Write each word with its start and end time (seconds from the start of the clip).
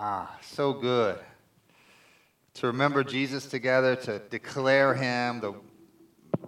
Ah, 0.00 0.32
so 0.42 0.72
good. 0.72 1.18
To 2.54 2.68
remember 2.68 3.02
Jesus 3.02 3.46
together, 3.46 3.96
to 3.96 4.20
declare 4.20 4.94
him, 4.94 5.40
to 5.40 5.56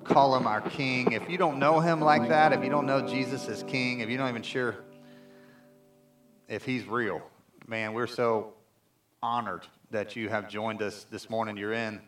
call 0.05 0.37
him 0.37 0.47
our 0.47 0.61
king. 0.61 1.11
If 1.11 1.29
you 1.29 1.37
don't 1.37 1.59
know 1.59 1.81
him 1.81 2.01
like 2.01 2.29
that, 2.29 2.53
if 2.53 2.63
you 2.63 2.71
don't 2.71 2.87
know 2.87 3.09
Jesus 3.09 3.49
as 3.49 3.65
king, 3.65 4.01
if 4.01 4.09
you're 4.09 4.21
not 4.21 4.29
even 4.29 4.43
sure 4.43 4.77
if 6.47 6.65
he's 6.65 6.87
real, 6.87 7.23
man, 7.67 7.93
we're 7.93 8.07
so 8.07 8.53
honored 9.21 9.67
that 9.91 10.15
you 10.15 10.29
have 10.29 10.49
joined 10.49 10.81
us 10.81 11.05
this 11.11 11.29
morning. 11.29 11.57
You're 11.57 11.73
in 11.73 12.01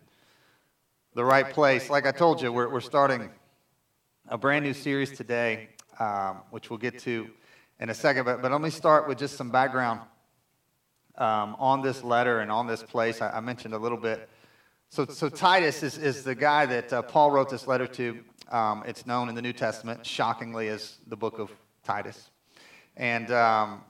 the 1.15 1.25
right 1.25 1.53
place. 1.53 1.91
Like 1.91 2.07
I 2.07 2.13
told 2.13 2.41
you, 2.41 2.53
we're, 2.53 2.69
we're 2.69 2.81
starting 2.81 3.31
a 4.29 4.39
brand 4.39 4.65
new 4.65 4.75
series 4.75 5.11
today, 5.11 5.71
um, 5.99 6.43
which 6.51 6.71
we'll 6.71 6.79
get 6.79 7.01
to 7.01 7.29
in 7.81 7.91
a 7.91 7.95
second. 7.95 8.27
But, 8.27 8.43
but 8.43 8.53
let 8.53 8.61
me 8.61 8.71
start 8.71 9.09
with 9.09 9.19
just 9.19 9.37
some 9.37 9.51
background 9.51 10.03
um, 11.17 11.57
on 11.59 11.83
this 11.83 12.03
letter 12.03 12.41
and 12.41 12.51
on 12.51 12.67
this 12.67 12.83
place. 12.83 13.21
I, 13.21 13.31
I, 13.31 13.41
mentioned 13.41 13.75
a 13.75 13.79
little 13.79 13.99
bit. 13.99 14.29
So, 14.89 15.07
so 15.07 15.29
Titus 15.29 15.83
is, 15.83 15.99
is 15.99 16.23
the 16.25 16.35
guy 16.35 16.67
that 16.67 16.93
uh, 16.93 17.03
Paul 17.03 17.31
wrote 17.31 17.51
this 17.51 17.67
letter 17.67 17.87
to. 17.87 18.21
Um, 18.51 18.83
it's 18.87 19.07
known 19.07 19.29
in 19.29 19.35
the 19.35 19.43
New 19.43 19.53
Testament, 19.53 20.05
shockingly, 20.05 20.69
as 20.69 20.99
the 21.07 21.17
book 21.17 21.39
of 21.39 21.51
Titus. 21.85 22.31
And 22.97 23.31
um, 23.31 23.83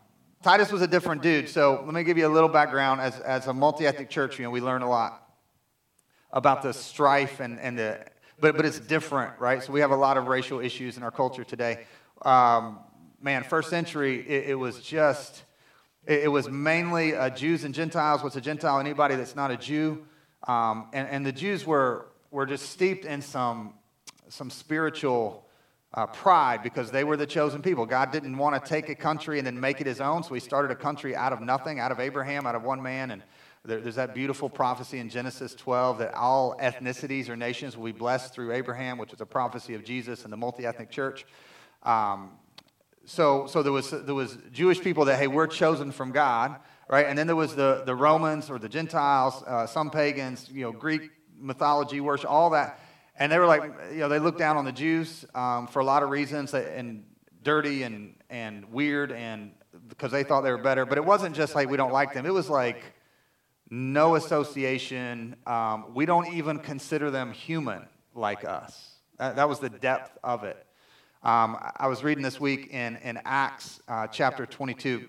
Titus 0.43 0.70
was 0.70 0.82
a 0.82 0.87
different 0.87 1.23
dude. 1.23 1.48
So 1.48 1.82
let 1.84 1.95
me 1.95 2.05
give 2.05 2.19
you 2.19 2.27
a 2.27 2.30
little 2.30 2.48
background. 2.48 3.01
As, 3.01 3.19
as 3.20 3.46
a 3.46 3.52
multi 3.52 3.87
ethnic 3.87 4.10
church, 4.10 4.38
you 4.38 4.45
know, 4.45 4.51
we 4.51 4.60
learn 4.60 4.82
a 4.82 4.88
lot 4.88 5.29
about 6.32 6.62
the 6.62 6.73
strife 6.73 7.41
and, 7.41 7.60
and 7.60 7.79
the, 7.79 8.04
but, 8.41 8.57
but 8.57 8.65
it's 8.65 8.80
different, 8.80 9.38
right? 9.38 9.62
So 9.62 9.73
we 9.73 9.80
have 9.80 9.91
a 9.91 9.96
lot 9.96 10.16
of 10.16 10.27
racial 10.27 10.60
issues 10.60 10.96
in 10.96 11.02
our 11.02 11.10
culture 11.10 11.45
today. 11.45 11.84
Um, 12.23 12.79
man, 13.20 13.45
first 13.45 13.70
century, 13.70 14.20
it, 14.29 14.51
it 14.51 14.54
was 14.54 14.80
just 14.80 15.45
it, 16.06 16.24
it 16.24 16.29
was 16.29 16.48
mainly 16.48 17.15
uh, 17.15 17.30
Jews 17.30 17.65
and 17.65 17.74
Gentiles. 17.74 18.23
What's 18.23 18.37
a 18.37 18.41
Gentile? 18.41 18.79
Anybody 18.79 19.16
that's 19.16 19.37
not 19.37 19.51
a 19.51 19.56
Jew. 19.56 20.05
Um, 20.47 20.88
and, 20.93 21.09
and 21.09 21.26
the 21.26 21.32
Jews 21.32 21.66
were, 21.66 22.07
were 22.30 22.46
just 22.46 22.71
steeped 22.71 23.04
in 23.04 23.23
some, 23.23 23.74
some 24.29 24.51
spiritual 24.51 25.46
uh, 25.95 26.07
pride 26.07 26.63
because 26.63 26.91
they 26.91 27.04
were 27.04 27.16
the 27.16 27.26
chosen 27.26 27.63
people. 27.63 27.87
God 27.87 28.10
didn't 28.13 28.37
want 28.37 28.63
to 28.63 28.68
take 28.68 28.88
a 28.88 28.95
country 28.95 29.38
and 29.38 29.46
then 29.46 29.60
make 29.60 29.80
it 29.80 29.87
his 29.87 30.01
own, 30.01 30.23
so 30.23 30.35
he 30.35 30.41
started 30.41 30.71
a 30.71 30.76
country 30.76 31.15
out 31.15 31.32
of 31.32 31.41
nothing, 31.41 31.79
out 31.79 31.93
of 31.93 32.01
Abraham, 32.01 32.46
out 32.46 32.54
of 32.54 32.63
one 32.63 32.82
man. 32.82 33.10
And 33.10 33.23
there, 33.65 33.80
there's 33.80 33.96
that 33.96 34.15
beautiful 34.15 34.48
prophecy 34.48 34.98
in 34.98 35.10
Genesis 35.10 35.54
12 35.54 35.98
that 35.98 36.15
all 36.15 36.57
ethnicities 36.60 37.29
or 37.29 37.37
nations 37.37 37.76
will 37.76 37.85
be 37.85 37.93
blessed 37.93 38.35
through 38.35 38.52
Abraham, 38.52 38.98
which 38.98 39.13
is 39.13 39.21
a 39.21 39.26
prophecy 39.26 39.74
of 39.74 39.85
Jesus 39.85 40.24
and 40.24 40.32
the 40.32 40.37
multi 40.37 40.65
ethnic 40.65 40.91
church. 40.91 41.26
Um, 41.82 42.30
so, 43.04 43.46
so 43.46 43.62
there, 43.62 43.72
was, 43.72 43.90
there 43.90 44.14
was 44.14 44.38
Jewish 44.52 44.80
people 44.80 45.06
that, 45.06 45.18
hey, 45.18 45.26
we're 45.26 45.46
chosen 45.46 45.92
from 45.92 46.12
God, 46.12 46.56
right? 46.88 47.06
And 47.06 47.18
then 47.18 47.26
there 47.26 47.36
was 47.36 47.54
the, 47.54 47.82
the 47.84 47.95
Romans 47.95 48.50
or 48.50 48.58
the 48.58 48.68
Gentiles, 48.68 49.42
uh, 49.46 49.66
some 49.66 49.90
pagans, 49.90 50.48
you 50.52 50.62
know, 50.62 50.72
Greek 50.72 51.10
mythology, 51.38 52.00
worship, 52.00 52.30
all 52.30 52.50
that. 52.50 52.78
And 53.18 53.30
they 53.30 53.38
were 53.38 53.46
like, 53.46 53.62
you 53.92 53.98
know, 53.98 54.08
they 54.08 54.18
looked 54.18 54.38
down 54.38 54.56
on 54.56 54.64
the 54.64 54.73
Jews 54.73 55.24
um, 55.34 55.66
for 55.66 55.80
a 55.80 55.84
lot 55.84 56.02
of 56.02 56.10
reasons 56.10 56.54
and 56.54 57.04
dirty 57.42 57.82
and, 57.82 58.14
and 58.30 58.73
weird 58.73 59.12
and 59.12 59.52
because 59.88 60.12
they 60.12 60.23
thought 60.23 60.42
they 60.42 60.50
were 60.50 60.58
better. 60.58 60.86
But 60.86 60.98
it 60.98 61.04
wasn't 61.04 61.34
just 61.34 61.54
like 61.54 61.68
we 61.68 61.76
don't 61.76 61.92
like 61.92 62.14
them. 62.14 62.24
It 62.24 62.32
was 62.32 62.48
like 62.48 62.82
no 63.68 64.14
association. 64.14 65.36
Um, 65.47 65.94
we 65.94 66.06
don't 66.06 66.32
even 66.32 66.58
consider 66.58 67.10
them 67.10 67.32
human 67.32 67.86
like 68.14 68.44
us. 68.44 68.97
That, 69.19 69.36
that 69.36 69.48
was 69.48 69.58
the 69.58 69.70
depth 69.70 70.16
of 70.22 70.44
it. 70.44 70.66
Um, 71.25 71.56
I 71.76 71.87
was 71.87 72.03
reading 72.03 72.25
this 72.25 72.41
week 72.41 72.70
in, 72.72 72.97
in 72.97 73.20
Acts 73.25 73.81
uh, 73.87 74.09
chapter 74.09 74.44
22. 74.44 75.06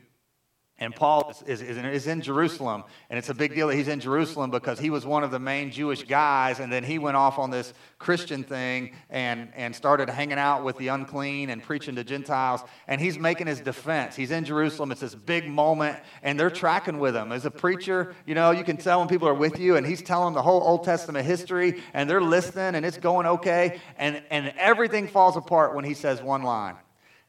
And 0.80 0.94
Paul 0.94 1.30
is, 1.30 1.62
is, 1.62 1.78
is, 1.78 2.08
in, 2.08 2.12
in, 2.12 2.22
Jerusalem, 2.22 2.84
and 3.10 3.20
it's 3.20 3.30
a 3.30 3.36
big 3.36 3.54
deal 3.54 3.68
that 3.68 3.76
he's 3.76 3.88
in 3.88 4.00
Jerusalem 4.00 4.50
because 4.50 4.80
he 4.80 4.90
was 4.90 5.06
one 5.06 5.24
of 5.24 5.30
the 5.30 5.38
main 5.38 5.70
Jewish 5.70 6.04
guys, 6.04 6.60
and 6.60 6.74
then 6.74 6.84
he 6.84 6.98
went 6.98 7.16
off 7.16 7.38
on 7.38 7.52
this 7.52 7.76
Christian 8.00 8.44
thing 8.44 8.96
and, 9.12 9.50
and 9.56 9.76
started 9.76 10.10
hanging 10.10 10.40
out 10.40 10.64
with 10.64 10.76
the 10.78 10.88
unclean 10.88 11.52
and 11.52 11.62
preaching 11.62 11.96
to 11.96 12.04
Gentiles. 12.04 12.62
And 12.88 13.00
he's 13.00 13.20
making 13.20 13.46
his 13.46 13.62
defense. 13.62 14.16
He's 14.16 14.32
in 14.32 14.46
Jerusalem. 14.46 14.92
It's 14.92 15.02
this 15.02 15.14
big 15.14 15.48
moment, 15.48 16.00
and 16.24 16.40
they're 16.40 16.50
tracking 16.50 16.98
with 16.98 17.16
him. 17.16 17.32
As 17.32 17.46
a 17.46 17.52
preacher, 17.52 18.16
you 18.26 18.34
know, 18.34 18.50
you 18.50 18.64
can 18.64 18.78
tell 18.78 18.98
when 18.98 19.08
people 19.08 19.28
are 19.28 19.34
with 19.36 19.60
you, 19.60 19.76
and 19.76 19.86
he's 19.86 20.02
telling 20.02 20.34
the 20.34 20.42
whole 20.42 20.64
Old 20.64 20.84
Testament 20.84 21.24
history, 21.24 21.82
and 21.94 22.10
they're 22.10 22.20
listening, 22.20 22.74
and 22.74 22.84
it's 22.84 22.98
going 22.98 23.28
okay. 23.28 23.80
And, 23.96 24.24
and 24.32 24.52
everything 24.58 25.08
falls 25.08 25.38
apart 25.38 25.76
when 25.76 25.86
he 25.86 25.94
says 25.94 26.20
one 26.22 26.42
line. 26.42 26.78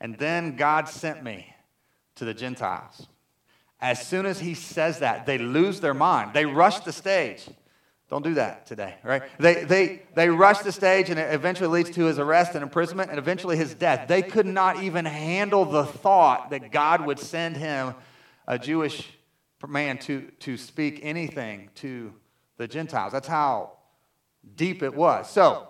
And 0.01 0.17
then 0.17 0.57
God 0.57 0.89
sent 0.89 1.23
me 1.23 1.55
to 2.17 2.25
the 2.25 2.35
Gentiles. 2.35 3.07
As 3.81 4.07
soon 4.07 4.25
as 4.27 4.41
he 4.41 4.55
says 4.55 5.01
that, 5.01 5.27
they 5.27 5.39
lose 5.39 5.81
their 5.81 5.95
mind. 5.95 6.33
They 6.33 6.47
rush 6.47 6.81
the 6.81 6.93
stage. 6.93 7.47
Don't 8.11 8.23
do 8.23 8.35
that 8.35 8.67
today, 8.67 8.95
right? 9.03 9.23
They, 9.39 9.65
they, 9.65 10.03
they 10.15 10.29
rush 10.29 10.61
the 10.61 10.73
stage 10.73 11.11
and 11.11 11.19
it 11.19 11.35
eventually 11.35 11.69
leads 11.69 11.91
to 11.97 12.05
his 12.05 12.19
arrest 12.19 12.55
and 12.55 12.63
imprisonment 12.63 13.11
and 13.11 13.19
eventually 13.19 13.57
his 13.57 13.75
death. 13.75 14.09
They 14.09 14.23
could 14.23 14.47
not 14.47 14.83
even 14.83 15.05
handle 15.05 15.65
the 15.65 15.85
thought 15.85 16.51
that 16.51 16.71
God 16.71 17.05
would 17.07 17.19
send 17.19 17.57
him, 17.57 17.95
a 18.47 18.59
Jewish 18.59 19.09
man, 19.67 19.99
to, 19.99 20.31
to 20.41 20.57
speak 20.59 21.01
anything 21.03 21.71
to 21.77 22.13
the 22.59 22.69
Gentiles. 22.69 23.13
That's 23.13 23.27
how 23.27 23.73
deep 24.55 24.83
it 24.83 24.95
was. 24.95 25.31
So, 25.31 25.69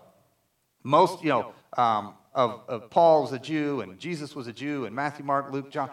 most, 0.83 1.23
you 1.23 1.31
know, 1.31 1.53
um, 1.79 2.15
of, 2.35 2.63
of 2.69 2.91
Paul 2.91 3.23
was 3.23 3.33
a 3.33 3.39
Jew 3.39 3.81
and 3.81 3.99
Jesus 3.99 4.35
was 4.35 4.49
a 4.49 4.53
Jew 4.53 4.87
and 4.87 4.95
Matthew, 4.95 5.25
Mark, 5.25 5.53
Luke, 5.53 5.71
John 5.71 5.89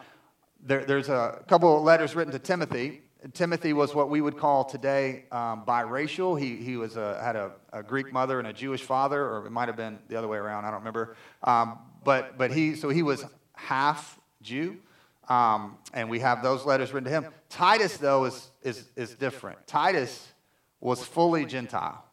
there, 0.63 0.85
there's 0.85 1.09
a 1.09 1.43
couple 1.47 1.75
of 1.77 1.83
letters 1.83 2.15
written 2.15 2.31
to 2.33 2.39
Timothy. 2.39 3.01
Timothy 3.33 3.73
was 3.73 3.93
what 3.93 4.09
we 4.09 4.21
would 4.21 4.37
call 4.37 4.63
today 4.63 5.25
um, 5.31 5.63
biracial. 5.65 6.39
He, 6.39 6.55
he 6.57 6.77
was 6.77 6.97
a, 6.97 7.21
had 7.21 7.35
a, 7.35 7.51
a, 7.71 7.83
Greek 7.83 8.11
mother 8.11 8.39
and 8.39 8.47
a 8.47 8.53
Jewish 8.53 8.81
father, 8.81 9.23
or 9.23 9.45
it 9.45 9.51
might 9.51 9.67
have 9.67 9.77
been 9.77 9.99
the 10.07 10.15
other 10.15 10.27
way 10.27 10.37
around. 10.37 10.65
I 10.65 10.71
don't 10.71 10.79
remember. 10.79 11.15
Um, 11.43 11.79
but 12.03 12.37
but 12.37 12.51
he 12.51 12.75
so 12.75 12.89
he 12.89 13.03
was 13.03 13.23
half 13.53 14.19
Jew, 14.41 14.77
um, 15.29 15.77
and 15.93 16.09
we 16.09 16.19
have 16.19 16.41
those 16.41 16.65
letters 16.65 16.91
written 16.93 17.05
to 17.05 17.11
him. 17.11 17.27
Titus 17.47 17.97
though 17.97 18.25
is 18.25 18.49
is 18.63 18.89
is 18.95 19.13
different. 19.13 19.67
Titus 19.67 20.27
was 20.79 21.03
fully 21.03 21.45
Gentile. 21.45 22.03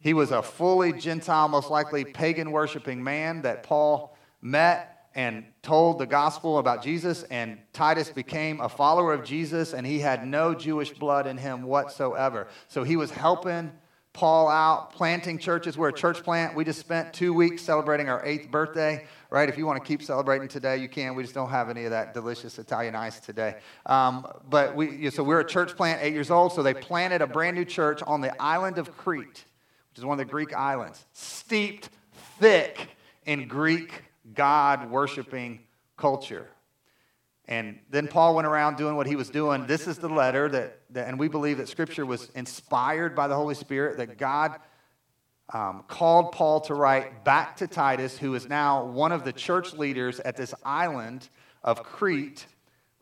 He 0.00 0.12
was 0.12 0.32
a 0.32 0.42
fully 0.42 0.92
Gentile, 0.92 1.48
most 1.48 1.70
likely 1.70 2.04
pagan 2.04 2.50
worshiping 2.50 3.02
man 3.02 3.42
that 3.42 3.62
Paul 3.62 4.16
met 4.42 4.95
and 5.16 5.46
told 5.62 5.98
the 5.98 6.06
gospel 6.06 6.58
about 6.58 6.82
Jesus, 6.82 7.22
and 7.24 7.58
Titus 7.72 8.10
became 8.10 8.60
a 8.60 8.68
follower 8.68 9.14
of 9.14 9.24
Jesus, 9.24 9.72
and 9.72 9.86
he 9.86 9.98
had 9.98 10.26
no 10.26 10.54
Jewish 10.54 10.92
blood 10.92 11.26
in 11.26 11.38
him 11.38 11.62
whatsoever. 11.62 12.48
So 12.68 12.84
he 12.84 12.96
was 12.96 13.10
helping 13.10 13.72
Paul 14.12 14.48
out, 14.48 14.92
planting 14.92 15.38
churches. 15.38 15.78
We're 15.78 15.88
a 15.88 15.92
church 15.92 16.22
plant. 16.22 16.54
We 16.54 16.64
just 16.64 16.80
spent 16.80 17.14
two 17.14 17.32
weeks 17.32 17.62
celebrating 17.62 18.10
our 18.10 18.24
eighth 18.26 18.50
birthday, 18.50 19.06
right? 19.30 19.48
If 19.48 19.56
you 19.56 19.64
want 19.64 19.82
to 19.82 19.88
keep 19.88 20.02
celebrating 20.02 20.48
today, 20.48 20.76
you 20.76 20.88
can. 20.88 21.14
We 21.14 21.22
just 21.22 21.34
don't 21.34 21.50
have 21.50 21.70
any 21.70 21.84
of 21.84 21.92
that 21.92 22.12
delicious 22.12 22.58
Italian 22.58 22.94
ice 22.94 23.18
today. 23.18 23.56
Um, 23.86 24.26
but 24.50 24.76
we, 24.76 25.08
so 25.10 25.22
we're 25.22 25.40
a 25.40 25.46
church 25.46 25.76
plant, 25.76 26.02
eight 26.02 26.12
years 26.12 26.30
old. 26.30 26.52
So 26.52 26.62
they 26.62 26.74
planted 26.74 27.22
a 27.22 27.26
brand 27.26 27.56
new 27.56 27.64
church 27.64 28.02
on 28.06 28.20
the 28.20 28.38
island 28.40 28.76
of 28.76 28.94
Crete, 28.98 29.44
which 29.90 29.98
is 29.98 30.04
one 30.04 30.20
of 30.20 30.26
the 30.26 30.30
Greek 30.30 30.54
islands, 30.54 31.06
steeped 31.14 31.88
thick 32.38 32.90
in 33.24 33.48
Greek 33.48 34.02
God 34.34 34.90
worshiping 34.90 35.60
culture. 35.96 36.48
And 37.48 37.78
then 37.90 38.08
Paul 38.08 38.34
went 38.34 38.46
around 38.46 38.76
doing 38.76 38.96
what 38.96 39.06
he 39.06 39.14
was 39.14 39.30
doing. 39.30 39.66
This 39.66 39.86
is 39.86 39.98
the 39.98 40.08
letter 40.08 40.48
that, 40.48 40.80
that 40.90 41.08
and 41.08 41.18
we 41.18 41.28
believe 41.28 41.58
that 41.58 41.68
Scripture 41.68 42.04
was 42.04 42.28
inspired 42.34 43.14
by 43.14 43.28
the 43.28 43.36
Holy 43.36 43.54
Spirit, 43.54 43.98
that 43.98 44.18
God 44.18 44.56
um, 45.52 45.84
called 45.86 46.32
Paul 46.32 46.60
to 46.62 46.74
write 46.74 47.24
back 47.24 47.56
to 47.58 47.68
Titus, 47.68 48.18
who 48.18 48.34
is 48.34 48.48
now 48.48 48.84
one 48.84 49.12
of 49.12 49.24
the 49.24 49.32
church 49.32 49.74
leaders 49.74 50.18
at 50.20 50.36
this 50.36 50.54
island 50.64 51.28
of 51.62 51.84
Crete 51.84 52.46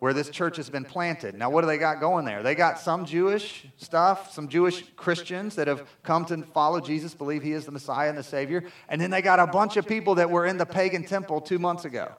where 0.04 0.12
this 0.12 0.28
church 0.28 0.58
has 0.58 0.68
been 0.68 0.84
planted. 0.84 1.34
Now, 1.34 1.48
what 1.48 1.62
do 1.62 1.66
they 1.66 1.78
got 1.78 1.98
going 1.98 2.26
there? 2.26 2.42
They 2.42 2.54
got 2.54 2.78
some 2.78 3.06
Jewish 3.06 3.66
stuff, 3.78 4.34
some 4.34 4.48
Jewish 4.48 4.84
Christians 4.96 5.56
that 5.56 5.66
have 5.66 5.88
come 6.02 6.26
to 6.26 6.42
follow 6.42 6.78
Jesus, 6.78 7.14
believe 7.14 7.42
he 7.42 7.52
is 7.52 7.64
the 7.64 7.72
Messiah 7.72 8.10
and 8.10 8.18
the 8.18 8.22
Savior. 8.22 8.64
And 8.90 9.00
then 9.00 9.10
they 9.10 9.22
got 9.22 9.38
a 9.38 9.46
bunch 9.46 9.78
of 9.78 9.86
people 9.86 10.16
that 10.16 10.28
were 10.28 10.44
in 10.44 10.58
the 10.58 10.66
pagan 10.66 11.04
temple 11.04 11.40
two 11.40 11.58
months 11.58 11.86
ago. 11.86 12.12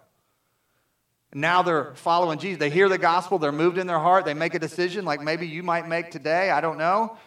Now 1.32 1.62
they're 1.62 1.94
following 1.94 2.40
Jesus. 2.40 2.58
They 2.58 2.72
hear 2.72 2.90
the 2.90 2.98
gospel, 2.98 3.38
they're 3.38 3.52
moved 3.52 3.78
in 3.78 3.86
their 3.86 4.00
heart, 4.00 4.26
they 4.26 4.34
make 4.34 4.56
a 4.56 4.60
decision 4.60 5.06
like 5.06 5.22
maybe 5.22 5.46
you 5.46 5.62
might 5.62 5.88
make 5.88 6.10
today, 6.10 6.50
I 6.50 6.62
don't 6.62 6.80
know. 6.80 7.20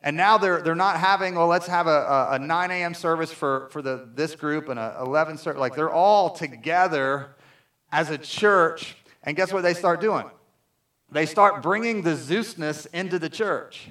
And 0.00 0.16
now 0.16 0.38
they're, 0.38 0.62
they're 0.62 0.74
not 0.74 0.98
having, 0.98 1.34
well, 1.34 1.46
let's 1.46 1.66
have 1.66 1.86
a, 1.86 1.90
a, 1.90 2.28
a 2.36 2.38
9 2.38 2.70
a.m. 2.70 2.94
service 2.94 3.32
for, 3.32 3.68
for 3.70 3.82
the, 3.82 4.08
this 4.14 4.34
group 4.34 4.70
and 4.70 4.80
a 4.80 4.96
11 5.04 5.36
service. 5.36 5.60
Like 5.60 5.74
they're 5.76 5.92
all 5.92 6.30
together 6.30 7.36
as 7.92 8.08
a 8.08 8.16
church 8.16 8.96
and 9.22 9.36
guess 9.36 9.52
what 9.52 9.62
they 9.62 9.74
start 9.74 10.00
doing? 10.00 10.26
They 11.12 11.26
start 11.26 11.62
bringing 11.62 12.02
the 12.02 12.10
Zeusness 12.10 12.86
into 12.92 13.18
the 13.18 13.28
church. 13.28 13.88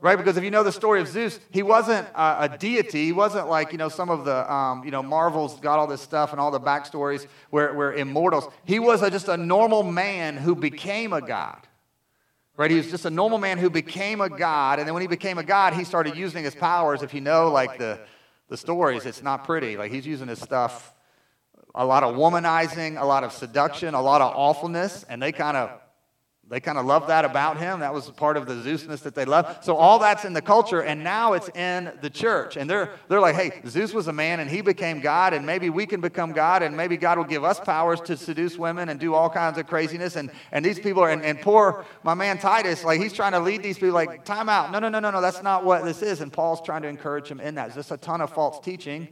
Right? 0.00 0.16
Because 0.16 0.36
if 0.36 0.44
you 0.44 0.52
know 0.52 0.62
the 0.62 0.70
story 0.70 1.00
of 1.00 1.08
Zeus, 1.08 1.40
he 1.50 1.64
wasn't 1.64 2.06
a, 2.14 2.42
a 2.42 2.56
deity. 2.56 3.06
He 3.06 3.12
wasn't 3.12 3.48
like, 3.48 3.72
you 3.72 3.78
know, 3.78 3.88
some 3.88 4.10
of 4.10 4.24
the, 4.24 4.52
um, 4.52 4.84
you 4.84 4.92
know, 4.92 5.02
Marvel's 5.02 5.58
got 5.58 5.80
all 5.80 5.88
this 5.88 6.00
stuff 6.00 6.30
and 6.30 6.40
all 6.40 6.52
the 6.52 6.60
backstories 6.60 7.26
where, 7.50 7.74
where 7.74 7.92
immortals. 7.92 8.46
He 8.64 8.78
was 8.78 9.02
a, 9.02 9.10
just 9.10 9.26
a 9.26 9.36
normal 9.36 9.82
man 9.82 10.36
who 10.36 10.54
became 10.54 11.12
a 11.12 11.20
god. 11.20 11.66
Right? 12.56 12.70
He 12.70 12.76
was 12.76 12.90
just 12.90 13.06
a 13.06 13.10
normal 13.10 13.38
man 13.38 13.58
who 13.58 13.70
became 13.70 14.20
a 14.20 14.28
god. 14.28 14.78
And 14.78 14.86
then 14.86 14.94
when 14.94 15.00
he 15.00 15.08
became 15.08 15.36
a 15.38 15.42
god, 15.42 15.74
he 15.74 15.82
started 15.82 16.16
using 16.16 16.44
his 16.44 16.54
powers. 16.54 17.02
If 17.02 17.12
you 17.12 17.20
know, 17.20 17.50
like 17.50 17.78
the, 17.78 17.98
the 18.48 18.56
stories, 18.56 19.04
it's 19.04 19.22
not 19.22 19.44
pretty. 19.44 19.76
Like 19.76 19.90
he's 19.90 20.06
using 20.06 20.28
his 20.28 20.40
stuff, 20.40 20.94
a 21.78 21.86
lot 21.86 22.02
of 22.02 22.16
womanizing, 22.16 23.00
a 23.00 23.04
lot 23.04 23.22
of 23.22 23.32
seduction, 23.32 23.94
a 23.94 24.02
lot 24.02 24.20
of 24.20 24.34
awfulness. 24.36 25.06
And 25.08 25.22
they 25.22 25.32
kind 25.32 25.56
of 25.56 25.70
they 26.50 26.60
kind 26.60 26.78
of 26.78 26.86
love 26.86 27.08
that 27.08 27.26
about 27.26 27.58
him. 27.58 27.80
That 27.80 27.92
was 27.92 28.08
part 28.10 28.38
of 28.38 28.46
the 28.46 28.54
Zeusness 28.54 29.00
that 29.00 29.14
they 29.14 29.26
loved. 29.26 29.64
So 29.64 29.76
all 29.76 29.98
that's 29.98 30.24
in 30.24 30.32
the 30.32 30.40
culture, 30.40 30.80
and 30.80 31.04
now 31.04 31.34
it's 31.34 31.50
in 31.50 31.92
the 32.00 32.08
church. 32.08 32.56
And 32.56 32.70
they're, 32.70 32.90
they're 33.08 33.20
like, 33.20 33.34
hey, 33.34 33.60
Zeus 33.66 33.92
was 33.92 34.08
a 34.08 34.14
man 34.14 34.40
and 34.40 34.48
he 34.48 34.62
became 34.62 35.00
God, 35.00 35.34
and 35.34 35.44
maybe 35.44 35.68
we 35.68 35.84
can 35.84 36.00
become 36.00 36.32
God, 36.32 36.62
and 36.62 36.74
maybe 36.74 36.96
God 36.96 37.18
will 37.18 37.26
give 37.26 37.44
us 37.44 37.60
powers 37.60 38.00
to 38.02 38.16
seduce 38.16 38.56
women 38.56 38.88
and 38.88 38.98
do 38.98 39.12
all 39.12 39.28
kinds 39.28 39.58
of 39.58 39.66
craziness. 39.66 40.16
And, 40.16 40.30
and 40.50 40.64
these 40.64 40.80
people 40.80 41.02
are, 41.02 41.10
and, 41.10 41.22
and 41.22 41.38
poor 41.42 41.84
my 42.02 42.14
man 42.14 42.38
Titus, 42.38 42.82
like 42.82 42.98
he's 42.98 43.12
trying 43.12 43.32
to 43.32 43.40
lead 43.40 43.62
these 43.62 43.76
people 43.76 43.92
like, 43.92 44.24
time 44.24 44.48
out. 44.48 44.72
No, 44.72 44.78
no, 44.78 44.88
no, 44.88 45.00
no, 45.00 45.10
no, 45.10 45.20
that's 45.20 45.42
not 45.42 45.66
what 45.66 45.84
this 45.84 46.00
is. 46.00 46.22
And 46.22 46.32
Paul's 46.32 46.62
trying 46.62 46.80
to 46.80 46.88
encourage 46.88 47.28
him 47.28 47.40
in 47.40 47.56
that. 47.56 47.66
It's 47.66 47.76
just 47.76 47.90
a 47.90 47.98
ton 47.98 48.22
of 48.22 48.32
false 48.32 48.58
teaching 48.58 49.08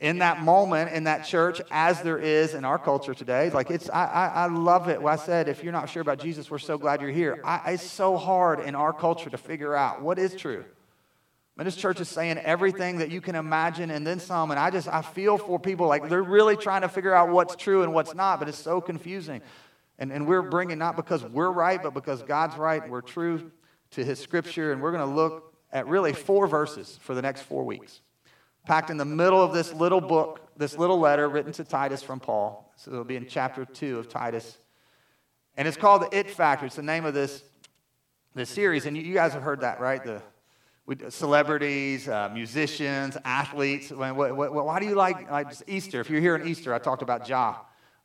in 0.00 0.18
that 0.18 0.42
moment 0.42 0.90
in 0.92 1.04
that 1.04 1.26
church 1.26 1.60
as 1.70 2.00
there 2.02 2.18
is 2.18 2.54
in 2.54 2.64
our 2.64 2.78
culture 2.78 3.12
today 3.12 3.50
like 3.50 3.70
it's 3.70 3.88
i, 3.90 4.06
I, 4.06 4.26
I 4.26 4.46
love 4.46 4.88
it. 4.88 5.00
I 5.04 5.16
said 5.16 5.48
if 5.48 5.62
you're 5.62 5.72
not 5.72 5.90
sure 5.90 6.00
about 6.00 6.18
jesus 6.18 6.50
we're 6.50 6.58
so 6.58 6.78
glad 6.78 7.00
you're 7.00 7.10
here. 7.10 7.40
I, 7.44 7.72
it's 7.72 7.82
so 7.82 8.16
hard 8.16 8.60
in 8.60 8.74
our 8.74 8.92
culture 8.92 9.30
to 9.30 9.38
figure 9.38 9.76
out 9.76 10.02
what 10.02 10.18
is 10.18 10.34
true. 10.34 10.64
And 11.58 11.66
this 11.66 11.76
church 11.76 12.00
is 12.00 12.08
saying 12.08 12.38
everything 12.38 12.98
that 12.98 13.10
you 13.10 13.20
can 13.20 13.34
imagine 13.34 13.90
and 13.90 14.06
then 14.06 14.18
some 14.18 14.50
and 14.50 14.58
i 14.58 14.70
just 14.70 14.88
i 14.88 15.02
feel 15.02 15.36
for 15.36 15.58
people 15.58 15.86
like 15.86 16.08
they're 16.08 16.22
really 16.22 16.56
trying 16.56 16.80
to 16.80 16.88
figure 16.88 17.14
out 17.14 17.28
what's 17.28 17.54
true 17.54 17.82
and 17.82 17.92
what's 17.92 18.14
not 18.14 18.38
but 18.38 18.48
it's 18.48 18.58
so 18.58 18.80
confusing. 18.80 19.42
And, 19.98 20.10
and 20.10 20.26
we're 20.26 20.40
bringing 20.40 20.78
not 20.78 20.96
because 20.96 21.22
we're 21.22 21.50
right 21.50 21.82
but 21.82 21.92
because 21.92 22.22
god's 22.22 22.56
right 22.56 22.88
we're 22.88 23.02
true 23.02 23.50
to 23.90 24.02
his 24.02 24.18
scripture 24.18 24.72
and 24.72 24.80
we're 24.80 24.92
going 24.92 25.06
to 25.06 25.14
look 25.14 25.52
at 25.70 25.86
really 25.86 26.14
four 26.14 26.46
verses 26.46 26.98
for 27.02 27.14
the 27.14 27.20
next 27.20 27.42
four 27.42 27.64
weeks 27.64 28.00
packed 28.66 28.90
in 28.90 28.96
the 28.96 29.04
middle 29.04 29.42
of 29.42 29.52
this 29.52 29.72
little 29.72 30.00
book, 30.00 30.40
this 30.56 30.76
little 30.76 30.98
letter 30.98 31.28
written 31.28 31.52
to 31.52 31.64
Titus 31.64 32.02
from 32.02 32.20
Paul. 32.20 32.72
So 32.76 32.90
it'll 32.92 33.04
be 33.04 33.16
in 33.16 33.26
chapter 33.26 33.64
2 33.64 33.98
of 33.98 34.08
Titus. 34.08 34.58
And 35.56 35.66
it's 35.66 35.76
called 35.76 36.02
the 36.02 36.18
It 36.18 36.30
Factor. 36.30 36.66
It's 36.66 36.76
the 36.76 36.82
name 36.82 37.04
of 37.04 37.14
this, 37.14 37.42
this 38.34 38.50
series. 38.50 38.86
And 38.86 38.96
you, 38.96 39.02
you 39.02 39.14
guys 39.14 39.32
have 39.32 39.42
heard 39.42 39.60
that, 39.60 39.80
right? 39.80 40.02
The 40.02 40.22
celebrities, 41.10 42.08
uh, 42.08 42.30
musicians, 42.32 43.16
athletes. 43.24 43.90
What, 43.90 44.36
why 44.36 44.80
do 44.80 44.86
you 44.86 44.94
like, 44.94 45.30
like 45.30 45.48
Easter? 45.66 46.00
If 46.00 46.10
you're 46.10 46.20
here 46.20 46.36
in 46.36 46.46
Easter, 46.46 46.74
I 46.74 46.78
talked 46.78 47.02
about 47.02 47.28
Ja 47.28 47.56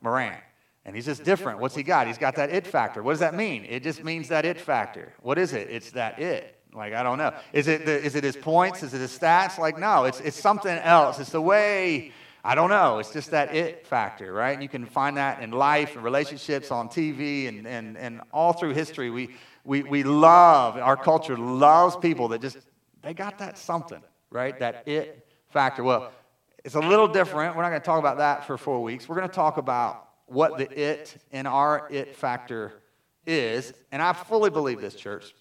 Morant. 0.02 0.42
And 0.86 0.96
he's 0.96 1.06
just 1.06 1.24
different. 1.24 1.60
What's 1.60 1.76
he 1.76 1.82
got? 1.82 2.06
He's 2.06 2.20
got 2.20 2.36
that 2.36 2.52
it 2.52 2.68
factor. 2.68 3.02
What 3.02 3.14
does 3.14 3.20
that 3.22 3.34
mean? 3.34 3.66
It 3.68 3.82
just 3.82 4.04
means 4.04 4.28
that 4.28 4.46
it 4.46 4.62
factor. 4.62 5.14
What 5.22 5.40
is 5.40 5.54
it? 5.54 5.68
It's 5.72 5.92
that 5.92 6.20
it. 6.20 6.55
Like, 6.76 6.94
I 6.94 7.04
don't 7.04 7.18
know. 7.18 7.34
Is 7.54 7.68
it, 7.68 7.86
the, 7.86 8.04
is 8.04 8.16
it 8.16 8.24
his 8.24 8.36
points? 8.36 8.84
Is 8.84 8.94
it 8.94 9.00
his 9.00 9.18
stats? 9.18 9.58
Like, 9.58 9.80
no, 9.80 10.04
it's, 10.06 10.20
it's 10.20 10.40
something 10.40 10.78
else. 10.78 11.20
It's 11.20 11.32
the 11.32 11.42
way, 11.42 12.12
I 12.44 12.54
don't 12.54 12.70
know. 12.70 13.00
It's 13.00 13.14
just 13.14 13.32
that 13.32 13.56
it 13.56 13.88
factor, 13.88 14.34
right? 14.34 14.52
And 14.52 14.62
you 14.62 14.70
can 14.70 14.86
find 14.86 15.18
that 15.18 15.42
in 15.42 15.52
life 15.52 15.96
and 15.96 16.04
relationships 16.04 16.72
on 16.72 16.90
TV 16.90 17.48
and, 17.48 17.66
and, 17.66 17.98
and 17.98 18.22
all 18.34 18.54
through 18.54 18.74
history. 18.74 19.10
We, 19.10 19.36
we, 19.64 19.84
we 19.84 20.04
love, 20.04 20.78
our 20.78 20.98
culture 20.98 21.38
loves 21.38 21.96
people 21.96 22.28
that 22.30 22.42
just, 22.42 22.58
they 23.02 23.14
got 23.14 23.40
that 23.40 23.58
something, 23.58 24.02
right? 24.30 24.60
That 24.60 24.88
it 24.88 25.28
factor. 25.50 25.84
Well, 25.84 26.12
it's 26.66 26.76
a 26.76 26.80
little 26.80 27.08
different. 27.08 27.56
We're 27.56 27.62
not 27.62 27.70
going 27.70 27.82
to 27.82 27.86
talk 27.86 28.00
about 28.00 28.18
that 28.18 28.46
for 28.46 28.58
four 28.58 28.84
weeks. 28.84 29.08
We're 29.08 29.16
going 29.16 29.30
to 29.30 29.34
talk 29.34 29.58
about 29.58 30.10
what 30.26 30.58
the 30.58 30.70
it 30.72 31.16
and 31.32 31.48
our 31.48 31.88
it 31.92 32.16
factor 32.16 32.74
is. 33.26 33.74
And 33.92 34.02
I 34.02 34.14
fully 34.14 34.50
believe 34.50 34.82
this, 34.82 34.96
church. 34.96 35.34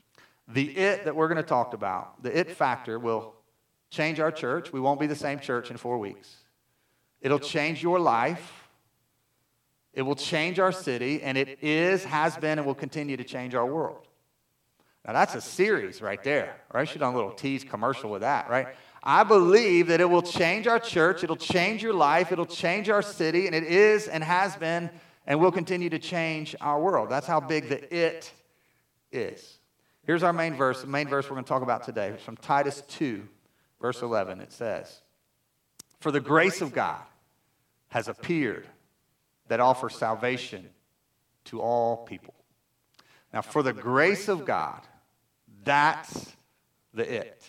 The 0.48 0.76
it 0.76 1.04
that 1.04 1.16
we're 1.16 1.28
going 1.28 1.42
to 1.42 1.48
talk 1.48 1.72
about, 1.72 2.22
the 2.22 2.36
it 2.36 2.50
factor, 2.50 2.98
will 2.98 3.34
change 3.90 4.20
our 4.20 4.30
church. 4.30 4.72
We 4.72 4.80
won't 4.80 5.00
be 5.00 5.06
the 5.06 5.16
same 5.16 5.40
church 5.40 5.70
in 5.70 5.76
four 5.76 5.98
weeks. 5.98 6.36
It'll 7.20 7.38
change 7.38 7.82
your 7.82 7.98
life. 7.98 8.68
It 9.94 10.02
will 10.02 10.16
change 10.16 10.58
our 10.58 10.72
city, 10.72 11.22
and 11.22 11.38
it 11.38 11.62
is, 11.62 12.04
has 12.04 12.36
been, 12.36 12.58
and 12.58 12.66
will 12.66 12.74
continue 12.74 13.16
to 13.16 13.24
change 13.24 13.54
our 13.54 13.64
world. 13.64 14.06
Now, 15.06 15.12
that's 15.12 15.34
a 15.34 15.40
series 15.40 16.02
right 16.02 16.22
there, 16.24 16.56
right? 16.72 16.88
Should 16.88 16.98
done 16.98 17.12
a 17.12 17.16
little 17.16 17.32
tease 17.32 17.62
commercial 17.62 18.10
with 18.10 18.22
that, 18.22 18.50
right? 18.50 18.68
I 19.02 19.22
believe 19.22 19.88
that 19.88 20.00
it 20.00 20.08
will 20.08 20.22
change 20.22 20.66
our 20.66 20.78
church, 20.78 21.22
it'll 21.22 21.36
change 21.36 21.82
your 21.82 21.92
life, 21.92 22.32
it'll 22.32 22.46
change 22.46 22.88
our 22.88 23.02
city, 23.02 23.46
and 23.46 23.54
it 23.54 23.64
is 23.64 24.08
and 24.08 24.24
has 24.24 24.56
been 24.56 24.90
and 25.26 25.40
will 25.40 25.52
continue 25.52 25.90
to 25.90 25.98
change 25.98 26.56
our 26.60 26.80
world. 26.80 27.10
That's 27.10 27.26
how 27.26 27.40
big 27.40 27.68
the 27.68 27.94
it 27.94 28.32
is. 29.12 29.58
Here's 30.06 30.22
our 30.22 30.32
main 30.32 30.54
verse, 30.54 30.82
the 30.82 30.86
main 30.86 31.08
verse 31.08 31.24
we're 31.24 31.36
going 31.36 31.44
to 31.44 31.48
talk 31.48 31.62
about 31.62 31.84
today. 31.84 32.08
It's 32.08 32.22
from 32.22 32.36
Titus 32.36 32.82
2, 32.88 33.26
verse 33.80 34.02
11. 34.02 34.40
It 34.40 34.52
says, 34.52 35.00
For 36.00 36.10
the 36.10 36.20
grace 36.20 36.60
of 36.60 36.74
God 36.74 37.00
has 37.88 38.08
appeared 38.08 38.66
that 39.48 39.60
offers 39.60 39.94
salvation 39.96 40.68
to 41.46 41.60
all 41.60 42.04
people. 42.04 42.34
Now, 43.32 43.40
for 43.40 43.62
the 43.62 43.72
grace 43.72 44.28
of 44.28 44.44
God, 44.44 44.80
that's 45.64 46.32
the 46.92 47.10
it. 47.10 47.42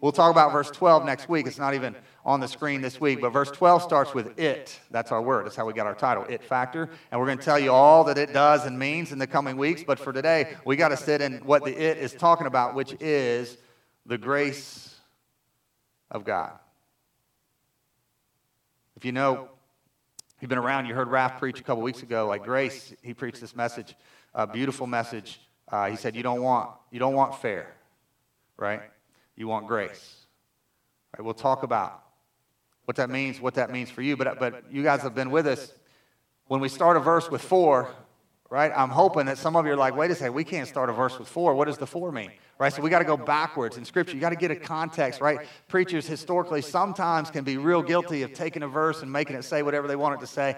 We'll 0.00 0.12
talk 0.12 0.30
about 0.30 0.52
verse 0.52 0.70
12 0.70 1.04
next 1.04 1.28
week. 1.28 1.46
It's 1.46 1.58
not 1.58 1.74
even 1.74 1.96
on 2.28 2.40
the 2.40 2.46
screen 2.46 2.82
this 2.82 3.00
week, 3.00 3.22
but 3.22 3.30
verse 3.30 3.50
12 3.50 3.82
starts 3.82 4.12
with 4.12 4.38
it. 4.38 4.78
That's 4.90 5.10
our 5.12 5.22
word. 5.22 5.46
That's 5.46 5.56
how 5.56 5.64
we 5.64 5.72
got 5.72 5.86
our 5.86 5.94
title, 5.94 6.26
It 6.28 6.44
Factor. 6.44 6.90
And 7.10 7.18
we're 7.18 7.24
going 7.24 7.38
to 7.38 7.44
tell 7.44 7.58
you 7.58 7.72
all 7.72 8.04
that 8.04 8.18
it 8.18 8.34
does 8.34 8.66
and 8.66 8.78
means 8.78 9.12
in 9.12 9.18
the 9.18 9.26
coming 9.26 9.56
weeks. 9.56 9.82
But 9.82 9.98
for 9.98 10.12
today, 10.12 10.54
we 10.66 10.76
got 10.76 10.90
to 10.90 10.96
sit 10.98 11.22
in 11.22 11.38
what 11.38 11.64
the 11.64 11.70
it 11.70 11.96
is 11.96 12.12
talking 12.12 12.46
about, 12.46 12.74
which 12.74 12.94
is 13.00 13.56
the 14.04 14.18
grace 14.18 14.94
of 16.10 16.26
God. 16.26 16.52
If 18.94 19.06
you 19.06 19.12
know, 19.12 19.48
you've 20.42 20.50
been 20.50 20.58
around, 20.58 20.84
you 20.84 20.94
heard 20.94 21.08
Raph 21.08 21.38
preach 21.38 21.60
a 21.60 21.62
couple 21.62 21.82
weeks 21.82 22.02
ago, 22.02 22.26
like 22.26 22.44
grace, 22.44 22.92
he 23.02 23.14
preached 23.14 23.40
this 23.40 23.56
message, 23.56 23.96
a 24.34 24.46
beautiful 24.46 24.86
message. 24.86 25.40
Uh, 25.66 25.88
he 25.88 25.96
said, 25.96 26.14
you 26.14 26.22
don't 26.22 26.42
want, 26.42 26.72
you 26.90 26.98
don't 26.98 27.14
want 27.14 27.40
fair, 27.40 27.74
right? 28.58 28.82
You 29.34 29.48
want 29.48 29.66
grace. 29.66 30.26
Right, 31.16 31.24
we'll 31.24 31.32
talk 31.32 31.62
about 31.62 32.02
what 32.88 32.96
that 32.96 33.10
means, 33.10 33.38
what 33.38 33.52
that 33.56 33.70
means 33.70 33.90
for 33.90 34.00
you. 34.00 34.16
But, 34.16 34.38
but 34.38 34.64
you 34.72 34.82
guys 34.82 35.02
have 35.02 35.14
been 35.14 35.30
with 35.30 35.46
us. 35.46 35.70
When 36.46 36.58
we 36.58 36.70
start 36.70 36.96
a 36.96 37.00
verse 37.00 37.30
with 37.30 37.42
for, 37.42 37.94
right, 38.48 38.72
I'm 38.74 38.88
hoping 38.88 39.26
that 39.26 39.36
some 39.36 39.56
of 39.56 39.66
you 39.66 39.72
are 39.72 39.76
like, 39.76 39.94
wait 39.94 40.10
a 40.10 40.14
second, 40.14 40.32
we 40.32 40.42
can't 40.42 40.66
start 40.66 40.88
a 40.88 40.94
verse 40.94 41.18
with 41.18 41.28
for. 41.28 41.54
What 41.54 41.66
does 41.66 41.76
the 41.76 41.86
for 41.86 42.10
mean? 42.10 42.32
Right, 42.58 42.72
so 42.72 42.80
we 42.80 42.88
got 42.88 43.00
to 43.00 43.04
go 43.04 43.18
backwards 43.18 43.76
in 43.76 43.84
Scripture. 43.84 44.14
You 44.14 44.22
got 44.22 44.30
to 44.30 44.36
get 44.36 44.50
a 44.50 44.56
context, 44.56 45.20
right? 45.20 45.40
Preachers 45.68 46.06
historically 46.06 46.62
sometimes 46.62 47.30
can 47.30 47.44
be 47.44 47.58
real 47.58 47.82
guilty 47.82 48.22
of 48.22 48.32
taking 48.32 48.62
a 48.62 48.68
verse 48.68 49.02
and 49.02 49.12
making 49.12 49.36
it 49.36 49.42
say 49.42 49.62
whatever 49.62 49.86
they 49.86 49.94
want 49.94 50.14
it 50.14 50.20
to 50.20 50.26
say. 50.26 50.56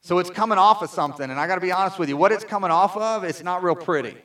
So 0.00 0.18
it's 0.18 0.30
coming 0.30 0.56
off 0.56 0.80
of 0.80 0.88
something, 0.88 1.30
and 1.30 1.38
I 1.38 1.46
got 1.46 1.56
to 1.56 1.60
be 1.60 1.72
honest 1.72 1.98
with 1.98 2.08
you. 2.08 2.16
What 2.16 2.32
it's 2.32 2.42
coming 2.42 2.70
off 2.70 2.96
of, 2.96 3.22
it's 3.22 3.42
not 3.42 3.62
real 3.62 3.76
pretty. 3.76 4.16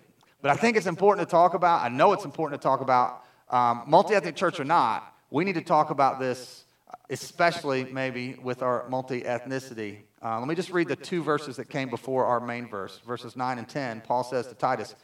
But 0.41 0.51
I 0.51 0.55
think 0.55 0.77
it's 0.77 0.87
important 0.87 1.27
to 1.27 1.29
talk 1.29 1.53
about. 1.53 1.81
I 1.81 1.89
know 1.89 2.13
it's 2.13 2.23
important 2.23 2.61
to 2.61 2.65
talk 2.65 2.79
about, 2.79 3.25
um, 3.49 3.83
multi 3.87 4.15
ethnic 4.15 4.37
church 4.37 4.57
or 4.57 4.63
not. 4.63 5.13
We 5.29 5.43
need 5.43 5.55
to 5.55 5.61
talk 5.61 5.89
about 5.89 6.17
this 6.17 6.60
especially 7.10 7.86
maybe 7.86 8.38
with 8.41 8.62
our 8.62 8.88
multi 8.89 9.21
ethnicity. 9.21 10.00
Uh, 10.24 10.39
let 10.39 10.48
me 10.48 10.55
just 10.55 10.69
read 10.69 10.88
the 10.88 10.95
two 10.95 11.24
verses 11.24 11.57
that 11.57 11.69
came 11.69 11.89
before 11.89 12.25
our 12.25 12.39
main 12.39 12.67
verse, 12.67 13.00
verses 13.05 13.36
9 13.36 13.57
and 13.57 13.67
10. 13.67 14.01
Paul 14.01 14.24
says 14.24 14.48
to 14.48 14.53
Titus, 14.53 14.95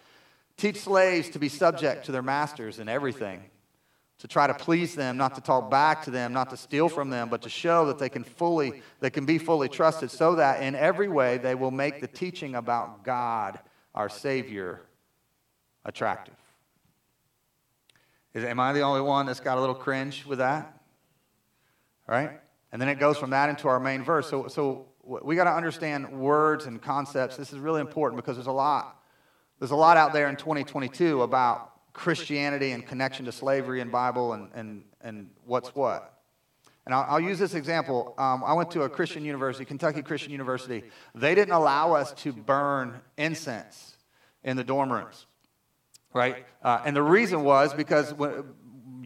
Teach 0.58 0.79
slaves 0.79 1.29
to 1.29 1.39
be 1.39 1.50
subject 1.50 2.06
to 2.06 2.12
their 2.12 2.22
masters 2.22 2.79
in 2.79 2.89
everything, 2.89 3.44
to 4.20 4.27
try 4.27 4.48
to 4.48 4.53
please 4.53 4.96
them, 4.96 5.17
not 5.17 5.36
to 5.36 5.41
talk 5.41 5.70
back 5.70 6.03
to 6.03 6.12
them, 6.12 6.34
not 6.34 6.50
to 6.50 6.58
steal 6.58 6.89
from 6.89 7.10
them, 7.10 7.29
but 7.29 7.44
to 7.44 7.50
show 7.50 7.86
that 7.88 8.00
they 8.00 8.10
can 8.10 8.24
fully, 8.24 8.82
they 9.00 9.12
can 9.12 9.25
be 9.25 9.38
fully 9.38 9.70
trusted, 9.70 10.10
so 10.10 10.36
that 10.36 10.63
in 10.63 10.75
every 10.75 11.08
way 11.08 11.38
they 11.38 11.56
will 11.56 11.72
make 11.72 12.01
the 12.01 12.08
teaching 12.08 12.56
about 12.56 13.03
God, 13.03 13.60
our 13.94 14.10
Savior, 14.10 14.82
attractive. 15.86 16.34
Is, 18.34 18.44
am 18.44 18.60
I 18.60 18.74
the 18.74 18.82
only 18.82 19.01
one 19.01 19.25
that's 19.25 19.39
got 19.39 19.58
a 19.58 19.62
little 19.62 19.75
cringe 19.75 20.25
with 20.25 20.39
that? 20.39 20.76
Right? 22.07 22.39
And 22.71 22.81
then 22.81 22.89
it 22.89 22.99
goes 22.99 23.17
from 23.17 23.31
that 23.31 23.49
into 23.49 23.67
our 23.67 23.79
main 23.79 24.03
verse. 24.03 24.29
So, 24.29 24.47
so 24.47 24.87
we 25.03 25.35
got 25.35 25.45
to 25.45 25.53
understand 25.53 26.11
words 26.11 26.65
and 26.65 26.81
concepts. 26.81 27.37
This 27.37 27.53
is 27.53 27.59
really 27.59 27.81
important 27.81 28.21
because 28.21 28.35
there's 28.35 28.47
a 28.47 28.51
lot. 28.51 29.01
There's 29.59 29.71
a 29.71 29.75
lot 29.75 29.97
out 29.97 30.13
there 30.13 30.29
in 30.29 30.35
2022 30.35 31.21
about 31.21 31.93
Christianity 31.93 32.71
and 32.71 32.85
connection 32.85 33.25
to 33.25 33.31
slavery 33.31 33.81
and 33.81 33.91
Bible 33.91 34.33
and, 34.33 34.49
and, 34.53 34.83
and 35.01 35.29
what's 35.45 35.73
what. 35.73 36.13
And 36.85 36.93
I'll, 36.93 37.05
I'll 37.09 37.19
use 37.19 37.39
this 37.39 37.53
example. 37.53 38.13
Um, 38.17 38.43
I 38.45 38.53
went 38.53 38.71
to 38.71 38.83
a 38.83 38.89
Christian 38.89 39.25
university, 39.25 39.65
Kentucky 39.65 40.01
Christian 40.03 40.31
University. 40.31 40.83
They 41.15 41.35
didn't 41.35 41.53
allow 41.53 41.93
us 41.93 42.13
to 42.21 42.31
burn 42.31 43.01
incense 43.17 43.97
in 44.43 44.55
the 44.55 44.63
dorm 44.63 44.91
rooms, 44.91 45.25
right? 46.13 46.45
Uh, 46.63 46.81
and 46.85 46.95
the 46.95 47.03
reason 47.03 47.43
was 47.43 47.73
because 47.73 48.13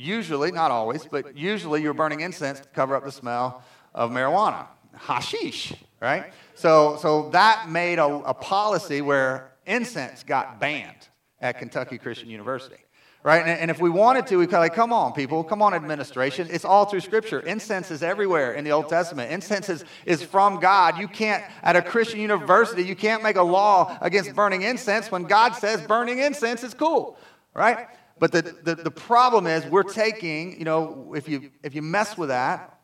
usually, 0.01 0.51
not 0.51 0.71
always, 0.71 1.05
but 1.05 1.37
usually 1.37 1.81
you're 1.81 1.93
burning 1.93 2.21
incense 2.21 2.59
to 2.59 2.67
cover 2.69 2.95
up 2.95 3.03
the 3.05 3.11
smell 3.11 3.63
of 3.93 4.11
marijuana, 4.11 4.67
hashish, 4.95 5.73
right? 5.99 6.33
So, 6.55 6.97
so 7.01 7.29
that 7.29 7.69
made 7.69 7.99
a, 7.99 8.05
a 8.05 8.33
policy 8.33 9.01
where 9.01 9.51
incense 9.65 10.23
got 10.23 10.59
banned. 10.59 11.07
at 11.41 11.57
Kentucky 11.57 11.97
Christian 11.97 12.29
University. 12.29 12.77
Right? 13.23 13.41
And, 13.41 13.59
and 13.59 13.71
if 13.71 13.79
we 13.79 13.89
wanted 13.89 14.25
to, 14.27 14.37
we 14.37 14.47
could 14.47 14.57
like, 14.57 14.73
come 14.73 14.91
on, 14.91 15.13
people, 15.13 15.43
come 15.43 15.61
on, 15.61 15.75
administration. 15.75 16.47
It's 16.49 16.65
all 16.65 16.85
through 16.85 17.01
Scripture. 17.01 17.39
Incense 17.41 17.91
is 17.91 18.01
everywhere 18.01 18.53
in 18.53 18.63
the 18.63 18.71
Old 18.71 18.89
Testament. 18.89 19.31
Incense 19.31 19.69
is, 19.69 19.85
is 20.05 20.23
from 20.23 20.59
God. 20.59 20.97
You 20.97 21.07
can't, 21.07 21.43
at 21.61 21.75
a 21.75 21.83
Christian 21.83 22.19
university, 22.19 22.83
you 22.83 22.95
can't 22.95 23.21
make 23.21 23.35
a 23.35 23.43
law 23.43 23.95
against 24.01 24.33
burning 24.33 24.63
incense 24.63 25.11
when 25.11 25.23
God 25.23 25.53
says 25.53 25.81
burning 25.81 26.17
incense 26.17 26.63
is 26.63 26.73
cool. 26.73 27.15
Right? 27.53 27.87
But 28.21 28.31
the, 28.31 28.43
the, 28.43 28.75
the 28.75 28.91
problem 28.91 29.47
is 29.47 29.65
we're 29.65 29.81
taking, 29.81 30.59
you 30.59 30.63
know, 30.63 31.13
if 31.15 31.27
you, 31.27 31.49
if 31.63 31.73
you 31.73 31.81
mess 31.81 32.15
with 32.19 32.29
that, 32.29 32.77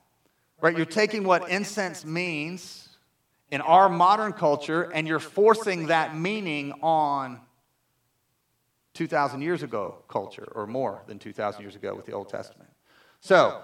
right, 0.62 0.76
you're 0.76 0.84
taking 0.84 1.24
what 1.24 1.48
incense 1.48 2.04
means 2.04 2.90
in 3.52 3.62
our 3.62 3.88
modern 3.88 4.34
culture 4.34 4.92
and 4.92 5.08
you're 5.08 5.20
forcing 5.20 5.88
that 5.88 6.18
meaning 6.18 6.74
on 6.82 7.40
2,000 8.96 9.44
years 9.44 9.62
ago 9.62 10.00
culture, 10.08 10.52
or 10.56 10.66
more 10.66 11.04
than 11.06 11.20
2,000 11.20 11.62
years 11.62 11.76
ago 11.76 11.94
with 11.94 12.08
the 12.08 12.14
Old 12.14 12.30
Testament. 12.30 12.72
So, 13.22 13.62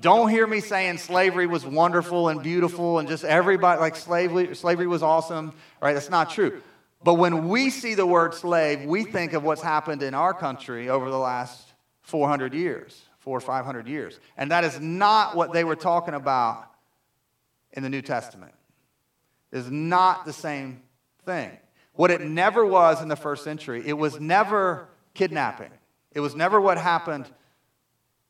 don't 0.00 0.30
hear 0.30 0.48
me 0.48 0.58
saying 0.58 0.98
slavery 0.98 1.46
was 1.46 1.64
wonderful 1.64 2.28
and 2.28 2.42
beautiful 2.42 2.98
and 2.98 3.08
just 3.08 3.22
everybody, 3.22 3.80
like 3.80 3.94
slavery, 3.94 4.56
slavery 4.56 4.88
was 4.88 5.04
awesome, 5.04 5.52
right? 5.80 5.92
That's 5.92 6.10
not 6.10 6.30
true. 6.30 6.60
But 7.04 7.14
when 7.14 7.48
we 7.48 7.68
see 7.68 7.94
the 7.94 8.06
word 8.06 8.32
slave, 8.32 8.86
we 8.86 9.04
think 9.04 9.34
of 9.34 9.44
what's 9.44 9.60
happened 9.60 10.02
in 10.02 10.14
our 10.14 10.32
country 10.32 10.88
over 10.88 11.10
the 11.10 11.18
last 11.18 11.74
400 12.00 12.54
years, 12.54 12.98
four 13.18 13.36
or 13.36 13.40
500 13.42 13.86
years. 13.86 14.18
And 14.38 14.50
that 14.50 14.64
is 14.64 14.80
not 14.80 15.36
what 15.36 15.52
they 15.52 15.64
were 15.64 15.76
talking 15.76 16.14
about 16.14 16.66
in 17.74 17.82
the 17.82 17.90
New 17.90 18.00
Testament. 18.00 18.54
It 19.52 19.58
is 19.58 19.70
not 19.70 20.24
the 20.24 20.32
same 20.32 20.82
thing. 21.26 21.50
What 21.92 22.10
it 22.10 22.22
never 22.22 22.64
was 22.64 23.02
in 23.02 23.08
the 23.08 23.16
first 23.16 23.44
century, 23.44 23.82
it 23.84 23.92
was 23.92 24.18
never 24.18 24.88
kidnapping. 25.12 25.70
It 26.12 26.20
was 26.20 26.34
never 26.34 26.58
what 26.58 26.78
happened 26.78 27.26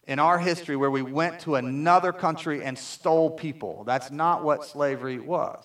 in 0.07 0.19
our 0.19 0.39
history 0.39 0.75
where 0.75 0.91
we 0.91 1.01
went 1.01 1.41
to 1.41 1.55
another 1.55 2.13
country 2.13 2.65
and 2.65 2.77
stole 2.77 3.31
people. 3.31 3.85
That's 3.85 4.11
not 4.11 4.43
what 4.43 4.65
slavery 4.65 5.21
was. 5.21 5.65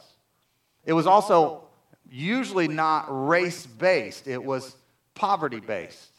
It 0.86 0.94
was 0.94 1.08
also 1.08 1.69
usually 2.12 2.68
not 2.68 3.06
race 3.10 3.66
based, 3.66 4.28
it 4.28 4.44
was 4.44 4.76
poverty 5.16 5.60
based. 5.60 6.12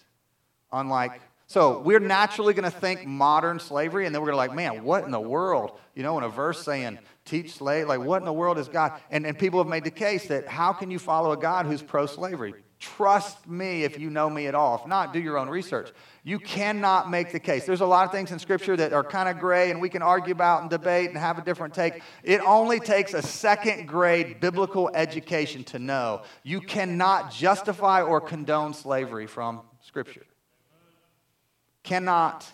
Unlike, 0.73 1.21
so 1.47 1.81
we're 1.81 1.99
naturally 1.99 2.55
going 2.55 2.71
to 2.71 2.77
think 2.77 3.07
modern 3.07 3.59
slavery, 3.59 4.07
and 4.07 4.15
then 4.15 4.23
we're 4.23 4.31
going 4.31 4.49
to 4.49 4.53
like, 4.53 4.55
man, 4.55 4.85
what 4.85 5.05
in 5.05 5.11
the 5.11 5.21
world? 5.21 5.79
You 5.95 6.05
know, 6.05 6.17
in 6.19 6.25
a 6.25 6.29
verse 6.29 6.63
saying, 6.63 6.99
teach 7.25 7.55
slave. 7.55 7.89
Like, 7.89 8.01
what 8.01 8.19
in 8.19 8.25
the 8.25 8.33
world 8.33 8.57
is 8.59 8.69
God? 8.69 8.93
And, 9.11 9.27
and 9.27 9.37
people 9.37 9.59
have 9.59 9.69
made 9.69 9.85
the 9.85 9.91
case 9.91 10.29
that 10.29 10.47
how 10.47 10.73
can 10.73 10.91
you 10.91 10.99
follow 10.99 11.33
a 11.33 11.37
God 11.37 11.67
who's 11.67 11.83
pro 11.83 12.07
slavery? 12.07 12.55
Trust 12.81 13.47
me 13.47 13.85
if 13.85 13.99
you 13.99 14.09
know 14.09 14.31
me 14.31 14.47
at 14.47 14.55
all. 14.55 14.77
If 14.77 14.87
not, 14.87 15.13
do 15.13 15.21
your 15.21 15.37
own 15.37 15.51
research. 15.51 15.93
You 16.25 16.39
cannot 16.39 17.11
make 17.11 17.31
the 17.31 17.39
case. 17.39 17.67
There's 17.67 17.83
a 17.83 17.87
lot 17.87 18.07
of 18.07 18.11
things 18.11 18.33
in 18.33 18.39
Scripture 18.39 18.75
that 18.75 18.95
are 18.95 19.05
kind 19.05 19.29
of 19.29 19.39
gray 19.39 19.71
and 19.71 19.83
we 19.83 19.91
can 19.91 20.01
argue 20.01 20.33
about 20.33 20.63
and 20.63 20.71
debate 20.71 21.11
and 21.11 21.19
have 21.19 21.39
a 21.39 21.43
different 21.43 21.75
take. 21.75 22.03
It 22.23 22.41
only 22.41 22.81
takes 22.81 23.13
a 23.13 23.21
second 23.21 23.87
grade 23.87 24.41
biblical 24.41 24.91
education 24.95 25.63
to 25.65 25.79
know 25.79 26.23
you 26.43 26.63
cannot 26.63 27.31
justify 27.31 28.01
or 28.01 28.19
condone 28.19 28.73
slavery 28.73 29.27
from 29.27 29.61
Scripture. 29.83 30.25
Cannot 31.83 32.51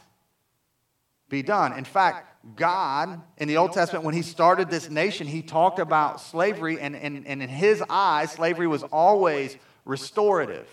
be 1.28 1.42
done. 1.42 1.73
In 1.73 1.85
fact, 1.85 2.56
God 2.56 3.21
in 3.38 3.47
the 3.47 3.59
Old 3.59 3.73
Testament, 3.73 4.04
when 4.04 4.14
He 4.14 4.23
started 4.23 4.71
this 4.71 4.90
nation, 4.90 5.28
He 5.28 5.42
talked 5.42 5.78
about 5.78 6.21
slavery, 6.21 6.80
and, 6.80 6.97
and, 6.97 7.26
and 7.26 7.42
in 7.42 7.49
His 7.49 7.83
eyes, 7.88 8.33
slavery 8.33 8.66
was 8.66 8.83
always 8.85 9.56
restorative. 9.87 10.69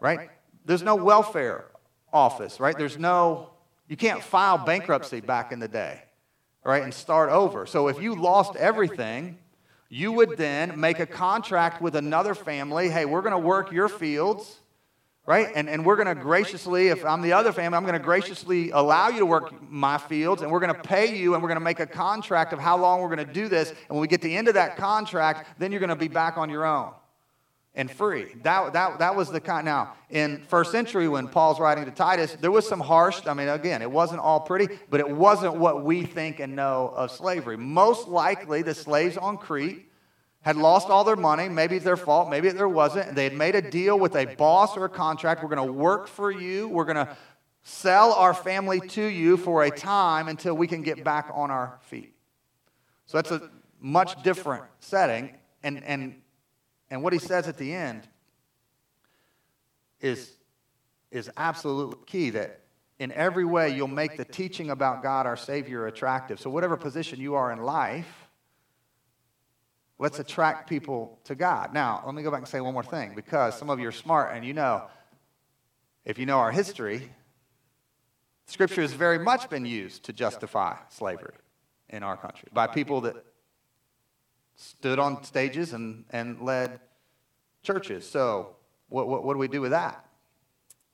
Right? 0.00 0.30
There's 0.64 0.82
no 0.82 0.96
welfare 0.96 1.66
office, 2.12 2.60
right? 2.60 2.76
There's 2.78 2.96
no, 2.96 3.50
you 3.88 3.96
can't 3.96 4.22
file 4.22 4.56
bankruptcy 4.56 5.20
back 5.20 5.52
in 5.52 5.58
the 5.58 5.68
day, 5.68 6.00
right? 6.64 6.82
And 6.82 6.94
start 6.94 7.30
over. 7.30 7.66
So 7.66 7.88
if 7.88 8.00
you 8.00 8.14
lost 8.14 8.56
everything, 8.56 9.38
you 9.90 10.12
would 10.12 10.38
then 10.38 10.80
make 10.80 11.00
a 11.00 11.06
contract 11.06 11.82
with 11.82 11.96
another 11.96 12.34
family 12.34 12.88
hey, 12.88 13.04
we're 13.04 13.22
going 13.22 13.32
to 13.32 13.38
work 13.38 13.72
your 13.72 13.88
fields 13.88 14.58
right? 15.28 15.52
And, 15.54 15.68
and 15.68 15.84
we're 15.84 15.96
going 15.96 16.08
to 16.08 16.14
graciously, 16.14 16.88
if 16.88 17.04
I'm 17.04 17.20
the 17.20 17.34
other 17.34 17.52
family, 17.52 17.76
I'm 17.76 17.82
going 17.82 17.92
to 17.92 18.02
graciously 18.02 18.70
allow 18.70 19.08
you 19.08 19.18
to 19.18 19.26
work 19.26 19.52
my 19.70 19.98
fields, 19.98 20.40
and 20.40 20.50
we're 20.50 20.58
going 20.58 20.74
to 20.74 20.80
pay 20.80 21.14
you, 21.14 21.34
and 21.34 21.42
we're 21.42 21.50
going 21.50 21.60
to 21.60 21.64
make 21.64 21.80
a 21.80 21.86
contract 21.86 22.54
of 22.54 22.58
how 22.58 22.78
long 22.78 23.02
we're 23.02 23.14
going 23.14 23.26
to 23.26 23.30
do 23.30 23.46
this. 23.46 23.68
And 23.68 23.90
when 23.90 24.00
we 24.00 24.08
get 24.08 24.22
to 24.22 24.28
the 24.28 24.34
end 24.34 24.48
of 24.48 24.54
that 24.54 24.78
contract, 24.78 25.60
then 25.60 25.70
you're 25.70 25.80
going 25.80 25.90
to 25.90 25.96
be 25.96 26.08
back 26.08 26.38
on 26.38 26.48
your 26.48 26.64
own 26.64 26.92
and 27.78 27.88
free. 27.88 28.34
That, 28.42 28.72
that, 28.72 28.98
that 28.98 29.14
was 29.14 29.30
the 29.30 29.40
kind. 29.40 29.64
Now, 29.64 29.94
in 30.10 30.42
first 30.48 30.72
century, 30.72 31.08
when 31.08 31.28
Paul's 31.28 31.60
writing 31.60 31.84
to 31.84 31.92
Titus, 31.92 32.36
there 32.40 32.50
was 32.50 32.68
some 32.68 32.80
harsh, 32.80 33.24
I 33.24 33.34
mean, 33.34 33.48
again, 33.48 33.82
it 33.82 33.90
wasn't 33.90 34.20
all 34.20 34.40
pretty, 34.40 34.80
but 34.90 34.98
it 34.98 35.08
wasn't 35.08 35.54
what 35.54 35.84
we 35.84 36.02
think 36.02 36.40
and 36.40 36.56
know 36.56 36.92
of 36.96 37.12
slavery. 37.12 37.56
Most 37.56 38.08
likely, 38.08 38.62
the 38.62 38.74
slaves 38.74 39.16
on 39.16 39.38
Crete 39.38 39.88
had 40.40 40.56
lost 40.56 40.90
all 40.90 41.04
their 41.04 41.16
money. 41.16 41.48
Maybe 41.48 41.76
it's 41.76 41.84
their 41.84 41.96
fault, 41.96 42.28
maybe 42.28 42.48
there 42.50 42.68
wasn't. 42.68 43.14
They 43.14 43.24
had 43.24 43.34
made 43.34 43.54
a 43.54 43.62
deal 43.62 43.96
with 43.96 44.16
a 44.16 44.24
boss 44.24 44.76
or 44.76 44.84
a 44.84 44.88
contract. 44.88 45.44
We're 45.44 45.54
going 45.54 45.64
to 45.64 45.72
work 45.72 46.08
for 46.08 46.32
you. 46.32 46.68
We're 46.68 46.84
going 46.84 47.06
to 47.06 47.16
sell 47.62 48.12
our 48.12 48.34
family 48.34 48.80
to 48.80 49.04
you 49.04 49.36
for 49.36 49.62
a 49.62 49.70
time 49.70 50.26
until 50.26 50.56
we 50.56 50.66
can 50.66 50.82
get 50.82 51.04
back 51.04 51.30
on 51.32 51.52
our 51.52 51.78
feet. 51.82 52.12
So 53.06 53.18
that's 53.18 53.30
a 53.30 53.48
much 53.80 54.20
different 54.24 54.64
setting. 54.80 55.36
And, 55.62 55.84
and, 55.84 56.22
and 56.90 57.02
what 57.02 57.12
he 57.12 57.18
says 57.18 57.48
at 57.48 57.58
the 57.58 57.72
end 57.72 58.08
is, 60.00 60.32
is 61.10 61.30
absolutely 61.36 61.98
key 62.06 62.30
that 62.30 62.60
in 62.98 63.12
every 63.12 63.44
way 63.44 63.74
you'll 63.74 63.88
make 63.88 64.16
the 64.16 64.24
teaching 64.24 64.70
about 64.70 65.02
God, 65.02 65.26
our 65.26 65.36
Savior, 65.36 65.86
attractive. 65.86 66.40
So, 66.40 66.50
whatever 66.50 66.76
position 66.76 67.20
you 67.20 67.34
are 67.34 67.52
in 67.52 67.62
life, 67.62 68.28
Let's 69.98 70.20
attract 70.20 70.68
people 70.68 71.18
to 71.24 71.34
God. 71.34 71.74
Now, 71.74 72.02
let 72.06 72.14
me 72.14 72.22
go 72.22 72.30
back 72.30 72.40
and 72.40 72.48
say 72.48 72.60
one 72.60 72.72
more 72.72 72.84
thing 72.84 73.14
because 73.16 73.58
some 73.58 73.68
of 73.68 73.80
you 73.80 73.88
are 73.88 73.92
smart 73.92 74.34
and 74.34 74.44
you 74.44 74.54
know, 74.54 74.84
if 76.04 76.18
you 76.18 76.26
know 76.26 76.38
our 76.38 76.52
history, 76.52 77.10
Scripture 78.46 78.82
has 78.82 78.92
very 78.92 79.18
much 79.18 79.50
been 79.50 79.66
used 79.66 80.04
to 80.04 80.12
justify 80.12 80.76
slavery 80.88 81.34
in 81.90 82.02
our 82.02 82.16
country 82.16 82.48
by 82.52 82.68
people 82.68 83.00
that 83.02 83.16
stood 84.58 84.98
on 84.98 85.24
stages 85.24 85.72
and, 85.72 86.04
and 86.10 86.42
led 86.42 86.80
churches. 87.62 88.06
So, 88.06 88.56
what, 88.90 89.08
what, 89.08 89.24
what 89.24 89.32
do 89.32 89.38
we 89.38 89.48
do 89.48 89.60
with 89.60 89.70
that? 89.70 90.04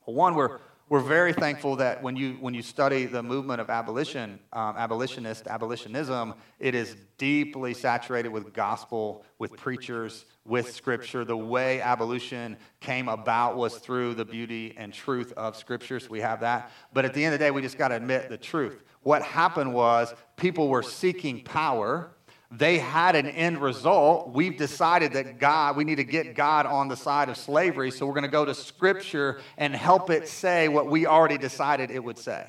Well, 0.07 0.15
one, 0.15 0.35
we're 0.35 0.61
we're 0.91 1.01
very 1.01 1.33
thankful 1.33 1.77
that 1.77 2.03
when 2.03 2.15
you, 2.15 2.35
when 2.41 2.53
you 2.53 2.61
study 2.61 3.07
the 3.07 3.23
movement 3.23 3.59
of 3.61 3.71
abolition, 3.71 4.39
um, 4.53 4.77
abolitionist, 4.77 5.47
abolitionism, 5.47 6.35
it 6.59 6.75
is 6.75 6.95
deeply 7.17 7.73
saturated 7.73 8.29
with 8.29 8.53
gospel, 8.53 9.25
with 9.39 9.57
preachers, 9.57 10.27
with 10.45 10.71
scripture. 10.73 11.25
The 11.25 11.37
way 11.37 11.81
abolition 11.81 12.59
came 12.81 13.09
about 13.09 13.57
was 13.57 13.79
through 13.79 14.15
the 14.15 14.27
beauty 14.27 14.75
and 14.77 14.93
truth 14.93 15.33
of 15.39 15.57
scriptures. 15.57 16.11
We 16.11 16.21
have 16.21 16.41
that. 16.41 16.71
But 16.93 17.07
at 17.07 17.15
the 17.15 17.25
end 17.25 17.33
of 17.33 17.41
the 17.41 17.47
day, 17.47 17.51
we 17.51 17.63
just 17.63 17.79
got 17.79 17.89
to 17.89 17.97
admit 17.97 18.29
the 18.29 18.37
truth. 18.37 18.83
What 19.03 19.23
happened 19.23 19.73
was 19.73 20.13
people 20.37 20.69
were 20.69 20.83
seeking 20.83 21.43
power 21.45 22.14
they 22.57 22.79
had 22.79 23.17
an 23.17 23.27
end 23.27 23.61
result. 23.61 24.31
We've 24.33 24.57
decided 24.57 25.15
that 25.15 25.39
God, 25.39 25.77
we 25.77 25.85
need 25.85 25.97
to 25.97 26.05
get 26.05 26.35
God 26.35 26.67
on 26.67 26.89
the 26.89 26.97
side 26.97 27.29
of 27.29 27.37
slavery, 27.37 27.91
so 27.91 28.07
we're 28.07 28.13
going 28.13 28.23
to 28.23 28.29
go 28.29 28.45
to 28.45 28.55
Scripture 28.55 29.41
and 29.57 29.75
help 29.75 30.11
it 30.11 30.29
say 30.29 30.69
what 30.69 30.87
we 30.87 31.07
already 31.07 31.39
decided 31.39 31.91
it 31.91 32.03
would 32.03 32.19
say. 32.19 32.47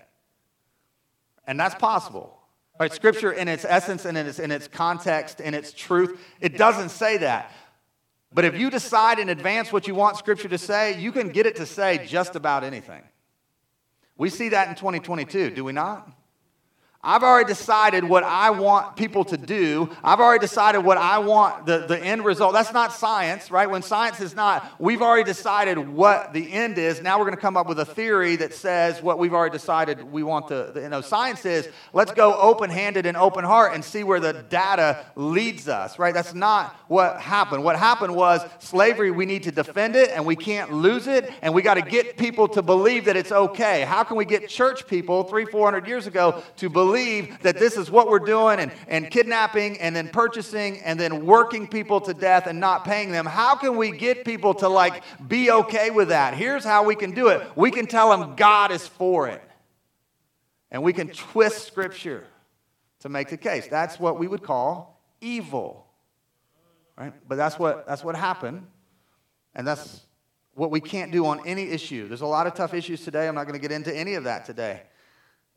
And 1.48 1.60
that's 1.60 1.76
possible. 1.76 2.38
Right? 2.80 2.94
Scripture, 2.94 3.32
in 3.32 3.48
its 3.48 3.66
essence 3.66 4.06
and 4.06 4.18
in 4.18 4.28
its, 4.28 4.40
in 4.40 4.52
its 4.52 4.68
context, 4.68 5.40
in 5.40 5.54
its 5.54 5.72
truth, 5.72 6.20
it 6.40 6.58
doesn't 6.58 6.90
say 6.90 7.18
that. 7.18 7.52
But 8.34 8.46
if 8.46 8.58
you 8.58 8.70
decide 8.70 9.18
in 9.18 9.30
advance 9.30 9.72
what 9.72 9.88
you 9.88 9.96
want 9.96 10.18
Scripture 10.18 10.50
to 10.50 10.58
say, 10.58 11.00
you 11.00 11.12
can 11.12 11.30
get 11.30 11.46
it 11.46 11.56
to 11.56 11.66
say 11.66 12.06
just 12.06 12.36
about 12.36 12.64
anything. 12.64 13.02
We 14.18 14.30
see 14.30 14.50
that 14.50 14.68
in 14.68 14.76
2022, 14.76 15.52
do 15.52 15.64
we 15.64 15.72
not? 15.72 16.10
I've 17.06 17.22
already 17.22 17.48
decided 17.48 18.04
what 18.04 18.24
I 18.24 18.50
want 18.50 18.96
people 18.96 19.24
to 19.26 19.38
do. 19.38 19.96
I've 20.04 20.20
already 20.20 20.42
decided 20.42 20.80
what 20.80 20.98
I 20.98 21.20
want 21.20 21.68
the, 21.68 21.86
the 21.86 22.00
end 22.00 22.26
result. 22.26 22.54
That's 22.54 22.74
not 22.74 22.94
science, 22.94 23.52
right? 23.52 23.70
When 23.70 23.84
science 23.84 24.20
is 24.22 24.36
not, 24.36 24.68
we've 24.80 25.04
already 25.04 25.24
decided 25.24 25.78
what 25.78 26.34
the 26.34 26.52
end 26.52 26.80
is. 26.80 27.04
Now 27.04 27.20
we're 27.20 27.26
going 27.26 27.36
to 27.36 27.42
come 27.42 27.58
up 27.58 27.68
with 27.68 27.80
a 27.80 27.86
theory 27.86 28.38
that 28.38 28.56
says 28.56 29.04
what 29.04 29.20
we've 29.20 29.36
already 29.36 29.54
decided 29.54 30.02
we 30.12 30.24
want 30.24 30.48
the, 30.48 30.72
the 30.74 30.82
you 30.82 30.90
know, 30.90 31.02
science 31.02 31.46
is 31.46 31.70
let's 31.94 32.12
go 32.12 32.34
open 32.40 32.72
handed 32.72 33.06
and 33.06 33.16
open 33.16 33.46
heart 33.46 33.76
and 33.76 33.86
see 33.86 34.04
where 34.04 34.20
the 34.20 34.34
data 34.50 35.06
leads 35.16 35.68
us, 35.70 36.00
right? 36.00 36.14
That's 36.14 36.34
not 36.34 36.76
what 36.88 37.22
happened. 37.22 37.64
What 37.64 37.76
happened 37.76 38.16
was 38.16 38.42
slavery, 38.58 39.12
we 39.12 39.28
need 39.28 39.44
to 39.44 39.52
defend 39.52 39.96
it 39.96 40.10
and 40.10 40.26
we 40.26 40.36
can't 40.36 40.74
lose 40.74 41.06
it 41.06 41.32
and 41.44 41.54
we 41.54 41.62
got 41.62 41.76
to 41.76 41.84
get 41.84 42.18
people 42.18 42.48
to 42.48 42.64
believe 42.64 43.06
that 43.06 43.16
it's 43.16 43.32
okay. 43.32 43.82
How 43.82 44.04
can 44.04 44.18
we 44.18 44.26
get 44.26 44.50
church 44.50 44.88
people 44.88 45.24
three, 45.26 45.46
four 45.46 45.68
hundred 45.68 45.88
years 45.88 46.08
ago 46.08 46.42
to 46.58 46.68
believe? 46.68 46.95
Believe 46.96 47.40
that 47.42 47.58
this 47.58 47.78
is 47.78 47.92
what 47.92 48.08
we're 48.08 48.20
doing 48.20 48.60
and, 48.60 48.72
and 48.88 49.10
kidnapping 49.10 49.80
and 49.80 49.96
then 49.96 50.10
purchasing 50.10 50.80
and 50.80 51.00
then 51.00 51.26
working 51.26 51.68
people 51.68 52.02
to 52.02 52.14
death 52.14 52.48
and 52.48 52.60
not 52.60 52.86
paying 52.86 53.12
them, 53.12 53.26
how 53.26 53.56
can 53.56 53.76
we 53.76 53.92
get 53.92 54.26
people 54.26 54.54
to 54.56 54.70
like 54.70 55.04
be 55.28 55.52
okay 55.52 55.90
with 55.90 56.10
that? 56.10 56.34
Here's 56.34 56.64
how 56.64 56.86
we 56.86 56.96
can 56.96 57.12
do 57.12 57.28
it 57.30 57.42
we 57.56 57.72
can 57.72 57.86
tell 57.86 58.10
them 58.10 58.36
God 58.36 58.72
is 58.72 58.88
for 58.88 59.28
it. 59.28 59.42
And 60.72 60.84
we 60.84 60.94
can 60.94 61.10
twist 61.10 61.68
scripture 61.68 62.26
to 63.00 63.10
make 63.10 63.30
the 63.30 63.38
case. 63.38 63.68
That's 63.68 64.00
what 64.00 64.18
we 64.20 64.28
would 64.28 64.44
call 64.44 65.00
evil. 65.22 65.86
Right? 66.98 67.14
But 67.28 67.36
that's 67.36 67.60
what, 67.60 67.86
that's 67.88 68.04
what 68.04 68.16
happened. 68.16 68.66
And 69.54 69.66
that's 69.66 70.02
what 70.54 70.72
we 70.72 70.82
can't 70.82 71.12
do 71.12 71.26
on 71.26 71.46
any 71.46 71.64
issue. 71.64 72.08
There's 72.08 72.22
a 72.22 72.26
lot 72.26 72.48
of 72.48 72.56
tough 72.56 72.74
issues 72.74 73.04
today. 73.04 73.28
I'm 73.28 73.36
not 73.36 73.44
going 73.44 73.54
to 73.54 73.60
get 73.60 73.72
into 73.72 73.96
any 73.96 74.16
of 74.16 74.24
that 74.26 74.46
today. 74.46 74.82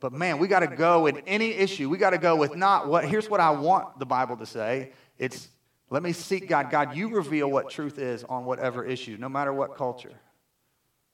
But 0.00 0.12
man, 0.12 0.38
we 0.38 0.46
got 0.46 0.60
to 0.60 0.68
go 0.68 1.02
with 1.02 1.22
any 1.26 1.50
issue. 1.50 1.88
We 1.88 1.98
got 1.98 2.10
to 2.10 2.18
go 2.18 2.36
with 2.36 2.56
not 2.56 2.88
what, 2.88 3.04
here's 3.04 3.28
what 3.28 3.40
I 3.40 3.50
want 3.50 3.98
the 3.98 4.06
Bible 4.06 4.36
to 4.36 4.46
say. 4.46 4.92
It's, 5.18 5.48
let 5.90 6.02
me 6.02 6.12
seek 6.12 6.48
God. 6.48 6.70
God, 6.70 6.96
you 6.96 7.08
reveal 7.08 7.50
what 7.50 7.70
truth 7.70 7.98
is 7.98 8.22
on 8.24 8.44
whatever 8.44 8.84
issue, 8.84 9.16
no 9.18 9.28
matter 9.28 9.52
what 9.52 9.76
culture. 9.76 10.12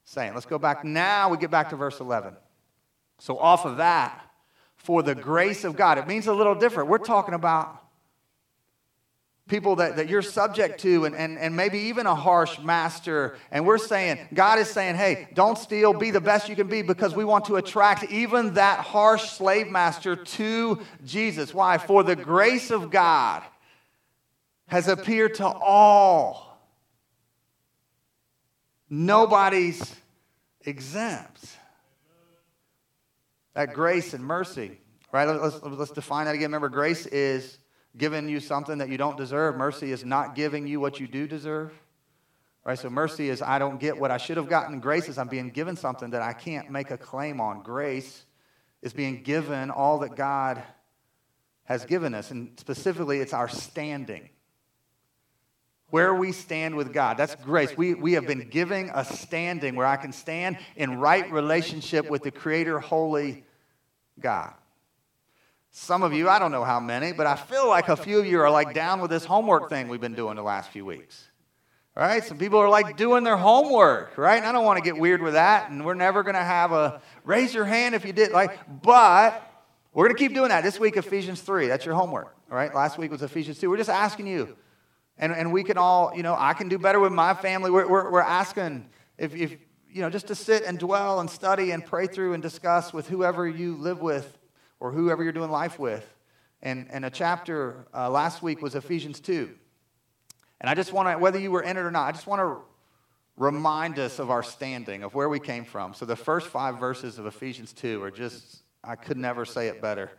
Saying, 0.04 0.34
let's 0.34 0.46
go 0.46 0.58
back 0.58 0.84
now. 0.84 1.30
We 1.30 1.38
get 1.38 1.50
back 1.50 1.70
to 1.70 1.76
verse 1.76 1.98
11. 2.00 2.34
So, 3.18 3.38
off 3.38 3.64
of 3.64 3.78
that, 3.78 4.20
for 4.76 5.02
the 5.02 5.14
grace 5.14 5.64
of 5.64 5.76
God, 5.76 5.96
it 5.96 6.06
means 6.06 6.26
a 6.26 6.34
little 6.34 6.54
different. 6.54 6.90
We're 6.90 6.98
talking 6.98 7.32
about 7.32 7.83
people 9.48 9.76
that, 9.76 9.96
that 9.96 10.08
you're 10.08 10.22
subject 10.22 10.80
to 10.80 11.04
and, 11.04 11.14
and, 11.14 11.38
and 11.38 11.54
maybe 11.54 11.78
even 11.78 12.06
a 12.06 12.14
harsh 12.14 12.58
master. 12.60 13.36
And 13.50 13.66
we're 13.66 13.78
saying, 13.78 14.18
God 14.32 14.58
is 14.58 14.68
saying, 14.68 14.96
hey, 14.96 15.28
don't 15.34 15.58
steal, 15.58 15.92
be 15.92 16.10
the 16.10 16.20
best 16.20 16.48
you 16.48 16.56
can 16.56 16.66
be 16.66 16.80
because 16.80 17.14
we 17.14 17.24
want 17.24 17.44
to 17.46 17.56
attract 17.56 18.04
even 18.10 18.54
that 18.54 18.80
harsh 18.80 19.30
slave 19.30 19.68
master 19.68 20.16
to 20.16 20.80
Jesus. 21.04 21.52
Why? 21.52 21.76
For 21.76 22.02
the 22.02 22.16
grace 22.16 22.70
of 22.70 22.90
God 22.90 23.42
has 24.66 24.88
appeared 24.88 25.34
to 25.34 25.46
all. 25.46 26.58
Nobody's 28.88 29.94
exempt. 30.62 31.44
That 33.52 33.74
grace 33.74 34.14
and 34.14 34.24
mercy, 34.24 34.78
right? 35.12 35.26
Let's, 35.26 35.62
let's 35.62 35.90
define 35.90 36.24
that 36.26 36.34
again. 36.34 36.48
Remember, 36.48 36.68
grace 36.70 37.06
is 37.06 37.58
giving 37.96 38.28
you 38.28 38.40
something 38.40 38.78
that 38.78 38.88
you 38.88 38.98
don't 38.98 39.16
deserve. 39.16 39.56
Mercy 39.56 39.92
is 39.92 40.04
not 40.04 40.34
giving 40.34 40.66
you 40.66 40.80
what 40.80 41.00
you 41.00 41.06
do 41.06 41.26
deserve. 41.26 41.72
Right? 42.64 42.78
So 42.78 42.88
mercy 42.88 43.28
is 43.28 43.42
I 43.42 43.58
don't 43.58 43.78
get 43.78 43.98
what 43.98 44.10
I 44.10 44.16
should 44.16 44.36
have 44.36 44.48
gotten. 44.48 44.80
Grace 44.80 45.08
is 45.08 45.18
I'm 45.18 45.28
being 45.28 45.50
given 45.50 45.76
something 45.76 46.10
that 46.10 46.22
I 46.22 46.32
can't 46.32 46.70
make 46.70 46.90
a 46.90 46.98
claim 46.98 47.40
on. 47.40 47.62
Grace 47.62 48.24
is 48.82 48.92
being 48.92 49.22
given 49.22 49.70
all 49.70 49.98
that 49.98 50.16
God 50.16 50.62
has 51.64 51.84
given 51.84 52.14
us. 52.14 52.30
And 52.30 52.52
specifically, 52.58 53.20
it's 53.20 53.34
our 53.34 53.48
standing. 53.48 54.30
Where 55.90 56.14
we 56.14 56.32
stand 56.32 56.74
with 56.74 56.92
God. 56.92 57.16
That's 57.16 57.34
grace. 57.36 57.76
We, 57.76 57.94
we 57.94 58.14
have 58.14 58.26
been 58.26 58.48
giving 58.48 58.90
a 58.94 59.04
standing 59.04 59.76
where 59.76 59.86
I 59.86 59.96
can 59.96 60.12
stand 60.12 60.58
in 60.74 60.98
right 60.98 61.30
relationship 61.30 62.10
with 62.10 62.22
the 62.22 62.30
Creator, 62.30 62.80
holy 62.80 63.44
God. 64.18 64.54
Some 65.76 66.04
of 66.04 66.12
you, 66.12 66.28
I 66.28 66.38
don't 66.38 66.52
know 66.52 66.62
how 66.62 66.78
many, 66.78 67.10
but 67.10 67.26
I 67.26 67.34
feel 67.34 67.66
like 67.66 67.88
a 67.88 67.96
few 67.96 68.20
of 68.20 68.26
you 68.26 68.40
are 68.40 68.48
like 68.48 68.74
down 68.74 69.00
with 69.00 69.10
this 69.10 69.24
homework 69.24 69.68
thing 69.68 69.88
we've 69.88 70.00
been 70.00 70.14
doing 70.14 70.36
the 70.36 70.42
last 70.42 70.70
few 70.70 70.84
weeks. 70.84 71.26
Right? 71.96 72.22
Some 72.22 72.38
people 72.38 72.60
are 72.60 72.68
like 72.68 72.96
doing 72.96 73.24
their 73.24 73.36
homework, 73.36 74.16
right? 74.16 74.36
And 74.36 74.46
I 74.46 74.52
don't 74.52 74.64
want 74.64 74.78
to 74.78 74.84
get 74.84 74.96
weird 74.96 75.20
with 75.20 75.32
that, 75.32 75.70
and 75.70 75.84
we're 75.84 75.94
never 75.94 76.22
going 76.22 76.36
to 76.36 76.44
have 76.44 76.70
a 76.70 77.02
raise 77.24 77.52
your 77.52 77.64
hand 77.64 77.96
if 77.96 78.04
you 78.04 78.12
did 78.12 78.30
like, 78.30 78.56
but 78.82 79.42
we're 79.92 80.04
going 80.04 80.14
to 80.14 80.22
keep 80.22 80.32
doing 80.32 80.50
that. 80.50 80.62
This 80.62 80.78
week, 80.78 80.96
Ephesians 80.96 81.40
3, 81.40 81.66
that's 81.66 81.84
your 81.84 81.96
homework, 81.96 82.36
right? 82.48 82.72
Last 82.72 82.96
week 82.96 83.10
was 83.10 83.22
Ephesians 83.22 83.58
2. 83.58 83.68
We're 83.68 83.76
just 83.76 83.90
asking 83.90 84.28
you, 84.28 84.56
and, 85.18 85.32
and 85.32 85.52
we 85.52 85.64
can 85.64 85.76
all, 85.76 86.12
you 86.14 86.22
know, 86.22 86.36
I 86.38 86.52
can 86.52 86.68
do 86.68 86.78
better 86.78 87.00
with 87.00 87.12
my 87.12 87.34
family. 87.34 87.72
We're, 87.72 87.88
we're, 87.88 88.12
we're 88.12 88.20
asking 88.20 88.88
if, 89.18 89.34
if, 89.34 89.56
you 89.90 90.02
know, 90.02 90.10
just 90.10 90.28
to 90.28 90.36
sit 90.36 90.62
and 90.62 90.78
dwell 90.78 91.18
and 91.18 91.28
study 91.28 91.72
and 91.72 91.84
pray 91.84 92.06
through 92.06 92.34
and 92.34 92.42
discuss 92.42 92.92
with 92.92 93.08
whoever 93.08 93.48
you 93.48 93.74
live 93.74 94.00
with 94.00 94.38
or 94.80 94.92
whoever 94.92 95.22
you're 95.22 95.32
doing 95.32 95.50
life 95.50 95.78
with. 95.78 96.14
And, 96.62 96.88
and 96.90 97.04
a 97.04 97.10
chapter 97.10 97.86
uh, 97.94 98.10
last 98.10 98.42
week 98.42 98.62
was 98.62 98.74
Ephesians 98.74 99.20
2. 99.20 99.50
And 100.60 100.70
I 100.70 100.74
just 100.74 100.92
want 100.92 101.08
to, 101.08 101.18
whether 101.18 101.38
you 101.38 101.50
were 101.50 101.62
in 101.62 101.76
it 101.76 101.80
or 101.80 101.90
not, 101.90 102.08
I 102.08 102.12
just 102.12 102.26
want 102.26 102.40
to 102.40 102.62
remind 103.36 103.98
us 103.98 104.18
of 104.18 104.30
our 104.30 104.42
standing, 104.42 105.02
of 105.02 105.14
where 105.14 105.28
we 105.28 105.40
came 105.40 105.64
from. 105.64 105.94
So 105.94 106.06
the 106.06 106.16
first 106.16 106.46
five 106.46 106.78
verses 106.78 107.18
of 107.18 107.26
Ephesians 107.26 107.72
2 107.72 108.02
are 108.02 108.10
just, 108.10 108.62
I 108.82 108.96
could 108.96 109.16
never 109.16 109.44
say 109.44 109.68
it 109.68 109.82
better. 109.82 110.10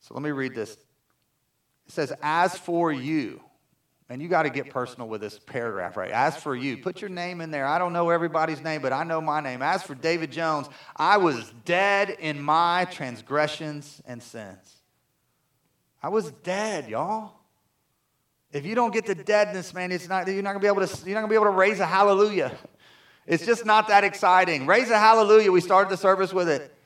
So 0.00 0.14
let 0.14 0.22
me 0.22 0.30
read 0.30 0.54
this. 0.54 0.72
It 0.72 1.92
says, 1.92 2.12
As 2.22 2.56
for 2.56 2.92
you, 2.92 3.40
and 4.12 4.20
you 4.20 4.28
got 4.28 4.42
to 4.42 4.50
get 4.50 4.68
personal 4.68 5.08
with 5.08 5.22
this 5.22 5.38
paragraph, 5.38 5.96
right? 5.96 6.10
As 6.10 6.36
for 6.36 6.54
you, 6.54 6.76
put 6.76 7.00
your 7.00 7.08
name 7.08 7.40
in 7.40 7.50
there. 7.50 7.64
I 7.64 7.78
don't 7.78 7.94
know 7.94 8.10
everybody's 8.10 8.60
name, 8.60 8.82
but 8.82 8.92
I 8.92 9.04
know 9.04 9.22
my 9.22 9.40
name. 9.40 9.62
As 9.62 9.82
for 9.82 9.94
David 9.94 10.30
Jones, 10.30 10.68
I 10.94 11.16
was 11.16 11.50
dead 11.64 12.10
in 12.20 12.38
my 12.38 12.86
transgressions 12.90 14.02
and 14.04 14.22
sins. 14.22 14.82
I 16.02 16.10
was 16.10 16.30
dead, 16.42 16.90
y'all. 16.90 17.32
If 18.52 18.66
you 18.66 18.74
don't 18.74 18.92
get 18.92 19.06
the 19.06 19.14
deadness, 19.14 19.72
man, 19.72 19.90
it's 19.90 20.10
not, 20.10 20.28
you're 20.28 20.42
not 20.42 20.50
gonna 20.50 20.60
be 20.60 20.66
able 20.66 20.86
to. 20.86 21.06
You're 21.06 21.14
not 21.14 21.22
gonna 21.22 21.30
be 21.30 21.36
able 21.36 21.46
to 21.46 21.50
raise 21.52 21.80
a 21.80 21.86
hallelujah. 21.86 22.52
It's 23.26 23.46
just 23.46 23.64
not 23.64 23.88
that 23.88 24.04
exciting. 24.04 24.66
Raise 24.66 24.90
a 24.90 24.98
hallelujah. 24.98 25.50
We 25.50 25.62
started 25.62 25.90
the 25.90 25.96
service 25.96 26.34
with 26.34 26.50
it. 26.50 26.76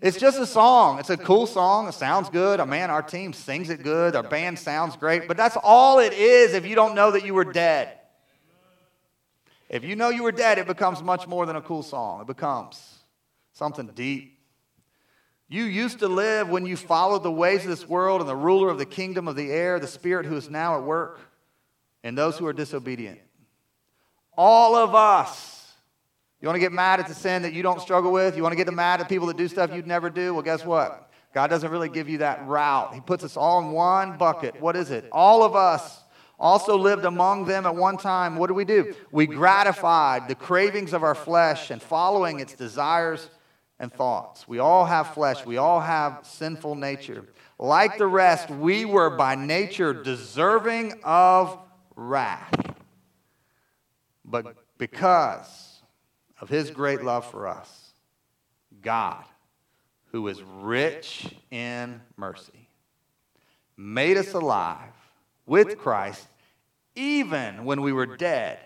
It's 0.00 0.16
just 0.16 0.38
a 0.38 0.46
song. 0.46 0.98
It's 0.98 1.10
a 1.10 1.16
cool 1.16 1.46
song. 1.46 1.88
It 1.88 1.92
sounds 1.92 2.30
good. 2.30 2.58
Oh, 2.58 2.64
man, 2.64 2.90
our 2.90 3.02
team 3.02 3.34
sings 3.34 3.68
it 3.68 3.82
good. 3.82 4.16
Our 4.16 4.22
band 4.22 4.58
sounds 4.58 4.96
great. 4.96 5.28
But 5.28 5.36
that's 5.36 5.58
all 5.62 5.98
it 5.98 6.14
is 6.14 6.54
if 6.54 6.64
you 6.64 6.74
don't 6.74 6.94
know 6.94 7.10
that 7.10 7.24
you 7.24 7.34
were 7.34 7.44
dead. 7.44 7.98
If 9.68 9.84
you 9.84 9.96
know 9.96 10.08
you 10.08 10.22
were 10.22 10.32
dead, 10.32 10.58
it 10.58 10.66
becomes 10.66 11.02
much 11.02 11.28
more 11.28 11.44
than 11.44 11.54
a 11.54 11.60
cool 11.60 11.82
song. 11.82 12.22
It 12.22 12.26
becomes 12.26 12.82
something 13.52 13.88
deep. 13.88 14.38
You 15.48 15.64
used 15.64 15.98
to 15.98 16.08
live 16.08 16.48
when 16.48 16.64
you 16.64 16.76
followed 16.76 17.22
the 17.22 17.30
ways 17.30 17.64
of 17.64 17.70
this 17.70 17.88
world 17.88 18.20
and 18.20 18.28
the 18.28 18.36
ruler 18.36 18.70
of 18.70 18.78
the 18.78 18.86
kingdom 18.86 19.28
of 19.28 19.36
the 19.36 19.50
air, 19.50 19.78
the 19.78 19.86
spirit 19.86 20.24
who 20.24 20.36
is 20.36 20.48
now 20.48 20.76
at 20.76 20.84
work, 20.84 21.20
and 22.02 22.16
those 22.16 22.38
who 22.38 22.46
are 22.46 22.52
disobedient. 22.52 23.20
All 24.36 24.76
of 24.76 24.94
us 24.94 25.59
you 26.40 26.46
want 26.48 26.56
to 26.56 26.60
get 26.60 26.72
mad 26.72 27.00
at 27.00 27.08
the 27.08 27.14
sin 27.14 27.42
that 27.42 27.52
you 27.52 27.62
don't 27.62 27.80
struggle 27.80 28.12
with? 28.12 28.36
You 28.36 28.42
want 28.42 28.52
to 28.56 28.64
get 28.64 28.72
mad 28.72 29.00
at 29.00 29.08
people 29.08 29.26
that 29.26 29.36
do 29.36 29.46
stuff 29.46 29.74
you'd 29.74 29.86
never 29.86 30.08
do? 30.08 30.32
Well, 30.32 30.42
guess 30.42 30.64
what? 30.64 31.10
God 31.34 31.48
doesn't 31.48 31.70
really 31.70 31.88
give 31.88 32.08
you 32.08 32.18
that 32.18 32.46
route. 32.46 32.94
He 32.94 33.00
puts 33.00 33.22
us 33.22 33.36
all 33.36 33.60
in 33.60 33.72
one 33.72 34.16
bucket. 34.16 34.60
What 34.60 34.74
is 34.74 34.90
it? 34.90 35.06
All 35.12 35.44
of 35.44 35.54
us 35.54 36.02
also 36.38 36.76
lived 36.76 37.04
among 37.04 37.44
them 37.44 37.66
at 37.66 37.74
one 37.74 37.98
time. 37.98 38.36
What 38.36 38.48
do 38.48 38.54
we 38.54 38.64
do? 38.64 38.94
We 39.12 39.26
gratified 39.26 40.28
the 40.28 40.34
cravings 40.34 40.92
of 40.92 41.02
our 41.02 41.14
flesh 41.14 41.70
and 41.70 41.80
following 41.80 42.40
its 42.40 42.54
desires 42.54 43.28
and 43.78 43.92
thoughts. 43.92 44.48
We 44.48 44.58
all 44.58 44.86
have 44.86 45.14
flesh, 45.14 45.44
we 45.44 45.58
all 45.58 45.80
have 45.80 46.20
sinful 46.22 46.74
nature. 46.74 47.26
Like 47.58 47.98
the 47.98 48.06
rest, 48.06 48.48
we 48.50 48.86
were 48.86 49.10
by 49.10 49.34
nature 49.34 49.92
deserving 49.92 51.00
of 51.04 51.58
wrath. 51.94 52.50
But 54.24 54.56
because 54.78 55.69
of 56.40 56.48
his 56.48 56.70
great 56.70 57.02
love 57.02 57.30
for 57.30 57.46
us, 57.46 57.92
God, 58.82 59.24
who 60.12 60.26
is 60.28 60.42
rich 60.42 61.34
in 61.50 62.00
mercy, 62.16 62.68
made 63.76 64.16
us 64.16 64.32
alive 64.32 64.92
with 65.46 65.78
Christ 65.78 66.26
even 66.94 67.64
when 67.64 67.82
we 67.82 67.92
were 67.92 68.16
dead 68.16 68.58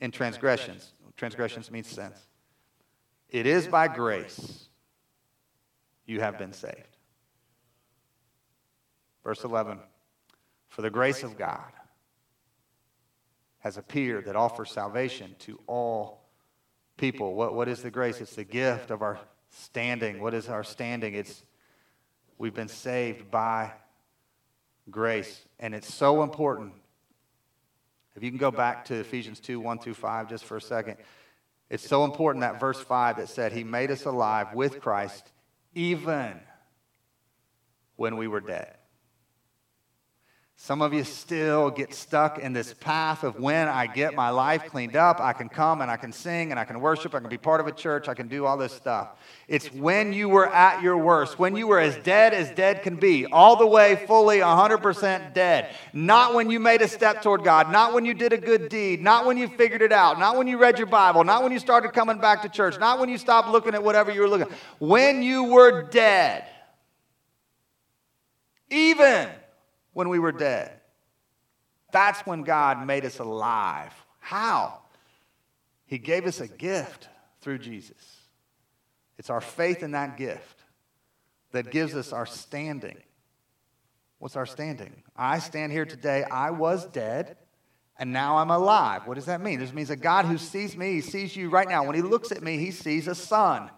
in 0.00 0.10
transgressions. 0.10 0.92
Transgressions. 1.16 1.70
Means 1.70 1.86
sins. 1.86 2.16
It 3.28 3.46
is 3.46 3.66
by 3.66 3.88
grace 3.88 4.68
you 6.06 6.20
have 6.20 6.38
been 6.38 6.52
saved. 6.52 6.96
Verse 9.22 9.44
11 9.44 9.78
For 10.68 10.82
the 10.82 10.90
grace 10.90 11.22
of 11.22 11.38
God 11.38 11.72
has 13.60 13.76
appeared 13.76 14.24
that 14.24 14.34
offers 14.34 14.72
salvation 14.72 15.36
to 15.40 15.60
all 15.66 16.21
people. 17.02 17.34
What, 17.34 17.52
what 17.52 17.66
is 17.66 17.82
the 17.82 17.90
grace? 17.90 18.20
It's 18.20 18.36
the 18.36 18.44
gift 18.44 18.92
of 18.92 19.02
our 19.02 19.18
standing. 19.50 20.22
What 20.22 20.34
is 20.34 20.48
our 20.48 20.62
standing? 20.62 21.14
It's 21.14 21.42
we've 22.38 22.54
been 22.54 22.68
saved 22.68 23.28
by 23.28 23.72
grace. 24.88 25.40
And 25.58 25.74
it's 25.74 25.92
so 25.92 26.22
important. 26.22 26.74
If 28.14 28.22
you 28.22 28.30
can 28.30 28.38
go 28.38 28.52
back 28.52 28.84
to 28.84 28.94
Ephesians 28.94 29.40
2 29.40 29.58
1 29.58 29.80
through 29.80 29.94
5 29.94 30.28
just 30.28 30.44
for 30.44 30.56
a 30.56 30.60
second. 30.60 30.96
It's 31.68 31.84
so 31.84 32.04
important 32.04 32.42
that 32.42 32.60
verse 32.60 32.80
5 32.80 33.16
that 33.16 33.28
said, 33.28 33.50
He 33.50 33.64
made 33.64 33.90
us 33.90 34.04
alive 34.04 34.54
with 34.54 34.80
Christ 34.80 35.28
even 35.74 36.38
when 37.96 38.16
we 38.16 38.28
were 38.28 38.40
dead. 38.40 38.76
Some 40.64 40.80
of 40.80 40.94
you 40.94 41.02
still 41.02 41.72
get 41.72 41.92
stuck 41.92 42.38
in 42.38 42.52
this 42.52 42.72
path 42.72 43.24
of 43.24 43.40
when 43.40 43.66
I 43.66 43.88
get 43.88 44.14
my 44.14 44.30
life 44.30 44.66
cleaned 44.66 44.94
up, 44.94 45.18
I 45.20 45.32
can 45.32 45.48
come 45.48 45.80
and 45.80 45.90
I 45.90 45.96
can 45.96 46.12
sing 46.12 46.52
and 46.52 46.60
I 46.60 46.64
can 46.64 46.80
worship, 46.80 47.16
I 47.16 47.18
can 47.18 47.28
be 47.28 47.36
part 47.36 47.60
of 47.60 47.66
a 47.66 47.72
church, 47.72 48.06
I 48.06 48.14
can 48.14 48.28
do 48.28 48.46
all 48.46 48.56
this 48.56 48.72
stuff. 48.72 49.08
It's 49.48 49.72
when 49.72 50.12
you 50.12 50.28
were 50.28 50.46
at 50.46 50.80
your 50.80 50.96
worst, 50.96 51.36
when 51.36 51.56
you 51.56 51.66
were 51.66 51.80
as 51.80 51.96
dead 52.04 52.32
as 52.32 52.48
dead 52.52 52.84
can 52.84 52.94
be, 52.94 53.26
all 53.26 53.56
the 53.56 53.66
way 53.66 54.06
fully 54.06 54.38
100% 54.38 55.34
dead. 55.34 55.74
Not 55.92 56.32
when 56.32 56.48
you 56.48 56.60
made 56.60 56.80
a 56.80 56.86
step 56.86 57.22
toward 57.22 57.42
God, 57.42 57.72
not 57.72 57.92
when 57.92 58.04
you 58.04 58.14
did 58.14 58.32
a 58.32 58.38
good 58.38 58.68
deed, 58.68 59.00
not 59.00 59.26
when 59.26 59.36
you 59.36 59.48
figured 59.48 59.82
it 59.82 59.90
out, 59.90 60.20
not 60.20 60.36
when 60.36 60.46
you 60.46 60.58
read 60.58 60.78
your 60.78 60.86
Bible, 60.86 61.24
not 61.24 61.42
when 61.42 61.50
you 61.50 61.58
started 61.58 61.92
coming 61.92 62.18
back 62.18 62.42
to 62.42 62.48
church, 62.48 62.78
not 62.78 63.00
when 63.00 63.08
you 63.08 63.18
stopped 63.18 63.48
looking 63.48 63.74
at 63.74 63.82
whatever 63.82 64.12
you 64.12 64.20
were 64.20 64.28
looking. 64.28 64.54
When 64.78 65.24
you 65.24 65.42
were 65.42 65.82
dead. 65.82 66.44
Even 68.70 69.28
when 69.92 70.08
we 70.08 70.18
were 70.18 70.32
dead. 70.32 70.80
That's 71.92 72.20
when 72.20 72.42
God 72.42 72.86
made 72.86 73.04
us 73.04 73.18
alive. 73.18 73.92
How? 74.18 74.80
He 75.86 75.98
gave 75.98 76.26
us 76.26 76.40
a 76.40 76.48
gift 76.48 77.08
through 77.40 77.58
Jesus. 77.58 78.20
It's 79.18 79.30
our 79.30 79.40
faith 79.40 79.82
in 79.82 79.92
that 79.92 80.16
gift 80.16 80.62
that 81.52 81.70
gives 81.70 81.94
us 81.94 82.12
our 82.12 82.26
standing. 82.26 82.96
What's 84.18 84.36
our 84.36 84.46
standing? 84.46 85.02
I 85.16 85.38
stand 85.38 85.72
here 85.72 85.84
today. 85.84 86.24
I 86.24 86.50
was 86.50 86.86
dead, 86.86 87.36
and 87.98 88.12
now 88.12 88.38
I'm 88.38 88.50
alive. 88.50 89.06
What 89.06 89.14
does 89.14 89.26
that 89.26 89.42
mean? 89.42 89.58
This 89.58 89.72
means 89.72 89.90
a 89.90 89.96
God 89.96 90.24
who 90.24 90.38
sees 90.38 90.76
me, 90.76 90.92
he 90.92 91.00
sees 91.02 91.36
you 91.36 91.50
right 91.50 91.68
now. 91.68 91.84
When 91.84 91.94
he 91.94 92.02
looks 92.02 92.32
at 92.32 92.42
me, 92.42 92.56
he 92.56 92.70
sees 92.70 93.06
a 93.06 93.14
son 93.14 93.70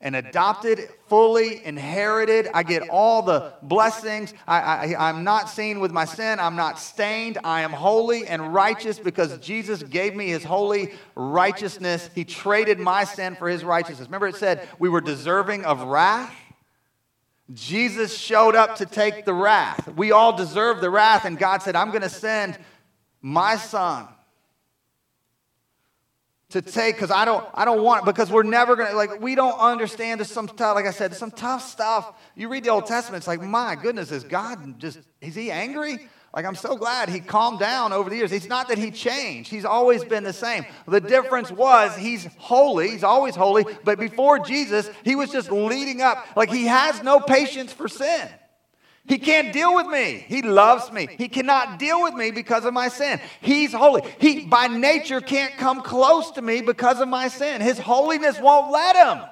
and 0.00 0.16
adopted, 0.16 0.88
fully 1.08 1.64
inherited. 1.64 2.48
I 2.54 2.62
get 2.62 2.88
all 2.88 3.22
the 3.22 3.52
blessings. 3.62 4.32
I, 4.46 4.94
I, 4.94 5.10
am 5.10 5.24
not 5.24 5.50
seen 5.50 5.78
with 5.78 5.92
my 5.92 6.06
sin. 6.06 6.40
I'm 6.40 6.56
not 6.56 6.78
stained. 6.78 7.36
I 7.44 7.60
am 7.62 7.70
holy 7.70 8.26
and 8.26 8.54
righteous 8.54 8.98
because 8.98 9.36
Jesus 9.38 9.82
gave 9.82 10.16
me 10.16 10.28
his 10.28 10.42
holy 10.42 10.94
righteousness. 11.14 12.08
He 12.14 12.24
traded 12.24 12.78
my 12.78 13.04
sin 13.04 13.34
for 13.34 13.48
his 13.48 13.62
righteousness. 13.62 14.08
Remember, 14.08 14.28
it 14.28 14.36
said 14.36 14.66
we 14.78 14.88
were 14.88 15.02
deserving 15.02 15.66
of 15.66 15.82
wrath? 15.82 16.34
Jesus 17.52 18.16
showed 18.16 18.54
up 18.54 18.76
to 18.76 18.86
take 18.86 19.24
the 19.24 19.34
wrath. 19.34 19.88
We 19.96 20.12
all 20.12 20.36
deserve 20.36 20.80
the 20.80 20.88
wrath, 20.88 21.24
and 21.24 21.36
God 21.36 21.62
said, 21.62 21.76
I'm 21.76 21.90
going 21.90 22.02
to 22.02 22.08
send 22.08 22.56
my 23.20 23.56
son 23.56 24.08
to 26.50 26.62
take 26.62 26.96
because 26.96 27.10
I 27.10 27.24
don't 27.24 27.46
I 27.54 27.64
don't 27.64 27.82
want 27.82 28.04
because 28.04 28.30
we're 28.30 28.42
never 28.42 28.76
gonna 28.76 28.94
like 28.94 29.20
we 29.20 29.34
don't 29.34 29.58
understand 29.58 30.20
there's 30.20 30.30
some 30.30 30.48
tough 30.48 30.74
like 30.74 30.86
I 30.86 30.90
said 30.90 31.14
some 31.14 31.30
tough 31.30 31.62
stuff. 31.62 32.12
You 32.34 32.48
read 32.48 32.64
the 32.64 32.70
Old 32.70 32.86
Testament, 32.86 33.22
it's 33.22 33.28
like 33.28 33.40
my 33.40 33.76
goodness, 33.76 34.10
is 34.10 34.24
God 34.24 34.78
just 34.78 34.98
is 35.20 35.34
he 35.34 35.50
angry? 35.50 36.08
Like 36.34 36.44
I'm 36.44 36.54
so 36.54 36.76
glad 36.76 37.08
he 37.08 37.20
calmed 37.20 37.58
down 37.58 37.92
over 37.92 38.08
the 38.08 38.16
years. 38.16 38.30
It's 38.30 38.48
not 38.48 38.68
that 38.68 38.78
he 38.78 38.90
changed. 38.90 39.50
He's 39.50 39.64
always 39.64 40.04
been 40.04 40.22
the 40.22 40.32
same. 40.32 40.64
The 40.86 41.00
difference 41.00 41.50
was 41.50 41.96
he's 41.96 42.28
holy. 42.38 42.90
He's 42.90 43.04
always 43.04 43.34
holy. 43.34 43.64
But 43.84 43.98
before 43.98 44.38
Jesus, 44.38 44.88
he 45.04 45.16
was 45.16 45.30
just 45.30 45.50
leading 45.50 46.02
up. 46.02 46.36
Like 46.36 46.50
he 46.50 46.66
has 46.66 47.02
no 47.02 47.18
patience 47.18 47.72
for 47.72 47.88
sin. 47.88 48.28
He 49.10 49.18
can't 49.18 49.52
deal 49.52 49.74
with 49.74 49.88
me. 49.88 50.24
He 50.28 50.40
loves 50.40 50.92
me. 50.92 51.08
He 51.18 51.26
cannot 51.26 51.80
deal 51.80 52.00
with 52.00 52.14
me 52.14 52.30
because 52.30 52.64
of 52.64 52.72
my 52.72 52.86
sin. 52.86 53.20
He's 53.40 53.72
holy. 53.72 54.02
He, 54.20 54.46
by 54.46 54.68
nature, 54.68 55.20
can't 55.20 55.56
come 55.56 55.82
close 55.82 56.30
to 56.32 56.42
me 56.42 56.60
because 56.60 57.00
of 57.00 57.08
my 57.08 57.26
sin. 57.26 57.60
His 57.60 57.76
holiness 57.76 58.38
won't 58.38 58.70
let 58.70 58.94
him. 58.94 59.28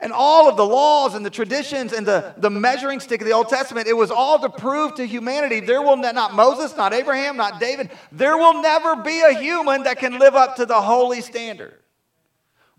And 0.00 0.14
all 0.14 0.48
of 0.48 0.56
the 0.56 0.64
laws 0.64 1.14
and 1.14 1.26
the 1.26 1.30
traditions 1.30 1.92
and 1.92 2.06
the, 2.06 2.32
the 2.38 2.48
measuring 2.48 3.00
stick 3.00 3.20
of 3.20 3.26
the 3.26 3.34
Old 3.34 3.50
Testament, 3.50 3.86
it 3.86 3.92
was 3.92 4.10
all 4.10 4.38
to 4.38 4.48
prove 4.48 4.94
to 4.94 5.06
humanity 5.06 5.60
there 5.60 5.82
will 5.82 5.98
ne- 5.98 6.12
not 6.12 6.32
Moses, 6.32 6.74
not 6.74 6.94
Abraham, 6.94 7.36
not 7.36 7.60
David, 7.60 7.90
there 8.10 8.38
will 8.38 8.62
never 8.62 8.96
be 8.96 9.20
a 9.20 9.34
human 9.34 9.82
that 9.82 9.98
can 9.98 10.18
live 10.18 10.34
up 10.34 10.56
to 10.56 10.64
the 10.64 10.80
holy 10.80 11.20
standard. 11.20 11.74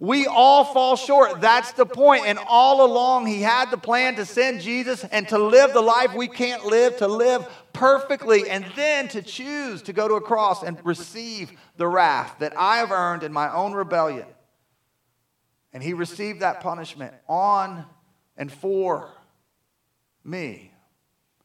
We 0.02 0.26
all 0.26 0.66
fall 0.66 0.96
short. 0.96 1.42
That's 1.42 1.74
the 1.74 1.86
point. 1.86 2.26
And 2.26 2.40
all 2.48 2.84
along, 2.84 3.28
he 3.28 3.40
had 3.40 3.70
the 3.70 3.78
plan 3.78 4.16
to 4.16 4.26
send 4.26 4.62
Jesus 4.62 5.04
and 5.04 5.30
to 5.30 5.38
live 5.38 5.74
the 5.74 5.82
life 5.82 6.16
we 6.16 6.28
can't 6.28 6.66
live, 6.66 6.98
to 6.98 7.08
live 7.08 7.48
perfectly, 7.72 8.50
and 8.50 8.66
then 8.76 9.10
to 9.10 9.22
choose 9.22 9.84
to 9.84 9.94
go 9.94 10.08
to 10.08 10.16
a 10.16 10.22
cross 10.22 10.64
and 10.64 10.84
receive 10.84 11.52
the 11.78 11.88
wrath 11.88 12.38
that 12.40 12.58
I 12.58 12.78
have 12.78 12.92
earned 12.92 13.22
in 13.22 13.32
my 13.32 13.54
own 13.54 13.74
rebellion. 13.74 14.26
And 15.72 15.84
he 15.84 15.94
received 15.94 16.40
that 16.40 16.62
punishment 16.62 17.14
on 17.30 17.86
and 18.36 18.52
for 18.52 19.12
me. 20.24 20.74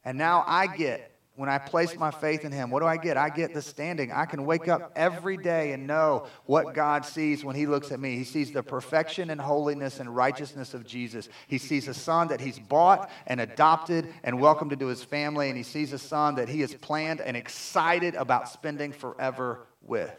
And 0.03 0.17
now 0.17 0.43
I 0.47 0.67
get 0.67 1.16
when 1.37 1.51
I 1.51 1.59
place 1.59 1.95
my 1.97 2.11
faith 2.11 2.47
in 2.47 2.53
Him, 2.53 2.71
what 2.71 2.81
do 2.81 2.87
I 2.87 2.97
get? 2.97 3.19
I 3.19 3.29
get 3.29 3.53
the 3.53 3.61
standing. 3.61 4.11
I 4.11 4.25
can 4.25 4.47
wake 4.47 4.69
up 4.69 4.93
every 4.97 5.37
day 5.37 5.73
and 5.73 5.87
know 5.87 6.27
what 6.47 6.75
God 6.75 7.05
sees 7.05 7.45
when 7.45 7.55
He 7.55 7.67
looks 7.67 7.93
at 7.93 8.01
me. 8.01 8.17
He 8.17 8.25
sees 8.25 8.53
the 8.53 8.63
perfection 8.63 9.29
and 9.29 9.39
holiness 9.39 10.01
and 10.01 10.15
righteousness 10.15 10.73
of 10.73 10.87
Jesus. 10.87 11.29
He 11.47 11.59
sees 11.59 11.89
a 11.89 11.95
son 11.95 12.29
that 12.29 12.41
He's 12.41 12.59
bought 12.59 13.11
and 13.27 13.39
adopted 13.39 14.09
and 14.25 14.41
welcomed 14.41 14.73
into 14.73 14.87
His 14.87 15.05
family, 15.05 15.49
and 15.49 15.59
He 15.59 15.63
sees 15.63 15.93
a 15.93 15.99
son 15.99 16.37
that 16.37 16.49
He 16.49 16.63
has 16.63 16.75
planned 16.75 17.21
and 17.21 17.37
excited 17.37 18.15
about 18.15 18.49
spending 18.49 18.93
forever 18.93 19.61
with. 19.83 20.11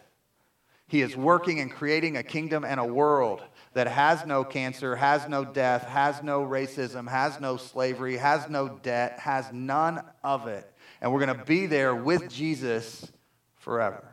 He 0.88 1.01
is 1.01 1.17
working 1.17 1.60
and 1.60 1.71
creating 1.71 2.15
a 2.15 2.23
kingdom 2.23 2.63
and 2.63 2.80
a 2.80 2.86
world 2.86 3.41
that 3.73 3.88
has 3.88 4.25
no 4.25 4.43
cancer, 4.43 4.95
has 4.95 5.27
no 5.27 5.43
death, 5.43 5.84
has 5.84 6.21
no 6.21 6.41
racism, 6.43 7.10
has 7.10 7.41
no 7.41 7.58
slavery, 7.58 8.17
has 8.17 8.47
no 8.49 8.69
debt, 8.69 9.19
has 9.19 9.51
none 9.51 10.01
of 10.23 10.47
it 10.47 10.71
and 11.01 11.12
we're 11.12 11.25
going 11.25 11.38
to 11.38 11.45
be 11.45 11.65
there 11.65 11.95
with 11.95 12.29
Jesus 12.29 13.12
forever. 13.55 14.03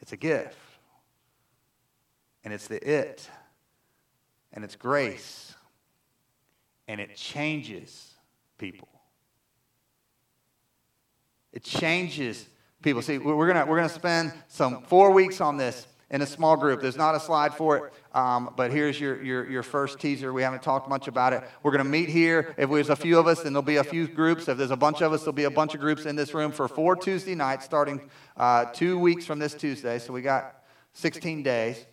It's 0.00 0.12
a 0.12 0.16
gift. 0.16 0.56
And 2.44 2.54
it's 2.54 2.66
the 2.66 2.76
it. 2.86 3.28
And 4.52 4.64
it's 4.64 4.76
grace. 4.76 5.54
And 6.88 7.00
it 7.00 7.14
changes 7.16 8.14
people. 8.58 8.88
It 11.52 11.64
changes 11.64 12.46
people. 12.82 13.02
See, 13.02 13.18
we're 13.18 13.52
going 13.52 13.68
we're 13.68 13.82
to 13.82 13.88
spend 13.88 14.32
some 14.48 14.82
four 14.82 15.10
weeks 15.10 15.40
on 15.40 15.56
this 15.56 15.86
in 16.10 16.22
a 16.22 16.26
small 16.26 16.56
group. 16.56 16.80
There's 16.80 16.96
not 16.96 17.14
a 17.14 17.20
slide 17.20 17.54
for 17.54 17.76
it, 17.76 17.92
um, 18.12 18.52
but 18.56 18.72
here's 18.72 19.00
your, 19.00 19.22
your, 19.22 19.48
your 19.48 19.62
first 19.62 20.00
teaser. 20.00 20.32
We 20.32 20.42
haven't 20.42 20.62
talked 20.62 20.88
much 20.88 21.06
about 21.06 21.32
it. 21.32 21.44
We're 21.62 21.70
going 21.70 21.84
to 21.84 21.90
meet 21.90 22.08
here. 22.08 22.54
If 22.56 22.68
there's 22.68 22.90
a 22.90 22.96
few 22.96 23.18
of 23.18 23.26
us, 23.26 23.42
then 23.42 23.52
there'll 23.52 23.62
be 23.62 23.76
a 23.76 23.84
few 23.84 24.08
groups. 24.08 24.48
If 24.48 24.58
there's 24.58 24.72
a 24.72 24.76
bunch 24.76 25.02
of 25.02 25.12
us, 25.12 25.20
there'll 25.20 25.32
be 25.32 25.44
a 25.44 25.50
bunch 25.50 25.74
of 25.74 25.80
groups 25.80 26.06
in 26.06 26.16
this 26.16 26.34
room 26.34 26.50
for 26.50 26.66
four 26.66 26.96
Tuesday 26.96 27.34
nights, 27.34 27.64
starting 27.64 28.00
uh, 28.36 28.64
two 28.66 28.98
weeks 28.98 29.24
from 29.24 29.38
this 29.38 29.54
Tuesday. 29.54 29.98
So 29.98 30.12
we 30.12 30.22
got 30.22 30.62
16 30.94 31.42
days. 31.42 31.86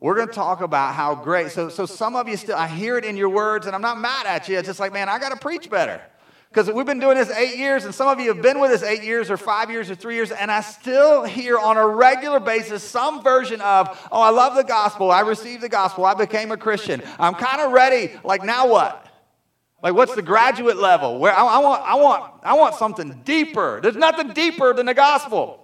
We're 0.00 0.16
going 0.16 0.28
to 0.28 0.34
talk 0.34 0.60
about 0.60 0.94
how 0.94 1.14
great. 1.14 1.52
So, 1.52 1.68
so 1.68 1.86
some 1.86 2.16
of 2.16 2.28
you 2.28 2.36
still, 2.36 2.56
I 2.56 2.66
hear 2.66 2.98
it 2.98 3.04
in 3.04 3.16
your 3.16 3.28
words, 3.28 3.66
and 3.66 3.74
I'm 3.74 3.82
not 3.82 3.98
mad 3.98 4.26
at 4.26 4.48
you. 4.48 4.58
It's 4.58 4.66
just 4.66 4.80
like, 4.80 4.92
man, 4.92 5.08
I 5.08 5.18
got 5.18 5.30
to 5.30 5.36
preach 5.36 5.70
better 5.70 6.02
because 6.52 6.70
we've 6.70 6.84
been 6.84 7.00
doing 7.00 7.16
this 7.16 7.30
eight 7.30 7.56
years, 7.56 7.86
and 7.86 7.94
some 7.94 8.08
of 8.08 8.20
you 8.20 8.28
have 8.28 8.42
been 8.42 8.60
with 8.60 8.72
us 8.72 8.82
eight 8.82 9.02
years, 9.02 9.30
or 9.30 9.38
five 9.38 9.70
years, 9.70 9.90
or 9.90 9.94
three 9.94 10.16
years, 10.16 10.30
and 10.30 10.50
I 10.50 10.60
still 10.60 11.24
hear 11.24 11.58
on 11.58 11.78
a 11.78 11.86
regular 11.86 12.40
basis 12.40 12.82
some 12.82 13.22
version 13.22 13.62
of, 13.62 13.88
oh, 14.12 14.20
I 14.20 14.28
love 14.28 14.54
the 14.54 14.62
gospel. 14.62 15.10
I 15.10 15.20
received 15.20 15.62
the 15.62 15.70
gospel. 15.70 16.04
I 16.04 16.12
became 16.12 16.52
a 16.52 16.58
Christian. 16.58 17.02
I'm 17.18 17.32
kind 17.32 17.62
of 17.62 17.72
ready. 17.72 18.12
Like, 18.22 18.44
now 18.44 18.68
what? 18.68 19.06
Like, 19.82 19.94
what's 19.94 20.14
the 20.14 20.20
graduate 20.20 20.76
level? 20.76 21.18
Where 21.18 21.32
I, 21.32 21.42
I, 21.42 21.58
want, 21.58 21.82
I, 21.86 21.94
want, 21.94 22.32
I 22.42 22.52
want 22.52 22.74
something 22.74 23.22
deeper. 23.24 23.80
There's 23.82 23.96
nothing 23.96 24.34
deeper 24.34 24.74
than 24.74 24.84
the 24.84 24.94
gospel. 24.94 25.61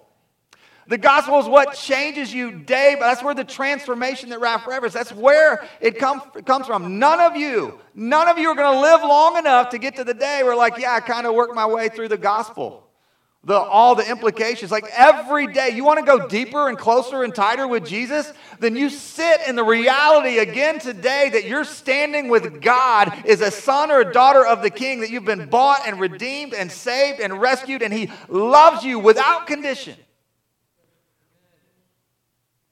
The 0.89 0.97
gospel 0.97 1.39
is 1.39 1.45
what 1.45 1.75
changes 1.75 2.33
you 2.33 2.51
day, 2.51 2.95
but 2.99 3.05
that's 3.05 3.21
where 3.21 3.35
the 3.35 3.43
transformation 3.43 4.29
that 4.29 4.39
Ralph 4.39 4.63
Forever 4.63 4.87
is. 4.87 4.93
That's 4.93 5.13
where 5.13 5.63
it, 5.79 5.99
come, 5.99 6.19
comes 6.45 6.65
from. 6.65 6.97
None 6.97 7.19
of 7.19 7.37
you, 7.37 7.79
none 7.93 8.27
of 8.27 8.39
you 8.39 8.49
are 8.49 8.55
going 8.55 8.73
to 8.73 8.81
live 8.81 9.01
long 9.01 9.37
enough 9.37 9.69
to 9.69 9.77
get 9.77 9.97
to 9.97 10.03
the 10.03 10.15
day 10.15 10.41
where, 10.41 10.55
like, 10.55 10.79
yeah, 10.79 10.93
I 10.95 10.99
kind 10.99 11.27
of 11.27 11.35
worked 11.35 11.53
my 11.53 11.67
way 11.67 11.89
through 11.89 12.07
the 12.07 12.17
gospel. 12.17 12.87
The, 13.43 13.53
all 13.55 13.93
the 13.93 14.09
implications. 14.09 14.71
Like 14.71 14.85
every 14.91 15.53
day, 15.53 15.69
you 15.69 15.85
want 15.85 15.99
to 15.99 16.05
go 16.05 16.27
deeper 16.27 16.67
and 16.67 16.77
closer 16.77 17.23
and 17.23 17.33
tighter 17.33 17.67
with 17.67 17.85
Jesus? 17.85 18.33
Then 18.59 18.75
you 18.75 18.89
sit 18.89 19.41
in 19.47 19.55
the 19.55 19.63
reality 19.63 20.39
again 20.39 20.79
today 20.79 21.29
that 21.31 21.45
you're 21.45 21.63
standing 21.63 22.29
with 22.29 22.61
God 22.61 23.25
is 23.25 23.41
a 23.41 23.51
son 23.51 23.91
or 23.91 24.01
a 24.01 24.11
daughter 24.11 24.45
of 24.45 24.61
the 24.63 24.69
King, 24.71 25.01
that 25.01 25.11
you've 25.11 25.23
been 25.23 25.49
bought 25.49 25.87
and 25.87 25.99
redeemed 25.99 26.55
and 26.55 26.69
saved 26.69 27.19
and 27.21 27.39
rescued, 27.39 27.83
and 27.83 27.93
He 27.93 28.09
loves 28.27 28.83
you 28.83 28.97
without 28.97 29.45
condition. 29.45 29.95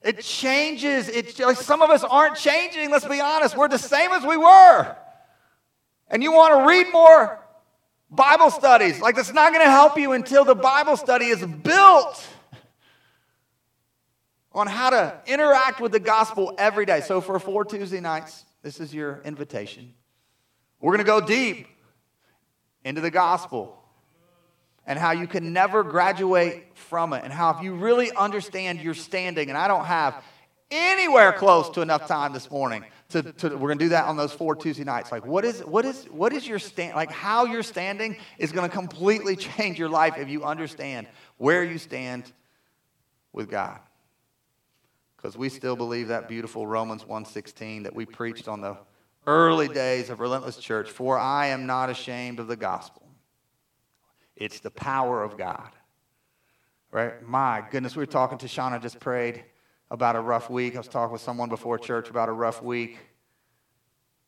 It 0.08 0.22
changes. 0.22 1.10
It's 1.10 1.38
like 1.38 1.58
some 1.58 1.82
of 1.82 1.90
us 1.90 2.02
aren't 2.02 2.34
changing, 2.34 2.90
let's 2.90 3.04
be 3.04 3.20
honest. 3.20 3.54
We're 3.54 3.68
the 3.68 3.76
same 3.76 4.10
as 4.12 4.24
we 4.24 4.38
were. 4.38 4.96
And 6.08 6.22
you 6.22 6.32
want 6.32 6.58
to 6.58 6.66
read 6.66 6.90
more 6.90 7.38
Bible 8.10 8.50
studies. 8.50 9.02
Like, 9.02 9.16
that's 9.16 9.34
not 9.34 9.52
going 9.52 9.62
to 9.62 9.70
help 9.70 9.98
you 9.98 10.12
until 10.12 10.46
the 10.46 10.54
Bible 10.54 10.96
study 10.96 11.26
is 11.26 11.44
built 11.44 12.26
on 14.52 14.66
how 14.66 14.88
to 14.88 15.20
interact 15.26 15.78
with 15.78 15.92
the 15.92 16.00
gospel 16.00 16.54
every 16.56 16.86
day. 16.86 17.02
So, 17.02 17.20
for 17.20 17.38
four 17.38 17.66
Tuesday 17.66 18.00
nights, 18.00 18.46
this 18.62 18.80
is 18.80 18.94
your 18.94 19.20
invitation. 19.26 19.92
We're 20.80 20.92
going 20.96 21.04
to 21.04 21.12
go 21.12 21.20
deep 21.20 21.66
into 22.82 23.02
the 23.02 23.10
gospel. 23.10 23.77
And 24.88 24.98
how 24.98 25.12
you 25.12 25.26
can 25.26 25.52
never 25.52 25.84
graduate 25.84 26.64
from 26.74 27.12
it, 27.12 27.22
and 27.22 27.32
how 27.32 27.50
if 27.50 27.62
you 27.62 27.74
really 27.74 28.10
understand 28.12 28.80
your 28.80 28.94
standing, 28.94 29.50
and 29.50 29.56
I 29.56 29.68
don't 29.68 29.84
have 29.84 30.24
anywhere 30.70 31.32
close 31.32 31.68
to 31.70 31.82
enough 31.82 32.08
time 32.08 32.32
this 32.32 32.50
morning 32.50 32.84
to, 33.10 33.22
to 33.22 33.48
we're 33.50 33.68
going 33.68 33.78
to 33.78 33.84
do 33.84 33.88
that 33.90 34.06
on 34.06 34.16
those 34.16 34.32
four 34.32 34.56
Tuesday 34.56 34.84
nights. 34.84 35.12
Like, 35.12 35.26
what 35.26 35.44
is, 35.44 35.60
what 35.60 35.84
is, 35.84 36.04
what 36.06 36.32
is 36.32 36.48
your 36.48 36.58
stand, 36.58 36.96
like 36.96 37.10
how 37.10 37.44
you're 37.44 37.62
standing 37.62 38.16
is 38.38 38.50
going 38.50 38.68
to 38.68 38.74
completely 38.74 39.36
change 39.36 39.78
your 39.78 39.90
life 39.90 40.16
if 40.16 40.28
you 40.28 40.42
understand 40.42 41.06
where 41.36 41.62
you 41.62 41.76
stand 41.76 42.24
with 43.32 43.50
God. 43.50 43.78
Because 45.16 45.36
we 45.36 45.50
still 45.50 45.76
believe 45.76 46.08
that 46.08 46.28
beautiful 46.28 46.66
Romans 46.66 47.04
1.16 47.04 47.82
that 47.82 47.94
we 47.94 48.06
preached 48.06 48.48
on 48.48 48.62
the 48.62 48.76
early 49.26 49.68
days 49.68 50.08
of 50.08 50.20
Relentless 50.20 50.56
Church. 50.56 50.90
For 50.90 51.18
I 51.18 51.48
am 51.48 51.66
not 51.66 51.90
ashamed 51.90 52.40
of 52.40 52.46
the 52.46 52.56
gospel. 52.56 52.97
It's 54.38 54.60
the 54.60 54.70
power 54.70 55.22
of 55.22 55.36
God. 55.36 55.70
Right? 56.90 57.22
My 57.22 57.62
goodness, 57.70 57.96
we 57.96 58.02
were 58.02 58.06
talking 58.06 58.38
to 58.38 58.46
Shauna, 58.46 58.80
just 58.80 59.00
prayed 59.00 59.44
about 59.90 60.16
a 60.16 60.20
rough 60.20 60.48
week. 60.48 60.74
I 60.74 60.78
was 60.78 60.88
talking 60.88 61.12
with 61.12 61.20
someone 61.20 61.48
before 61.48 61.78
church 61.78 62.08
about 62.08 62.28
a 62.28 62.32
rough 62.32 62.62
week. 62.62 62.98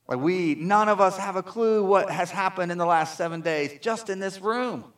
Like, 0.09 0.19
we, 0.19 0.57
none 0.57 0.89
of 0.89 1.01
us 1.01 1.17
have 1.17 1.37
a 1.37 1.43
clue 1.43 1.85
what 1.85 2.11
has 2.11 2.31
happened 2.31 2.73
in 2.73 2.79
the 2.79 2.87
last 2.87 3.17
seven 3.17 3.41
days 3.41 3.79
just 3.81 4.11
in 4.11 4.19
this 4.19 4.41
room. 4.41 4.93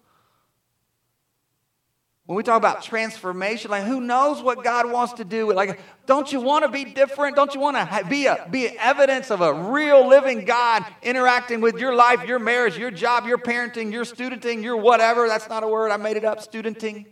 When 2.26 2.37
we 2.37 2.44
talk 2.44 2.56
about 2.56 2.85
transformation, 2.85 3.70
like 3.72 3.82
who 3.82 4.00
knows 4.00 4.40
what 4.40 4.62
God 4.62 4.90
wants 4.90 5.14
to 5.14 5.24
do? 5.24 5.52
Like, 5.52 5.80
don't 6.06 6.32
you 6.32 6.40
want 6.40 6.64
to 6.64 6.70
be 6.70 6.85
different? 6.85 7.35
Don't 7.35 7.52
you 7.52 7.61
want 7.61 7.76
to 7.76 8.04
be 8.08 8.26
a 8.26 8.46
be 8.48 8.68
evidence 8.68 9.30
of 9.32 9.40
a 9.40 9.52
real 9.52 10.06
living 10.06 10.44
God 10.44 10.85
interacting 11.02 11.61
with 11.61 11.78
your 11.78 11.94
life, 11.94 12.24
your 12.24 12.38
marriage, 12.38 12.78
your 12.78 12.92
job, 12.92 13.26
your 13.26 13.38
parenting, 13.38 13.92
your 13.92 14.04
studenting, 14.04 14.62
your 14.62 14.76
whatever? 14.76 15.26
That's 15.26 15.48
not 15.48 15.64
a 15.64 15.68
word. 15.68 15.90
I 15.90 15.96
made 15.96 16.16
it 16.16 16.24
up. 16.24 16.40
Studenting. 16.40 17.06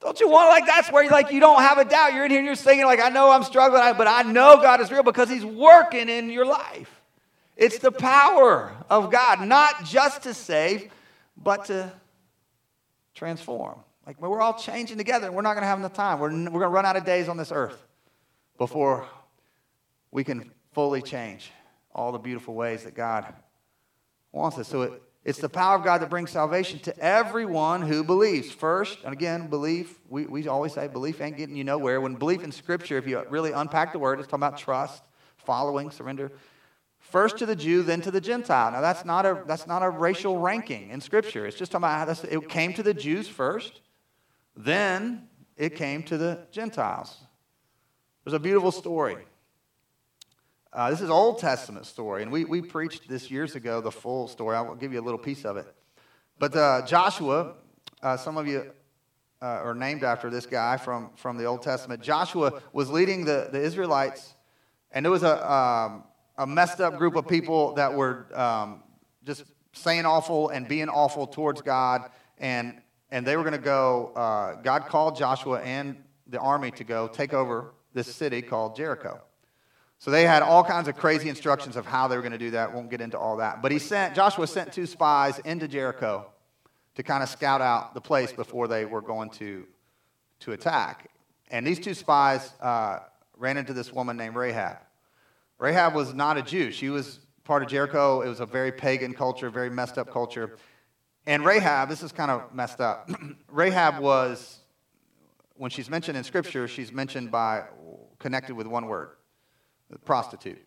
Don't 0.00 0.18
you 0.18 0.30
want 0.30 0.48
like 0.48 0.64
that's 0.64 0.90
where 0.90 1.06
like 1.10 1.30
you 1.30 1.40
don't 1.40 1.60
have 1.60 1.76
a 1.76 1.84
doubt. 1.84 2.14
You're 2.14 2.24
in 2.24 2.30
here 2.30 2.38
and 2.38 2.46
you're 2.46 2.54
singing 2.54 2.86
like 2.86 3.00
I 3.00 3.10
know 3.10 3.30
I'm 3.30 3.42
struggling, 3.42 3.82
but 3.98 4.06
I 4.06 4.22
know 4.22 4.56
God 4.62 4.80
is 4.80 4.90
real 4.90 5.02
because 5.02 5.28
He's 5.28 5.44
working 5.44 6.08
in 6.08 6.30
your 6.30 6.46
life. 6.46 7.02
It's 7.54 7.80
the 7.80 7.92
power 7.92 8.72
of 8.88 9.10
God, 9.10 9.46
not 9.46 9.84
just 9.84 10.22
to 10.22 10.32
save, 10.32 10.90
but 11.36 11.66
to 11.66 11.92
transform. 13.18 13.80
Like 14.06 14.20
we're 14.22 14.40
all 14.40 14.58
changing 14.58 14.96
together, 14.96 15.30
we're 15.30 15.42
not 15.42 15.54
going 15.54 15.62
to 15.62 15.68
have 15.68 15.78
enough 15.78 15.92
time. 15.92 16.18
We're, 16.18 16.30
we're 16.30 16.60
going 16.60 16.62
to 16.62 16.68
run 16.68 16.86
out 16.86 16.96
of 16.96 17.04
days 17.04 17.28
on 17.28 17.36
this 17.36 17.52
earth 17.52 17.82
before 18.56 19.06
we 20.10 20.24
can 20.24 20.50
fully 20.72 21.02
change 21.02 21.50
all 21.94 22.12
the 22.12 22.18
beautiful 22.18 22.54
ways 22.54 22.84
that 22.84 22.94
God 22.94 23.34
wants 24.32 24.56
us. 24.56 24.68
So 24.68 24.82
it, 24.82 25.02
it's 25.24 25.40
the 25.40 25.48
power 25.48 25.76
of 25.76 25.84
God 25.84 26.00
that 26.00 26.08
brings 26.08 26.30
salvation 26.30 26.78
to 26.80 26.98
everyone 26.98 27.82
who 27.82 28.02
believes. 28.02 28.50
First, 28.50 29.00
and 29.04 29.12
again, 29.12 29.48
belief, 29.48 29.98
we, 30.08 30.24
we 30.24 30.48
always 30.48 30.72
say 30.72 30.88
belief 30.88 31.20
ain't 31.20 31.36
getting 31.36 31.56
you 31.56 31.64
nowhere. 31.64 32.00
When 32.00 32.14
belief 32.14 32.42
in 32.42 32.52
Scripture, 32.52 32.96
if 32.96 33.06
you 33.06 33.22
really 33.28 33.52
unpack 33.52 33.92
the 33.92 33.98
word, 33.98 34.20
it's 34.20 34.28
talking 34.28 34.44
about 34.44 34.58
trust, 34.58 35.02
following, 35.36 35.90
surrender. 35.90 36.32
First 37.10 37.38
to 37.38 37.46
the 37.46 37.56
Jew, 37.56 37.82
then 37.82 38.00
to 38.02 38.10
the 38.10 38.20
Gentile. 38.20 38.72
Now, 38.72 38.80
that's 38.80 39.04
not 39.04 39.24
a, 39.24 39.42
that's 39.46 39.66
not 39.66 39.82
a 39.82 39.88
racial 39.88 40.38
ranking 40.38 40.90
in 40.90 41.00
Scripture. 41.00 41.46
It's 41.46 41.56
just 41.56 41.72
talking 41.72 41.84
about 41.84 42.18
how 42.18 42.28
it 42.28 42.48
came 42.48 42.74
to 42.74 42.82
the 42.82 42.94
Jews 42.94 43.28
first, 43.28 43.80
then 44.56 45.28
it 45.56 45.74
came 45.74 46.02
to 46.04 46.18
the 46.18 46.46
Gentiles. 46.50 47.16
There's 48.24 48.34
a 48.34 48.38
beautiful 48.38 48.72
story 48.72 49.24
uh, 50.72 50.90
this 50.90 51.00
is 51.00 51.08
Old 51.08 51.38
Testament 51.38 51.86
story, 51.86 52.22
and 52.22 52.30
we, 52.30 52.44
we 52.44 52.60
preached 52.60 53.08
this 53.08 53.30
years 53.30 53.54
ago, 53.54 53.80
the 53.80 53.90
full 53.90 54.28
story. 54.28 54.54
I'll 54.54 54.74
give 54.74 54.92
you 54.92 55.00
a 55.00 55.02
little 55.02 55.18
piece 55.18 55.44
of 55.44 55.56
it. 55.56 55.66
But 56.38 56.54
uh, 56.54 56.82
Joshua, 56.86 57.54
uh, 58.02 58.16
some 58.18 58.36
of 58.36 58.46
you 58.46 58.70
uh, 59.40 59.46
are 59.46 59.74
named 59.74 60.04
after 60.04 60.28
this 60.28 60.44
guy 60.44 60.76
from, 60.76 61.10
from 61.16 61.38
the 61.38 61.46
Old 61.46 61.62
Testament. 61.62 62.02
Joshua 62.02 62.60
was 62.72 62.90
leading 62.90 63.24
the, 63.24 63.48
the 63.50 63.60
Israelites, 63.60 64.34
and 64.92 65.04
there 65.04 65.10
was 65.10 65.22
a, 65.22 65.52
um, 65.52 66.04
a 66.38 66.46
messed 66.46 66.80
up 66.80 66.96
group 66.96 67.16
of 67.16 67.26
people 67.26 67.74
that 67.74 67.92
were 67.92 68.26
um, 68.34 68.82
just 69.24 69.44
saying 69.72 70.06
awful 70.06 70.48
and 70.48 70.66
being 70.66 70.88
awful 70.88 71.26
towards 71.26 71.60
God, 71.60 72.10
and, 72.38 72.80
and 73.10 73.26
they 73.26 73.36
were 73.36 73.42
going 73.42 73.52
to 73.52 73.58
go. 73.58 74.12
Uh, 74.14 74.54
God 74.62 74.86
called 74.86 75.16
Joshua 75.16 75.60
and 75.60 76.02
the 76.28 76.38
army 76.38 76.70
to 76.72 76.84
go 76.84 77.08
take 77.08 77.34
over 77.34 77.74
this 77.92 78.14
city 78.14 78.40
called 78.40 78.76
Jericho. 78.76 79.20
So 79.98 80.12
they 80.12 80.22
had 80.22 80.42
all 80.42 80.62
kinds 80.62 80.86
of 80.86 80.96
crazy 80.96 81.28
instructions 81.28 81.74
of 81.74 81.84
how 81.84 82.06
they 82.06 82.14
were 82.14 82.22
going 82.22 82.32
to 82.32 82.38
do 82.38 82.52
that. 82.52 82.72
Won't 82.72 82.88
get 82.88 83.00
into 83.00 83.18
all 83.18 83.38
that. 83.38 83.60
But 83.60 83.72
he 83.72 83.80
sent, 83.80 84.14
Joshua 84.14 84.46
sent 84.46 84.72
two 84.72 84.86
spies 84.86 85.40
into 85.40 85.66
Jericho 85.66 86.30
to 86.94 87.02
kind 87.02 87.22
of 87.22 87.28
scout 87.28 87.60
out 87.60 87.94
the 87.94 88.00
place 88.00 88.32
before 88.32 88.68
they 88.68 88.84
were 88.84 89.00
going 89.00 89.30
to, 89.30 89.66
to 90.40 90.52
attack. 90.52 91.10
And 91.50 91.66
these 91.66 91.80
two 91.80 91.94
spies 91.94 92.52
uh, 92.60 93.00
ran 93.36 93.56
into 93.56 93.72
this 93.72 93.92
woman 93.92 94.16
named 94.16 94.36
Rahab. 94.36 94.78
Rahab 95.58 95.94
was 95.94 96.14
not 96.14 96.38
a 96.38 96.42
Jew. 96.42 96.70
She 96.70 96.88
was 96.88 97.20
part 97.44 97.62
of 97.62 97.68
Jericho. 97.68 98.22
It 98.22 98.28
was 98.28 98.40
a 98.40 98.46
very 98.46 98.72
pagan 98.72 99.14
culture, 99.14 99.50
very 99.50 99.70
messed 99.70 99.98
up 99.98 100.12
culture. 100.12 100.56
And 101.26 101.44
Rahab, 101.44 101.88
this 101.88 102.02
is 102.02 102.12
kind 102.12 102.30
of 102.30 102.54
messed 102.54 102.80
up. 102.80 103.10
Rahab 103.48 103.98
was, 104.00 104.60
when 105.56 105.70
she's 105.70 105.90
mentioned 105.90 106.16
in 106.16 106.24
Scripture, 106.24 106.68
she's 106.68 106.92
mentioned 106.92 107.30
by, 107.30 107.64
connected 108.18 108.54
with 108.54 108.66
one 108.66 108.86
word 108.86 109.10
prostitute. 110.04 110.62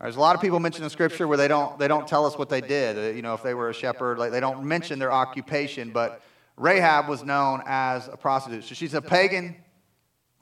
There's 0.00 0.16
a 0.16 0.20
lot 0.20 0.34
of 0.34 0.40
people 0.40 0.58
mentioned 0.58 0.84
in 0.84 0.90
Scripture 0.90 1.28
where 1.28 1.38
they 1.38 1.46
don't, 1.46 1.78
they 1.78 1.86
don't 1.86 2.08
tell 2.08 2.26
us 2.26 2.36
what 2.36 2.48
they 2.48 2.60
did. 2.60 2.98
Uh, 2.98 3.14
you 3.14 3.22
know, 3.22 3.34
if 3.34 3.42
they 3.42 3.54
were 3.54 3.68
a 3.68 3.74
shepherd, 3.74 4.18
like, 4.18 4.32
they 4.32 4.40
don't 4.40 4.64
mention 4.64 4.98
their 4.98 5.12
occupation. 5.12 5.90
But 5.90 6.22
Rahab 6.56 7.08
was 7.08 7.22
known 7.22 7.62
as 7.66 8.08
a 8.08 8.16
prostitute. 8.16 8.64
So 8.64 8.74
she's 8.74 8.94
a 8.94 9.02
pagan 9.02 9.56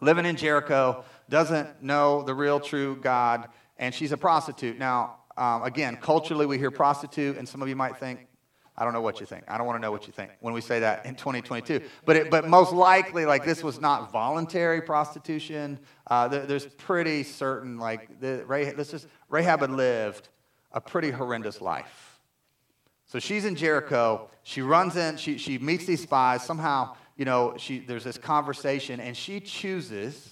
living 0.01 0.25
in 0.25 0.37
Jericho, 0.37 1.05
doesn't 1.31 1.83
know 1.83 2.23
the 2.23 2.35
real, 2.35 2.61
true 2.61 2.97
God, 3.01 3.49
and 3.79 3.95
she's 3.95 4.13
a 4.13 4.17
prostitute. 4.17 4.79
Now, 4.79 5.17
um, 5.37 5.63
again, 5.63 5.97
culturally, 5.97 6.45
we 6.45 6.59
hear 6.59 6.71
prostitute, 6.71 7.39
and 7.39 7.49
some 7.49 7.63
of 7.63 7.69
you 7.69 7.77
might 7.77 7.97
think, 7.97 8.27
I 8.77 8.85
don't 8.85 8.93
know 8.93 9.01
what 9.01 9.21
you 9.21 9.27
think. 9.27 9.45
I 9.49 9.59
don't 9.59 9.67
want 9.67 9.77
to 9.79 9.81
know 9.83 9.91
what 9.91 10.07
you 10.07 10.13
think 10.13 10.33
when 10.41 10.55
we 10.55 10.61
say 10.61 10.81
that 10.81 11.05
in 11.05 11.15
2022. 11.15 11.83
But, 12.05 12.17
it, 12.17 12.31
but 12.31 12.49
most 12.49 12.73
likely, 12.73 13.27
like, 13.27 13.45
this 13.45 13.63
was 13.63 13.81
not 13.81 14.11
voluntary 14.11 14.81
prostitution. 14.81 15.79
Uh, 16.07 16.29
there, 16.29 16.47
there's 16.47 16.67
pretty 16.67 17.23
certain, 17.23 17.79
like, 17.79 18.21
the, 18.21 18.45
Rahab, 18.47 18.79
let's 18.79 18.91
just, 18.91 19.07
Rahab 19.29 19.61
had 19.61 19.71
lived 19.71 20.29
a 20.73 20.81
pretty 20.81 21.11
horrendous 21.11 21.61
life. 21.61 22.21
So 23.07 23.19
she's 23.19 23.45
in 23.45 23.57
Jericho. 23.57 24.31
She 24.45 24.63
runs 24.63 24.97
in, 24.97 25.17
she, 25.17 25.37
she 25.37 25.59
meets 25.59 25.85
these 25.85 26.03
spies. 26.03 26.43
Somehow, 26.43 26.97
you 27.17 27.25
know, 27.25 27.55
she, 27.59 27.81
there's 27.81 28.05
this 28.05 28.19
conversation, 28.19 29.01
and 29.01 29.17
she 29.17 29.41
chooses 29.41 30.30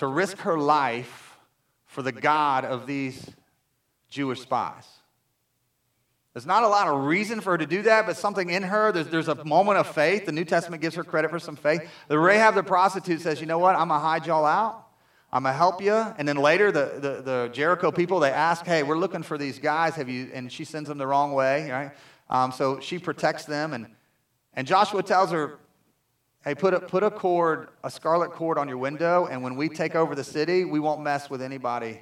to 0.00 0.06
risk 0.06 0.38
her 0.38 0.58
life 0.58 1.36
for 1.84 2.00
the 2.00 2.10
God 2.10 2.64
of 2.64 2.86
these 2.86 3.30
Jewish 4.08 4.40
spies. 4.40 4.86
There's 6.32 6.46
not 6.46 6.62
a 6.62 6.68
lot 6.68 6.88
of 6.88 7.04
reason 7.04 7.42
for 7.42 7.50
her 7.50 7.58
to 7.58 7.66
do 7.66 7.82
that, 7.82 8.06
but 8.06 8.16
something 8.16 8.48
in 8.48 8.62
her, 8.62 8.92
there's, 8.92 9.08
there's 9.08 9.28
a 9.28 9.44
moment 9.44 9.76
of 9.76 9.86
faith. 9.86 10.24
The 10.24 10.32
New 10.32 10.46
Testament 10.46 10.80
gives 10.80 10.94
her 10.94 11.04
credit 11.04 11.30
for 11.30 11.38
some 11.38 11.54
faith. 11.54 11.82
The 12.08 12.18
Rahab 12.18 12.54
the 12.54 12.62
prostitute 12.62 13.20
says, 13.20 13.42
You 13.42 13.46
know 13.46 13.58
what? 13.58 13.76
I'm 13.76 13.88
going 13.88 14.00
to 14.00 14.06
hide 14.06 14.26
y'all 14.26 14.46
out. 14.46 14.86
I'm 15.30 15.42
going 15.42 15.52
to 15.52 15.58
help 15.58 15.82
you. 15.82 15.92
And 15.92 16.26
then 16.26 16.38
later, 16.38 16.72
the, 16.72 16.92
the, 16.94 17.22
the, 17.22 17.50
Jericho 17.52 17.92
people, 17.92 18.20
they 18.20 18.30
ask, 18.30 18.64
Hey, 18.64 18.82
we're 18.82 18.96
looking 18.96 19.22
for 19.22 19.36
these 19.36 19.58
guys. 19.58 19.96
Have 19.96 20.08
you? 20.08 20.30
And 20.32 20.50
she 20.50 20.64
sends 20.64 20.88
them 20.88 20.96
the 20.96 21.06
wrong 21.06 21.34
way, 21.34 21.70
right? 21.70 21.90
Um, 22.30 22.52
so 22.52 22.80
she 22.80 22.98
protects 22.98 23.44
them. 23.44 23.74
And, 23.74 23.86
and 24.54 24.66
Joshua 24.66 25.02
tells 25.02 25.30
her, 25.30 25.58
Hey, 26.42 26.54
put 26.54 26.72
a, 26.72 26.80
put 26.80 27.02
a 27.02 27.10
cord, 27.10 27.68
a 27.84 27.90
scarlet 27.90 28.32
cord 28.32 28.56
on 28.56 28.66
your 28.66 28.78
window, 28.78 29.26
and 29.26 29.42
when 29.42 29.56
we 29.56 29.68
take 29.68 29.94
over 29.94 30.14
the 30.14 30.24
city, 30.24 30.64
we 30.64 30.80
won't 30.80 31.02
mess 31.02 31.28
with 31.28 31.42
anybody 31.42 32.00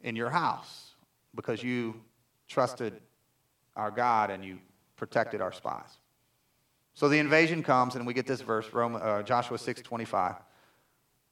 in 0.00 0.16
your 0.16 0.30
house 0.30 0.94
because 1.34 1.62
you 1.62 2.00
trusted 2.48 2.94
our 3.76 3.90
God 3.90 4.30
and 4.30 4.42
you 4.42 4.58
protected 4.96 5.42
our 5.42 5.52
spies. 5.52 5.98
So 6.94 7.10
the 7.10 7.18
invasion 7.18 7.62
comes, 7.62 7.94
and 7.94 8.06
we 8.06 8.14
get 8.14 8.26
this 8.26 8.40
verse, 8.40 8.72
Roman, 8.72 9.02
uh, 9.02 9.22
Joshua 9.22 9.58
6 9.58 9.82
25. 9.82 10.36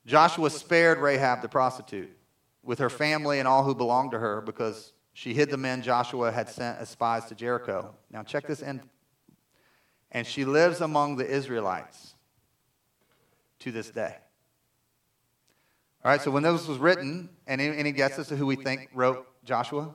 Joshua 0.05 0.51
spared 0.51 0.99
Rahab 0.99 1.41
the 1.41 1.49
prostitute 1.49 2.15
with 2.63 2.79
her 2.81 2.91
family 2.91 3.39
and 3.39 3.49
all 3.49 3.65
who 3.65 3.75
belonged 3.75 4.11
to 4.11 4.19
her 4.19 4.43
because 4.43 4.93
she 5.15 5.33
hid 5.33 5.49
the 5.49 5.57
men 5.57 5.81
Joshua 5.81 6.31
had 6.31 6.51
sent 6.51 6.79
as 6.79 6.91
spies 6.91 7.25
to 7.27 7.35
Jericho. 7.35 7.95
Now, 8.11 8.23
check 8.23 8.47
this 8.47 8.61
in. 8.61 8.83
And 10.15 10.27
she 10.27 10.47
lives 10.47 10.81
among 10.81 11.17
the 11.17 11.27
Israelites 11.27 12.15
to 13.59 13.73
this 13.73 13.91
day. 13.91 14.17
All 16.05 16.11
right, 16.11 16.21
so 16.21 16.31
when 16.31 16.43
this 16.43 16.67
was 16.67 16.79
written, 16.79 17.29
and 17.47 17.61
any 17.61 17.93
guesses 17.93 18.21
as 18.21 18.29
to 18.29 18.37
who 18.37 18.47
we 18.47 18.57
think 18.57 18.89
wrote 18.95 19.27
Joshua? 19.45 19.91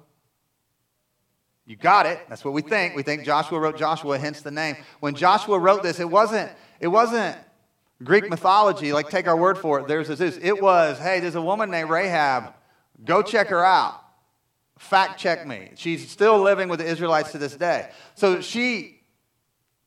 You 1.65 1.75
got 1.75 2.07
it. 2.07 2.19
That's 2.27 2.43
what 2.43 2.55
we 2.55 2.63
think. 2.63 2.95
We 2.95 3.03
think 3.03 3.23
Joshua 3.23 3.59
wrote 3.59 3.77
Joshua, 3.77 4.17
hence 4.17 4.41
the 4.41 4.51
name. 4.51 4.75
When 4.99 5.13
Joshua 5.13 5.59
wrote 5.59 5.83
this, 5.83 5.99
it 5.99 6.09
wasn't, 6.09 6.51
it 6.79 6.87
wasn't 6.87 7.37
Greek 8.03 8.27
mythology, 8.29 8.91
like 8.91 9.09
take 9.09 9.27
our 9.27 9.37
word 9.37 9.57
for 9.57 9.79
it. 9.79 9.87
There's 9.87 10.07
this. 10.07 10.39
It 10.41 10.61
was, 10.61 10.97
hey, 10.97 11.19
there's 11.19 11.35
a 11.35 11.41
woman 11.41 11.69
named 11.69 11.91
Rahab. 11.91 12.55
Go 13.05 13.21
check 13.21 13.49
her 13.49 13.63
out. 13.63 14.01
Fact 14.79 15.19
check 15.19 15.45
me. 15.45 15.71
She's 15.75 16.09
still 16.09 16.39
living 16.39 16.69
with 16.69 16.79
the 16.79 16.87
Israelites 16.87 17.33
to 17.33 17.37
this 17.37 17.55
day. 17.55 17.89
So 18.15 18.41
she, 18.41 18.98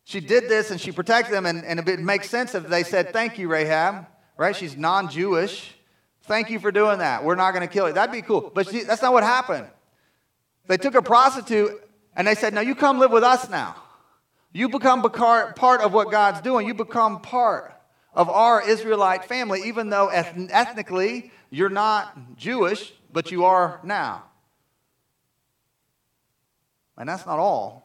she 0.05 0.21
did 0.21 0.49
this 0.49 0.71
and 0.71 0.81
she 0.81 0.93
protected 0.93 1.35
them, 1.35 1.47
and, 1.47 1.65
and 1.65 1.89
it 1.89 2.01
makes 2.01 2.29
sense 2.29 2.55
if 2.55 2.67
they 2.69 2.83
said, 2.83 3.13
Thank 3.13 3.39
you, 3.39 3.49
Rahab, 3.49 4.07
right? 4.37 4.55
She's 4.55 4.77
non 4.77 5.09
Jewish. 5.09 5.75
Thank 6.25 6.51
you 6.51 6.59
for 6.61 6.71
doing 6.71 6.99
that. 6.99 7.25
We're 7.25 7.35
not 7.35 7.53
going 7.53 7.67
to 7.67 7.73
kill 7.73 7.89
you. 7.89 7.95
That'd 7.95 8.13
be 8.13 8.23
cool. 8.23 8.51
But 8.55 8.69
she, 8.69 8.83
that's 8.83 9.03
not 9.03 9.13
what 9.13 9.25
happened. 9.25 9.67
They 10.69 10.77
took 10.77 10.95
a 10.95 11.03
prostitute 11.03 11.73
and 12.15 12.27
they 12.27 12.35
said, 12.35 12.55
Now 12.55 12.61
you 12.61 12.75
come 12.75 12.99
live 12.99 13.11
with 13.11 13.25
us 13.25 13.49
now. 13.51 13.77
You 14.53 14.69
become 14.69 15.03
part 15.03 15.81
of 15.81 15.93
what 15.93 16.11
God's 16.11 16.41
doing. 16.41 16.67
You 16.67 16.75
become 16.75 17.21
part 17.21 17.73
of 18.15 18.29
our 18.29 18.67
Israelite 18.69 19.25
family, 19.25 19.63
even 19.65 19.89
though 19.89 20.09
ethnically 20.09 21.33
you're 21.51 21.71
not 21.71 22.37
Jewish, 22.37 22.93
but 23.13 23.31
you 23.31 23.45
are 23.47 23.81
now. 23.83 24.25
And 26.99 27.09
that's 27.09 27.25
not 27.25 27.39
all. 27.39 27.82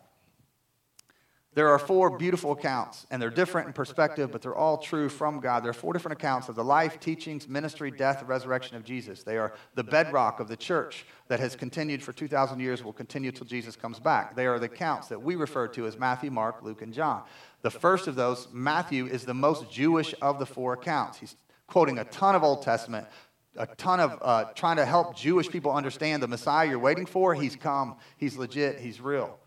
There 1.58 1.70
are 1.70 1.80
four 1.80 2.12
beautiful 2.12 2.52
accounts, 2.52 3.08
and 3.10 3.20
they're 3.20 3.32
different 3.32 3.66
in 3.66 3.74
perspective, 3.74 4.32
but 4.32 4.44
they're 4.44 4.56
all 4.56 4.78
true 4.78 5.10
from 5.10 5.40
God. 5.40 5.64
There 5.64 5.72
are 5.72 5.74
four 5.74 5.92
different 5.92 6.20
accounts 6.20 6.50
of 6.50 6.56
the 6.56 6.64
life, 6.64 7.00
teachings, 7.00 7.48
ministry, 7.48 7.90
death, 7.90 8.22
resurrection 8.22 8.78
of 8.78 8.84
Jesus. 8.84 9.24
They 9.24 9.40
are 9.40 9.56
the 9.74 9.84
bedrock 9.84 10.40
of 10.40 10.50
the 10.50 10.56
church 10.56 11.04
that 11.30 11.40
has 11.40 11.56
continued 11.56 12.04
for 12.04 12.14
2,000 12.14 12.60
years, 12.60 12.84
will 12.84 12.94
continue 12.94 13.32
till 13.32 13.48
Jesus 13.48 13.76
comes 13.76 14.00
back. 14.00 14.36
They 14.36 14.46
are 14.46 14.60
the 14.60 14.68
accounts 14.68 15.08
that 15.08 15.20
we 15.20 15.36
refer 15.36 15.68
to 15.70 15.88
as 15.88 15.98
Matthew, 15.98 16.30
Mark, 16.30 16.62
Luke, 16.62 16.84
and 16.84 16.94
John. 16.94 17.24
The 17.64 17.72
first 17.72 18.06
of 18.06 18.14
those, 18.14 18.48
Matthew, 18.54 19.08
is 19.08 19.26
the 19.26 19.34
most 19.34 19.72
Jewish 19.72 20.14
of 20.22 20.38
the 20.38 20.46
four 20.46 20.74
accounts. 20.74 21.18
He's 21.18 21.36
quoting 21.66 21.98
a 21.98 22.04
ton 22.04 22.36
of 22.36 22.44
Old 22.44 22.62
Testament, 22.62 23.08
a 23.56 23.66
ton 23.66 24.00
of 24.00 24.20
uh, 24.22 24.44
trying 24.54 24.78
to 24.78 24.86
help 24.86 25.16
Jewish 25.16 25.50
people 25.50 25.72
understand 25.72 26.22
the 26.22 26.28
Messiah 26.28 26.70
you're 26.70 26.78
waiting 26.78 27.08
for. 27.08 27.34
He's 27.34 27.56
come, 27.56 27.96
he's 28.18 28.38
legit, 28.38 28.78
he's 28.80 29.02
real. 29.02 29.40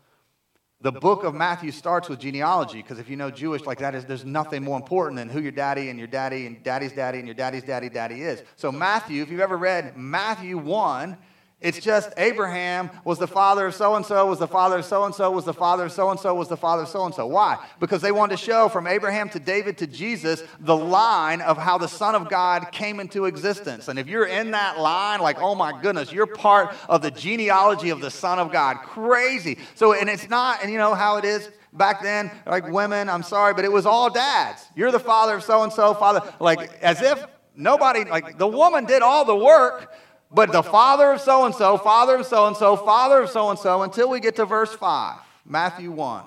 The 0.83 0.91
book 0.91 1.23
of 1.23 1.35
Matthew 1.35 1.71
starts 1.71 2.09
with 2.09 2.19
genealogy 2.19 2.81
because 2.81 2.97
if 2.97 3.07
you 3.07 3.15
know 3.15 3.29
Jewish 3.29 3.65
like 3.65 3.77
that 3.79 3.93
is 3.93 4.05
there's 4.05 4.25
nothing 4.25 4.63
more 4.63 4.77
important 4.77 5.17
than 5.17 5.29
who 5.29 5.39
your 5.39 5.51
daddy 5.51 5.89
and 5.89 5.99
your 5.99 6.07
daddy 6.07 6.47
and 6.47 6.63
daddy's 6.63 6.91
daddy 6.91 7.19
and 7.19 7.27
your 7.27 7.35
daddy's 7.35 7.63
daddy 7.63 7.87
daddy 7.87 8.23
is. 8.23 8.41
So 8.55 8.71
Matthew, 8.71 9.21
if 9.21 9.29
you've 9.29 9.41
ever 9.41 9.57
read 9.57 9.95
Matthew 9.95 10.57
1, 10.57 11.17
it's 11.61 11.79
just 11.79 12.11
Abraham 12.17 12.89
was 13.05 13.19
the 13.19 13.27
father 13.27 13.67
of 13.67 13.75
so 13.75 13.95
and 13.95 14.03
so, 14.03 14.25
was 14.25 14.39
the 14.39 14.47
father 14.47 14.79
of 14.79 14.85
so 14.85 15.05
and 15.05 15.13
so, 15.13 15.29
was 15.29 15.45
the 15.45 15.53
father 15.53 15.85
of 15.85 15.91
so 15.91 16.09
and 16.09 16.19
so, 16.19 16.33
was 16.33 16.47
the 16.47 16.57
father 16.57 16.83
of 16.83 16.89
so 16.89 17.05
and 17.05 17.13
so. 17.13 17.27
Why? 17.27 17.63
Because 17.79 18.01
they 18.01 18.11
wanted 18.11 18.37
to 18.37 18.43
show 18.43 18.67
from 18.67 18.87
Abraham 18.87 19.29
to 19.29 19.39
David 19.39 19.77
to 19.77 19.87
Jesus 19.87 20.43
the 20.59 20.75
line 20.75 21.39
of 21.41 21.57
how 21.57 21.77
the 21.77 21.87
Son 21.87 22.15
of 22.15 22.29
God 22.29 22.71
came 22.71 22.99
into 22.99 23.25
existence. 23.25 23.89
And 23.89 23.99
if 23.99 24.07
you're 24.07 24.25
in 24.25 24.51
that 24.51 24.79
line, 24.79 25.19
like, 25.19 25.37
oh 25.39 25.53
my 25.53 25.79
goodness, 25.79 26.11
you're 26.11 26.25
part 26.25 26.73
of 26.89 27.03
the 27.03 27.11
genealogy 27.11 27.91
of 27.91 28.01
the 28.01 28.09
Son 28.09 28.39
of 28.39 28.51
God. 28.51 28.77
Crazy. 28.77 29.59
So, 29.75 29.93
and 29.93 30.09
it's 30.09 30.29
not, 30.29 30.63
and 30.63 30.71
you 30.71 30.79
know 30.79 30.95
how 30.95 31.17
it 31.17 31.25
is 31.25 31.47
back 31.73 32.01
then, 32.01 32.31
like 32.47 32.67
women, 32.71 33.07
I'm 33.07 33.23
sorry, 33.23 33.53
but 33.53 33.65
it 33.65 33.71
was 33.71 33.85
all 33.85 34.09
dads. 34.09 34.65
You're 34.75 34.91
the 34.91 34.99
father 34.99 35.35
of 35.35 35.43
so 35.43 35.61
and 35.61 35.71
so, 35.71 35.93
father, 35.93 36.21
like 36.39 36.73
as 36.81 37.03
if 37.03 37.23
nobody, 37.55 38.03
like 38.05 38.39
the 38.39 38.47
woman 38.47 38.85
did 38.85 39.03
all 39.03 39.25
the 39.25 39.35
work 39.35 39.93
but 40.33 40.51
the 40.51 40.63
father 40.63 41.11
of 41.11 41.21
so 41.21 41.45
and 41.45 41.53
so, 41.53 41.77
father 41.77 42.17
of 42.17 42.25
so 42.25 42.47
and 42.47 42.55
so, 42.55 42.77
father 42.77 43.21
of 43.21 43.29
so 43.29 43.49
and 43.49 43.59
so, 43.59 43.81
until 43.81 44.09
we 44.09 44.19
get 44.19 44.35
to 44.37 44.45
verse 44.45 44.73
5, 44.73 45.19
Matthew 45.45 45.91
1. 45.91 46.23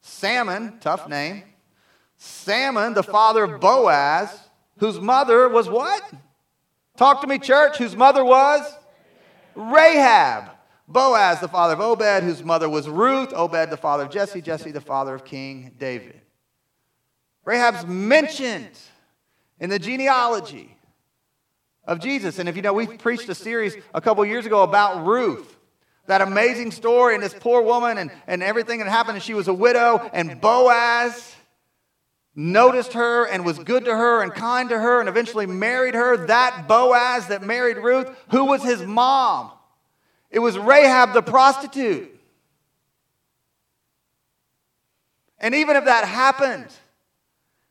Salmon, 0.00 0.78
tough 0.80 1.08
name. 1.08 1.42
Salmon, 2.16 2.94
the 2.94 3.02
father 3.02 3.44
of 3.44 3.60
Boaz, 3.60 4.30
whose 4.78 5.00
mother 5.00 5.48
was 5.48 5.68
what? 5.68 6.02
Talk 6.96 7.20
to 7.20 7.26
me, 7.26 7.38
church. 7.38 7.78
Whose 7.78 7.96
mother 7.96 8.24
was? 8.24 8.62
Rahab. 9.54 10.50
Boaz, 10.88 11.40
the 11.40 11.48
father 11.48 11.74
of 11.74 11.80
Obed, 11.80 12.24
whose 12.24 12.42
mother 12.42 12.68
was 12.68 12.88
Ruth. 12.88 13.32
Obed, 13.32 13.70
the 13.70 13.76
father 13.76 14.04
of 14.04 14.10
Jesse. 14.10 14.42
Jesse, 14.42 14.70
the 14.70 14.80
father 14.80 15.14
of 15.14 15.24
King 15.24 15.72
David. 15.78 16.20
Rahab's 17.44 17.86
mentioned 17.86 18.78
in 19.58 19.70
the 19.70 19.78
genealogy 19.78 20.76
of 21.90 21.98
Jesus. 21.98 22.38
And 22.38 22.48
if 22.48 22.54
you 22.54 22.62
know, 22.62 22.72
we 22.72 22.86
preached 22.86 23.28
a 23.28 23.34
series 23.34 23.76
a 23.92 24.00
couple 24.00 24.24
years 24.24 24.46
ago 24.46 24.62
about 24.62 25.04
Ruth. 25.04 25.56
That 26.06 26.22
amazing 26.22 26.70
story 26.70 27.14
and 27.14 27.22
this 27.22 27.34
poor 27.34 27.62
woman 27.62 27.98
and, 27.98 28.12
and 28.28 28.44
everything 28.44 28.78
that 28.78 28.88
happened, 28.88 29.16
and 29.16 29.22
she 29.22 29.34
was 29.34 29.48
a 29.48 29.54
widow, 29.54 30.08
and 30.12 30.40
Boaz 30.40 31.34
noticed 32.36 32.92
her 32.92 33.26
and 33.26 33.44
was 33.44 33.58
good 33.58 33.84
to 33.86 33.94
her 33.94 34.22
and 34.22 34.32
kind 34.32 34.68
to 34.68 34.78
her 34.78 35.00
and 35.00 35.08
eventually 35.08 35.46
married 35.46 35.94
her. 35.94 36.28
That 36.28 36.68
Boaz 36.68 37.26
that 37.26 37.42
married 37.42 37.76
Ruth, 37.76 38.08
who 38.30 38.44
was 38.44 38.62
his 38.62 38.80
mom? 38.82 39.50
It 40.30 40.38
was 40.38 40.56
Rahab 40.56 41.12
the 41.12 41.22
prostitute. 41.22 42.16
And 45.40 45.56
even 45.56 45.74
if 45.74 45.86
that 45.86 46.04
happened, 46.04 46.68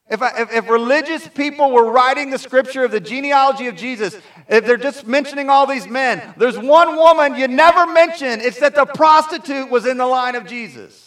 if, 0.09 0.23
I, 0.23 0.41
if, 0.41 0.51
if, 0.51 0.69
religious 0.69 1.27
people 1.27 1.71
were 1.71 1.91
writing 1.91 2.31
the 2.31 2.39
scripture 2.39 2.83
of 2.83 2.89
the 2.89 2.99
genealogy 2.99 3.67
of 3.67 3.75
Jesus, 3.75 4.17
if 4.47 4.65
they're 4.65 4.75
just 4.75 5.05
mentioning 5.05 5.51
all 5.51 5.67
these 5.67 5.87
men, 5.87 6.33
there's 6.35 6.57
one 6.57 6.95
woman 6.95 7.35
you 7.35 7.47
never 7.47 7.85
mention. 7.85 8.41
It's 8.41 8.59
that 8.59 8.73
the 8.73 8.85
prostitute 8.85 9.69
was 9.69 9.85
in 9.85 9.97
the 9.97 10.07
line 10.07 10.35
of 10.35 10.47
Jesus. 10.47 11.05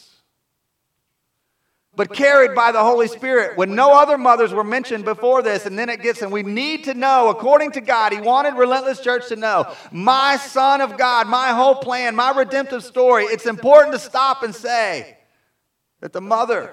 But 1.96 2.14
carried 2.14 2.54
by 2.54 2.70
the 2.70 2.82
Holy 2.82 3.08
Spirit 3.08 3.58
when 3.58 3.74
no 3.74 3.92
other 3.92 4.16
mothers 4.16 4.54
were 4.54 4.64
mentioned 4.64 5.04
before 5.04 5.42
this. 5.42 5.66
And 5.66 5.76
then 5.76 5.88
it 5.88 6.00
gets, 6.00 6.22
and 6.22 6.30
we 6.30 6.44
need 6.44 6.84
to 6.84 6.94
know, 6.94 7.28
according 7.28 7.72
to 7.72 7.80
God, 7.80 8.12
He 8.12 8.20
wanted 8.20 8.54
Relentless 8.54 9.00
Church 9.00 9.28
to 9.28 9.36
know, 9.36 9.74
my 9.90 10.36
Son 10.36 10.80
of 10.80 10.96
God, 10.96 11.26
my 11.26 11.48
whole 11.48 11.74
plan, 11.74 12.14
my 12.14 12.30
redemptive 12.30 12.84
story. 12.84 13.24
It's 13.24 13.46
important 13.46 13.92
to 13.94 13.98
stop 13.98 14.44
and 14.44 14.54
say 14.54 15.18
that 16.00 16.12
the 16.12 16.20
mother 16.20 16.72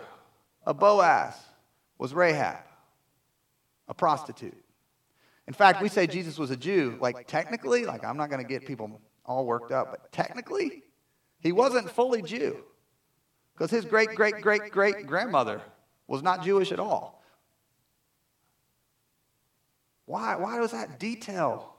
of 0.64 0.80
Boaz 0.80 1.36
was 2.00 2.14
Rahab, 2.14 2.64
a 3.88 3.94
prostitute. 3.94 4.58
In 5.48 5.54
fact, 5.54 5.82
we 5.82 5.90
say 5.90 6.08
Jesus 6.08 6.40
was 6.40 6.50
a 6.50 6.58
Jew. 6.58 6.98
Like, 7.00 7.28
technically, 7.28 7.86
like, 7.86 8.04
I'm 8.04 8.18
not 8.18 8.30
going 8.30 8.42
to 8.42 8.48
get 8.48 8.66
people 8.66 9.00
all 9.26 9.46
worked 9.46 9.72
up, 9.72 9.92
but 9.92 10.12
technically, 10.12 10.84
he 11.40 11.52
wasn't 11.52 11.92
fully 11.92 12.24
Jew. 12.24 12.64
Because 13.54 13.70
his 13.70 13.84
great, 13.86 14.16
great, 14.16 14.42
great, 14.42 14.72
great 14.72 15.06
grandmother 15.06 15.62
was 16.08 16.24
not 16.24 16.44
Jewish 16.44 16.72
at 16.72 16.80
all. 16.80 17.22
Why? 20.06 20.36
Why 20.38 20.60
was 20.60 20.72
that 20.72 21.00
detail? 21.00 21.76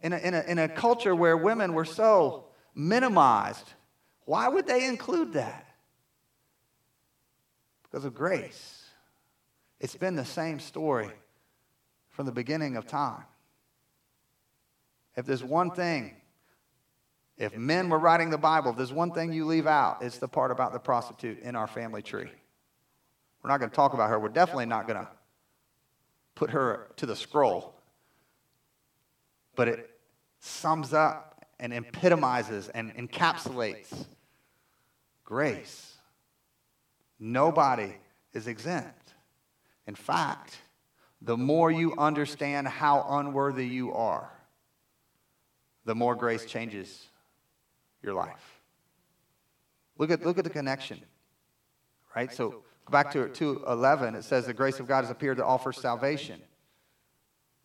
In 0.00 0.12
a, 0.12 0.18
in, 0.18 0.34
a, 0.34 0.40
in 0.42 0.58
a 0.58 0.68
culture 0.68 1.14
where 1.14 1.36
women 1.36 1.74
were 1.74 1.84
so 1.84 2.46
minimized, 2.74 3.72
why 4.24 4.48
would 4.48 4.66
they 4.66 4.86
include 4.86 5.34
that? 5.34 5.66
Because 7.94 8.06
of 8.06 8.12
grace. 8.12 8.82
It's 9.78 9.94
been 9.94 10.16
the 10.16 10.24
same 10.24 10.58
story 10.58 11.10
from 12.08 12.26
the 12.26 12.32
beginning 12.32 12.76
of 12.76 12.88
time. 12.88 13.22
If 15.16 15.26
there's 15.26 15.44
one 15.44 15.70
thing, 15.70 16.16
if 17.38 17.56
men 17.56 17.88
were 17.88 18.00
writing 18.00 18.30
the 18.30 18.38
Bible, 18.38 18.72
if 18.72 18.76
there's 18.76 18.92
one 18.92 19.12
thing 19.12 19.32
you 19.32 19.46
leave 19.46 19.68
out, 19.68 19.98
it's 20.00 20.18
the 20.18 20.26
part 20.26 20.50
about 20.50 20.72
the 20.72 20.80
prostitute 20.80 21.38
in 21.38 21.54
our 21.54 21.68
family 21.68 22.02
tree. 22.02 22.32
We're 23.44 23.50
not 23.50 23.58
going 23.58 23.70
to 23.70 23.76
talk 23.76 23.94
about 23.94 24.10
her. 24.10 24.18
We're 24.18 24.28
definitely 24.28 24.66
not 24.66 24.88
going 24.88 24.98
to 24.98 25.08
put 26.34 26.50
her 26.50 26.88
to 26.96 27.06
the 27.06 27.14
scroll. 27.14 27.76
But 29.54 29.68
it 29.68 29.88
sums 30.40 30.92
up 30.92 31.46
and 31.60 31.72
epitomizes 31.72 32.70
and 32.70 32.92
encapsulates 32.96 34.06
grace. 35.24 35.93
Nobody 37.24 37.94
is 38.34 38.48
exempt. 38.48 39.14
In 39.86 39.94
fact, 39.94 40.58
the 41.22 41.38
more 41.38 41.70
you 41.70 41.94
understand 41.96 42.68
how 42.68 43.06
unworthy 43.08 43.66
you 43.66 43.94
are, 43.94 44.30
the 45.86 45.94
more 45.94 46.14
grace 46.14 46.44
changes 46.44 47.06
your 48.02 48.12
life. 48.12 48.60
Look 49.96 50.10
at, 50.10 50.26
look 50.26 50.36
at 50.36 50.44
the 50.44 50.50
connection, 50.50 51.00
right? 52.14 52.30
So 52.30 52.62
back 52.90 53.10
to, 53.12 53.30
to 53.30 53.64
11, 53.68 54.16
it 54.16 54.24
says 54.24 54.44
the 54.44 54.52
grace 54.52 54.78
of 54.78 54.86
God 54.86 55.00
has 55.00 55.10
appeared 55.10 55.38
to 55.38 55.46
offer 55.46 55.72
salvation, 55.72 56.42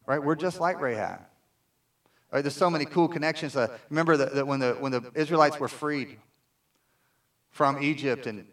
right? 0.06 0.24
We're 0.24 0.36
just 0.36 0.62
like 0.62 0.80
Rahab. 0.80 1.20
Right, 2.32 2.42
there's 2.42 2.56
so 2.56 2.70
many 2.70 2.86
cool 2.86 3.10
connections. 3.10 3.58
Uh, 3.58 3.76
remember 3.90 4.16
that, 4.16 4.36
that 4.36 4.48
when, 4.48 4.62
the, 4.62 4.76
when 4.76 4.94
the 4.94 5.12
Israelites 5.16 5.60
were 5.60 5.68
freed 5.68 6.18
from 7.50 7.84
Egypt 7.84 8.26
and 8.26 8.46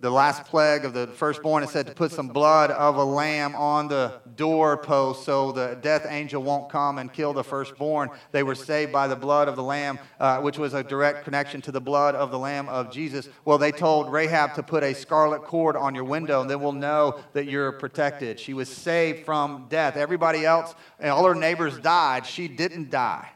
the 0.00 0.10
last 0.10 0.44
plague 0.44 0.86
of 0.86 0.94
the 0.94 1.06
firstborn, 1.08 1.62
it 1.62 1.68
said 1.68 1.86
to 1.86 1.92
put 1.92 2.10
some 2.10 2.28
blood 2.28 2.70
of 2.70 2.96
a 2.96 3.04
lamb 3.04 3.54
on 3.54 3.86
the 3.86 4.14
doorpost 4.34 5.24
so 5.24 5.52
the 5.52 5.78
death 5.82 6.06
angel 6.08 6.42
won't 6.42 6.70
come 6.70 6.96
and 6.96 7.12
kill 7.12 7.34
the 7.34 7.44
firstborn. 7.44 8.08
They 8.32 8.42
were 8.42 8.54
saved 8.54 8.92
by 8.92 9.08
the 9.08 9.16
blood 9.16 9.46
of 9.46 9.56
the 9.56 9.62
lamb, 9.62 9.98
uh, 10.18 10.40
which 10.40 10.58
was 10.58 10.72
a 10.72 10.82
direct 10.82 11.24
connection 11.24 11.60
to 11.62 11.72
the 11.72 11.82
blood 11.82 12.14
of 12.14 12.30
the 12.30 12.38
lamb 12.38 12.68
of 12.70 12.90
Jesus. 12.90 13.28
Well, 13.44 13.58
they 13.58 13.72
told 13.72 14.10
Rahab 14.10 14.54
to 14.54 14.62
put 14.62 14.82
a 14.82 14.94
scarlet 14.94 15.42
cord 15.42 15.76
on 15.76 15.94
your 15.94 16.04
window, 16.04 16.40
and 16.40 16.48
then 16.48 16.60
we'll 16.60 16.72
know 16.72 17.20
that 17.34 17.44
you're 17.44 17.72
protected. 17.72 18.40
She 18.40 18.54
was 18.54 18.70
saved 18.70 19.26
from 19.26 19.66
death. 19.68 19.96
Everybody 19.96 20.46
else, 20.46 20.74
all 21.02 21.26
her 21.26 21.34
neighbors 21.34 21.78
died. 21.78 22.24
She 22.24 22.48
didn't 22.48 22.90
die. 22.90 23.28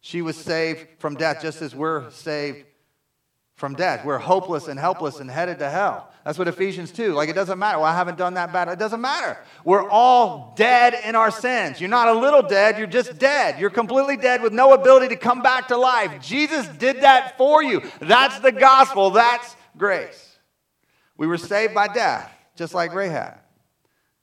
She 0.00 0.22
was 0.22 0.36
saved 0.36 0.86
from 0.98 1.16
death 1.16 1.42
just 1.42 1.62
as 1.62 1.74
we're 1.74 2.10
saved 2.10 2.64
from 3.58 3.74
death. 3.74 4.04
We're 4.04 4.18
hopeless 4.18 4.68
and 4.68 4.78
helpless 4.78 5.18
and 5.18 5.28
headed 5.28 5.58
to 5.58 5.68
hell. 5.68 6.08
That's 6.24 6.38
what 6.38 6.46
Ephesians 6.46 6.92
2. 6.92 7.12
Like, 7.12 7.28
it 7.28 7.34
doesn't 7.34 7.58
matter. 7.58 7.78
Well, 7.78 7.86
I 7.86 7.94
haven't 7.94 8.16
done 8.16 8.34
that 8.34 8.52
bad. 8.52 8.68
It 8.68 8.78
doesn't 8.78 9.00
matter. 9.00 9.36
We're 9.64 9.88
all 9.90 10.54
dead 10.56 10.94
in 11.04 11.16
our 11.16 11.32
sins. 11.32 11.80
You're 11.80 11.90
not 11.90 12.06
a 12.06 12.12
little 12.12 12.42
dead, 12.42 12.78
you're 12.78 12.86
just 12.86 13.18
dead. 13.18 13.58
You're 13.58 13.70
completely 13.70 14.16
dead 14.16 14.42
with 14.42 14.52
no 14.52 14.74
ability 14.74 15.08
to 15.08 15.16
come 15.16 15.42
back 15.42 15.68
to 15.68 15.76
life. 15.76 16.22
Jesus 16.22 16.68
did 16.68 17.00
that 17.00 17.36
for 17.36 17.60
you. 17.60 17.82
That's 17.98 18.38
the 18.38 18.52
gospel. 18.52 19.10
That's 19.10 19.56
grace. 19.76 20.38
We 21.16 21.26
were 21.26 21.36
saved 21.36 21.74
by 21.74 21.88
death, 21.88 22.32
just 22.54 22.74
like 22.74 22.94
Rahab. 22.94 23.38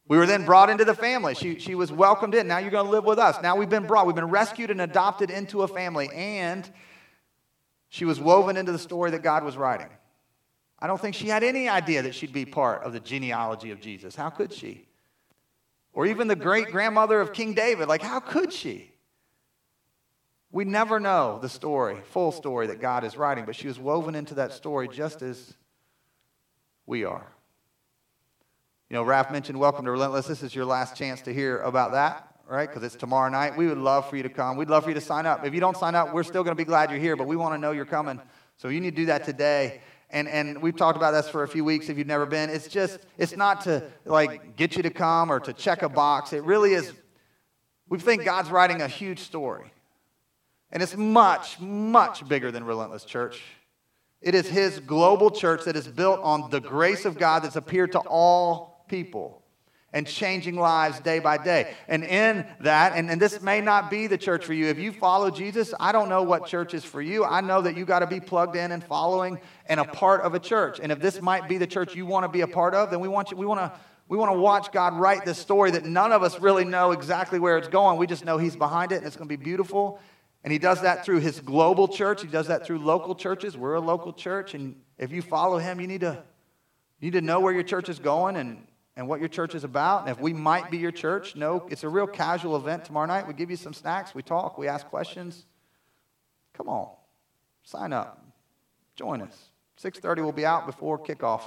We 0.07 0.17
were 0.17 0.25
then 0.25 0.45
brought 0.45 0.69
into 0.69 0.85
the 0.85 0.95
family. 0.95 1.35
She, 1.35 1.59
she 1.59 1.75
was 1.75 1.91
welcomed 1.91 2.35
in. 2.35 2.47
Now 2.47 2.59
you're 2.59 2.71
going 2.71 2.85
to 2.85 2.91
live 2.91 3.03
with 3.03 3.19
us. 3.19 3.35
Now 3.41 3.57
we've 3.57 3.67
been 3.67 3.85
brought, 3.85 4.05
we've 4.05 4.15
been 4.15 4.29
rescued 4.29 4.71
and 4.71 4.79
adopted 4.79 5.29
into 5.29 5.63
a 5.63 5.67
family. 5.67 6.09
And 6.13 6.69
she 7.89 8.05
was 8.05 8.19
woven 8.19 8.57
into 8.57 8.71
the 8.71 8.79
story 8.79 9.11
that 9.11 9.23
God 9.23 9.43
was 9.43 9.57
writing. 9.57 9.89
I 10.79 10.87
don't 10.87 10.99
think 10.99 11.15
she 11.15 11.27
had 11.27 11.43
any 11.43 11.69
idea 11.69 12.01
that 12.01 12.15
she'd 12.15 12.33
be 12.33 12.45
part 12.45 12.83
of 12.83 12.93
the 12.93 12.99
genealogy 12.99 13.71
of 13.71 13.79
Jesus. 13.79 14.15
How 14.15 14.29
could 14.29 14.51
she? 14.51 14.87
Or 15.93 16.05
even 16.05 16.27
the 16.27 16.35
great 16.35 16.71
grandmother 16.71 17.21
of 17.21 17.31
King 17.31 17.53
David. 17.53 17.87
Like, 17.87 18.01
how 18.01 18.19
could 18.19 18.51
she? 18.51 18.91
We 20.51 20.65
never 20.65 20.99
know 20.99 21.39
the 21.41 21.49
story, 21.49 21.97
full 22.11 22.31
story 22.31 22.67
that 22.67 22.81
God 22.81 23.03
is 23.03 23.17
writing, 23.17 23.45
but 23.45 23.55
she 23.55 23.67
was 23.67 23.79
woven 23.79 24.15
into 24.15 24.35
that 24.35 24.51
story 24.51 24.87
just 24.87 25.21
as 25.21 25.53
we 26.85 27.05
are. 27.05 27.27
You 28.89 28.95
know, 28.95 29.03
Raph 29.03 29.31
mentioned 29.31 29.59
Welcome 29.59 29.85
to 29.85 29.91
Relentless. 29.91 30.27
This 30.27 30.43
is 30.43 30.53
your 30.53 30.65
last 30.65 30.95
chance 30.95 31.21
to 31.23 31.33
hear 31.33 31.59
about 31.59 31.93
that 31.93 32.34
right? 32.47 32.67
Because 32.69 32.83
it's 32.83 32.95
tomorrow 32.95 33.29
night. 33.29 33.57
We 33.57 33.67
would 33.67 33.77
love 33.77 34.09
for 34.09 34.17
you 34.17 34.23
to 34.23 34.29
come. 34.29 34.57
We'd 34.57 34.69
love 34.69 34.83
for 34.83 34.89
you 34.89 34.95
to 34.95 35.01
sign 35.01 35.25
up. 35.25 35.45
If 35.45 35.53
you 35.53 35.59
don't 35.59 35.77
sign 35.77 35.95
up, 35.95 36.13
we're 36.13 36.23
still 36.23 36.43
going 36.43 36.55
to 36.55 36.61
be 36.61 36.65
glad 36.65 36.89
you're 36.89 36.99
here, 36.99 37.15
but 37.15 37.27
we 37.27 37.35
want 37.35 37.53
to 37.53 37.57
know 37.57 37.71
you're 37.71 37.85
coming. 37.85 38.21
So 38.57 38.69
you 38.69 38.79
need 38.79 38.91
to 38.91 38.95
do 38.95 39.05
that 39.07 39.23
today. 39.25 39.81
And, 40.11 40.27
and 40.27 40.61
we've 40.61 40.75
talked 40.75 40.97
about 40.97 41.11
this 41.11 41.27
for 41.27 41.43
a 41.43 41.47
few 41.47 41.65
weeks 41.65 41.89
if 41.89 41.97
you've 41.97 42.07
never 42.07 42.25
been. 42.25 42.49
It's 42.49 42.67
just, 42.67 42.99
it's 43.17 43.35
not 43.35 43.61
to 43.61 43.83
like 44.05 44.55
get 44.55 44.75
you 44.75 44.83
to 44.83 44.89
come 44.91 45.31
or 45.31 45.39
to 45.39 45.53
check 45.53 45.81
a 45.81 45.89
box. 45.89 46.33
It 46.33 46.43
really 46.43 46.73
is, 46.73 46.93
we 47.89 47.99
think 47.99 48.23
God's 48.23 48.49
writing 48.49 48.81
a 48.81 48.87
huge 48.87 49.19
story. 49.19 49.71
And 50.71 50.83
it's 50.83 50.95
much, 50.95 51.59
much 51.59 52.27
bigger 52.27 52.51
than 52.51 52.63
Relentless 52.63 53.05
Church. 53.05 53.41
It 54.21 54.35
is 54.35 54.47
His 54.47 54.79
global 54.79 55.31
church 55.31 55.65
that 55.65 55.75
is 55.75 55.87
built 55.87 56.19
on 56.21 56.49
the 56.49 56.59
grace 56.59 57.05
of 57.05 57.17
God 57.17 57.43
that's 57.43 57.55
appeared 57.55 57.91
to 57.93 57.99
all 57.99 58.85
people 58.87 59.44
and 59.95 60.05
changing 60.05 60.57
lives 60.57 60.99
day 60.99 61.19
by 61.19 61.37
day. 61.37 61.73
And 61.87 62.03
in 62.03 62.45
that, 62.59 62.91
and, 62.95 63.09
and 63.09 63.19
this 63.19 63.41
may 63.41 63.61
not 63.61 63.89
be 63.89 64.07
the 64.07 64.17
church 64.17 64.43
for 64.45 64.53
you. 64.53 64.67
If 64.67 64.77
you 64.77 64.91
follow 64.91 65.31
Jesus, 65.31 65.73
I 65.79 65.93
don't 65.93 66.09
know 66.09 66.21
what 66.21 66.47
church 66.47 66.73
is 66.73 66.83
for 66.83 67.01
you. 67.01 67.23
I 67.23 67.39
know 67.39 67.61
that 67.61 67.77
you 67.77 67.85
got 67.85 67.99
to 67.99 68.07
be 68.07 68.19
plugged 68.19 68.57
in 68.57 68.73
and 68.73 68.83
following 68.83 69.39
and 69.67 69.79
a 69.79 69.85
part 69.85 70.21
of 70.21 70.33
a 70.33 70.39
church. 70.39 70.81
And 70.83 70.91
if 70.91 70.99
this 70.99 71.21
might 71.21 71.47
be 71.47 71.57
the 71.57 71.65
church 71.65 71.95
you 71.95 72.05
want 72.05 72.25
to 72.25 72.27
be 72.27 72.41
a 72.41 72.47
part 72.47 72.75
of, 72.75 72.91
then 72.91 72.99
we 72.99 73.07
want 73.07 73.31
you, 73.31 73.37
we 73.37 73.45
want 73.45 73.61
to 73.61 73.79
we 74.07 74.17
want 74.17 74.31
to 74.31 74.37
watch 74.37 74.71
God 74.71 74.93
write 74.99 75.25
this 75.25 75.39
story 75.39 75.71
that 75.71 75.83
none 75.85 76.11
of 76.11 76.21
us 76.21 76.39
really 76.39 76.65
know 76.65 76.91
exactly 76.91 77.39
where 77.39 77.57
it's 77.57 77.69
going. 77.69 77.97
We 77.97 78.05
just 78.05 78.23
know 78.23 78.37
He's 78.37 78.55
behind 78.55 78.91
it 78.91 78.97
and 78.97 79.07
it's 79.07 79.15
going 79.15 79.27
to 79.27 79.35
be 79.35 79.43
beautiful. 79.43 79.99
And 80.43 80.51
He 80.51 80.59
does 80.59 80.81
that 80.81 81.05
through 81.05 81.21
His 81.21 81.39
global 81.39 81.87
church. 81.87 82.21
He 82.21 82.27
does 82.27 82.49
that 82.49 82.67
through 82.67 82.79
local 82.79 83.15
churches. 83.15 83.57
We're 83.57 83.73
a 83.73 83.81
local 83.81 84.13
church. 84.13 84.53
And 84.53 84.75
if 84.99 85.11
you 85.11 85.23
follow 85.23 85.57
Him, 85.57 85.81
you 85.81 85.87
need 85.87 86.01
to, 86.01 86.21
you 86.99 87.07
need 87.07 87.17
to 87.17 87.21
know 87.21 87.39
where 87.39 87.53
your 87.53 87.63
church 87.63 87.89
is 87.89 87.97
going 87.97 88.35
and 88.35 88.67
and 88.95 89.07
what 89.07 89.19
your 89.19 89.29
church 89.29 89.55
is 89.55 89.63
about. 89.63 90.01
And 90.01 90.09
if 90.09 90.19
we 90.19 90.33
might 90.33 90.71
be 90.71 90.77
your 90.77 90.91
church, 90.91 91.35
no, 91.35 91.67
it's 91.69 91.83
a 91.83 91.89
real 91.89 92.07
casual 92.07 92.55
event 92.55 92.85
tomorrow 92.85 93.05
night. 93.05 93.27
We 93.27 93.33
give 93.33 93.51
you 93.51 93.57
some 93.57 93.73
snacks, 93.73 94.15
we 94.15 94.21
talk, 94.21 94.57
we 94.57 94.67
ask 94.67 94.87
questions. 94.87 95.45
Come 96.53 96.69
on, 96.69 96.89
sign 97.63 97.93
up, 97.93 98.23
join 98.95 99.21
us. 99.21 99.49
6:30 99.81 100.23
will 100.23 100.31
be 100.31 100.45
out 100.45 100.65
before 100.65 100.97
kickoff 100.97 101.41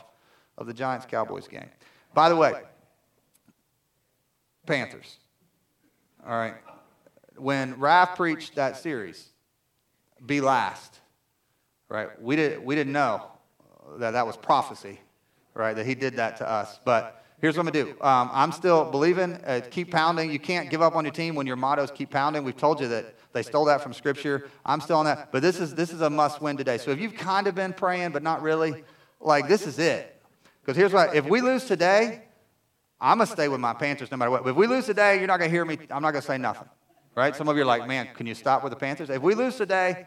of 0.59 0.67
the 0.67 0.75
Giants 0.75 1.07
Cowboys 1.07 1.49
game. 1.49 1.71
By 2.13 2.29
the 2.29 2.37
way, 2.37 2.53
Panthers. 4.67 5.17
All 6.27 6.37
right. 6.37 6.55
When 7.37 7.77
Raph 7.77 8.17
preached 8.17 8.57
that 8.57 8.77
series, 8.77 9.29
be 10.25 10.41
last, 10.41 10.99
right? 11.89 12.21
We, 12.21 12.37
did, 12.37 12.65
we 12.65 12.75
didn't 12.75 12.93
know 12.93 13.23
that 13.99 14.11
that 14.11 14.27
was 14.27 14.37
prophecy, 14.37 15.01
right? 15.55 15.75
That 15.75 15.87
he 15.87 15.95
did 15.95 16.17
that 16.17 16.37
to 16.39 16.49
us. 16.49 16.79
But 16.85 17.25
Here's 17.41 17.57
what 17.57 17.67
I'm 17.67 17.73
going 17.73 17.87
to 17.87 17.93
do. 17.93 18.01
Um, 18.01 18.31
I'm 18.33 18.51
still 18.51 18.91
believing, 18.91 19.35
uh, 19.47 19.61
keep 19.71 19.93
pounding. 19.93 20.33
You 20.33 20.41
can't 20.41 20.71
give 20.71 20.83
up 20.83 20.97
on 20.97 21.05
your 21.05 21.15
team 21.15 21.37
when 21.37 21.47
your 21.47 21.57
motto 21.57 21.83
is 21.85 21.91
keep 21.91 22.11
pounding. 22.11 22.43
We've 22.43 22.57
told 22.57 22.81
you 22.81 22.89
that 22.89 23.15
they 23.33 23.43
stole 23.43 23.67
that 23.67 23.81
from 23.81 23.93
Scripture. 23.93 24.49
I'm 24.67 24.81
still 24.81 24.97
on 24.97 25.05
that. 25.05 25.31
But 25.31 25.43
this 25.43 25.61
is, 25.61 25.75
this 25.75 25.93
is 25.93 26.01
a 26.01 26.11
must 26.11 26.43
win 26.43 26.57
today. 26.57 26.79
So 26.79 26.91
if 26.91 26.99
you've 26.99 27.15
kind 27.15 27.47
of 27.47 27.55
been 27.55 27.73
praying, 27.73 28.11
but 28.11 28.25
not 28.25 28.43
really, 28.43 28.83
like 29.21 29.47
this 29.47 29.67
is 29.67 29.79
it. 29.79 30.21
Because 30.61 30.77
here's 30.77 30.93
what 30.93 31.15
if 31.15 31.27
we 31.27 31.41
lose 31.41 31.65
today, 31.65 32.23
I'm 33.01 33.19
going 33.19 33.27
to 33.29 33.33
stay 33.33 33.47
with 33.47 33.61
my 33.61 33.73
Panthers 33.73 34.11
no 34.11 34.17
matter 34.17 34.33
what. 34.33 34.43
But 34.43 34.51
if 34.51 34.57
we 34.57 34.67
lose 34.67 34.87
today, 34.87 35.19
you're 35.19 35.29
not 35.29 35.39
going 35.39 35.51
to 35.51 35.55
hear 35.55 35.65
me. 35.65 35.79
I'm 35.91 36.03
not 36.03 36.11
going 36.11 36.23
to 36.23 36.27
say 36.27 36.39
nothing. 36.39 36.69
Right? 37.15 37.35
Some 37.37 37.49
of 37.49 37.57
you 37.57 37.63
are 37.63 37.67
like, 37.67 37.87
man, 37.87 38.09
can 38.15 38.27
you 38.27 38.35
stop 38.35 38.65
with 38.65 38.73
the 38.73 38.79
Panthers? 38.79 39.11
If 39.11 39.23
we 39.23 39.35
lose 39.35 39.57
today, 39.57 40.07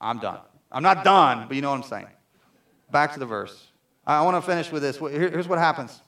I'm 0.00 0.18
done. 0.18 0.38
I'm 0.70 0.82
not 0.82 1.04
done, 1.04 1.46
but 1.48 1.54
you 1.54 1.62
know 1.62 1.70
what 1.70 1.76
I'm 1.76 1.82
saying. 1.82 2.08
Back 2.90 3.14
to 3.14 3.18
the 3.18 3.26
verse. 3.26 3.68
I 4.06 4.22
want 4.22 4.36
to 4.36 4.42
finish 4.42 4.70
with 4.70 4.82
this. 4.82 4.98
Here's 4.98 5.48
what 5.48 5.58
happens. 5.58 6.02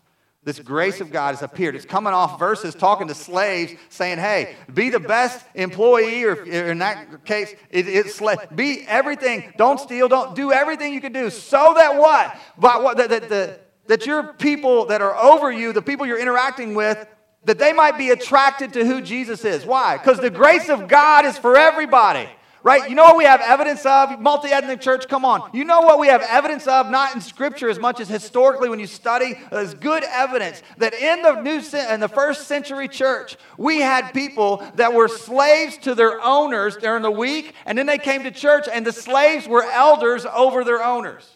This 0.45 0.59
grace 0.59 1.01
of 1.01 1.11
God 1.11 1.35
has 1.35 1.43
appeared. 1.43 1.75
It's 1.75 1.87
coming 1.87 2.13
off 2.13 2.39
verses 2.39 2.75
talking 2.75 3.09
to 3.09 3.15
slaves 3.15 3.73
saying, 3.89 4.19
hey, 4.19 4.57
be 4.73 4.91
the 4.91 5.01
best 5.01 5.45
employee, 5.55 6.25
or 6.25 6.45
in 6.45 6.79
that 6.81 7.25
case, 7.25 7.55
it, 7.71 7.89
it's 7.89 8.21
be 8.55 8.85
everything. 8.87 9.55
Don't 9.57 9.81
steal. 9.81 10.07
Don't 10.07 10.37
do 10.37 10.53
everything 10.53 10.93
you 10.93 11.01
can 11.01 11.13
do 11.13 11.31
so 11.31 11.73
that 11.77 11.97
what? 11.97 12.39
But 12.59 12.83
what 12.83 12.99
that, 12.99 13.09
that, 13.09 13.29
that, 13.31 13.67
that 13.87 14.07
your 14.07 14.35
people 14.35 14.85
that 14.87 15.01
are 15.01 15.17
over 15.17 15.51
you, 15.51 15.73
the 15.73 15.81
people 15.81 16.05
you're 16.05 16.21
interacting 16.21 16.75
with, 16.75 17.07
that 17.45 17.59
they 17.59 17.73
might 17.73 17.97
be 17.97 18.11
attracted 18.11 18.75
to 18.75 18.85
who 18.85 19.01
Jesus 19.01 19.47
is. 19.47 19.65
Why? 19.65 19.97
Because 19.97 20.21
the 20.21 20.31
grace 20.31 20.69
of 20.69 20.89
God 20.89 21.25
is 21.25 21.39
for 21.39 21.57
everybody 21.57 22.29
right? 22.65 22.89
You 22.89 22.97
know 22.97 23.05
what 23.05 23.19
we 23.19 23.25
have 23.25 23.43
evidence 23.43 23.85
of? 23.87 24.19
Multi 24.19 24.49
ethnic 24.49 24.81
church, 24.81 25.07
come 25.07 25.25
on. 25.25 25.51
You 25.53 25.65
know 25.65 25.83
what 25.83 26.01
we 26.01 26.09
have 26.09 26.23
evidence 26.23 26.67
of? 26.67 26.91
Not 26.91 27.15
in 27.15 27.21
scripture 27.21 27.69
as 27.69 27.79
much 27.79 28.01
as 28.01 28.09
historically 28.09 28.71
when 28.71 28.81
you 28.81 28.87
study. 28.87 29.35
There's 29.53 29.75
good 29.75 30.03
evidence 30.03 30.63
that 30.79 30.95
in 30.95 31.23
the 31.23 31.43
new 31.43 31.61
in 31.93 32.01
the 32.01 32.09
first 32.09 32.49
century 32.49 32.89
church, 32.89 33.37
we 33.59 33.81
had 33.81 34.13
people 34.13 34.67
that 34.77 34.95
were 34.95 35.09
slaves 35.09 35.77
to 35.79 35.95
their 35.95 36.21
owners 36.23 36.77
during 36.77 37.03
the 37.03 37.11
week, 37.11 37.55
and 37.67 37.77
then 37.79 37.87
they 37.87 37.99
came 37.99 38.25
to 38.25 38.31
church, 38.31 38.67
and 38.73 38.85
the 38.85 38.93
slaves 38.93 39.47
were 39.47 39.63
elders 39.63 40.27
over 40.27 40.65
their 40.65 40.83
owners. 40.83 41.31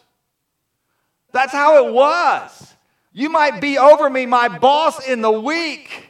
That's 1.31 1.53
how 1.53 1.85
it 1.85 1.93
was. 1.93 2.73
You 3.13 3.29
might 3.29 3.61
be 3.61 3.77
over 3.77 4.09
me, 4.09 4.25
my 4.25 4.47
boss 4.47 5.07
in 5.07 5.21
the 5.21 5.31
week 5.31 6.08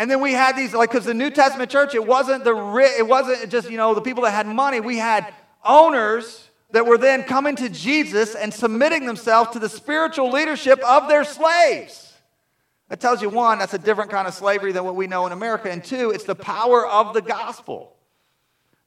and 0.00 0.10
then 0.10 0.22
we 0.22 0.32
had 0.32 0.56
these, 0.56 0.72
like, 0.72 0.90
because 0.90 1.04
the 1.04 1.12
New 1.12 1.28
Testament 1.28 1.70
church, 1.70 1.94
it 1.94 2.06
wasn't 2.06 2.42
the 2.42 2.56
it 2.98 3.06
wasn't 3.06 3.50
just 3.50 3.70
you 3.70 3.76
know 3.76 3.92
the 3.92 4.00
people 4.00 4.22
that 4.22 4.30
had 4.30 4.46
money. 4.46 4.80
We 4.80 4.96
had 4.96 5.30
owners 5.62 6.48
that 6.70 6.86
were 6.86 6.96
then 6.96 7.22
coming 7.22 7.54
to 7.56 7.68
Jesus 7.68 8.34
and 8.34 8.54
submitting 8.54 9.04
themselves 9.04 9.50
to 9.50 9.58
the 9.58 9.68
spiritual 9.68 10.30
leadership 10.30 10.82
of 10.84 11.06
their 11.08 11.22
slaves. 11.22 12.14
That 12.88 12.98
tells 12.98 13.20
you 13.20 13.28
one, 13.28 13.58
that's 13.58 13.74
a 13.74 13.78
different 13.78 14.10
kind 14.10 14.26
of 14.26 14.32
slavery 14.32 14.72
than 14.72 14.84
what 14.84 14.96
we 14.96 15.06
know 15.06 15.26
in 15.26 15.32
America, 15.32 15.70
and 15.70 15.84
two, 15.84 16.12
it's 16.12 16.24
the 16.24 16.34
power 16.34 16.86
of 16.86 17.12
the 17.12 17.20
gospel. 17.20 17.94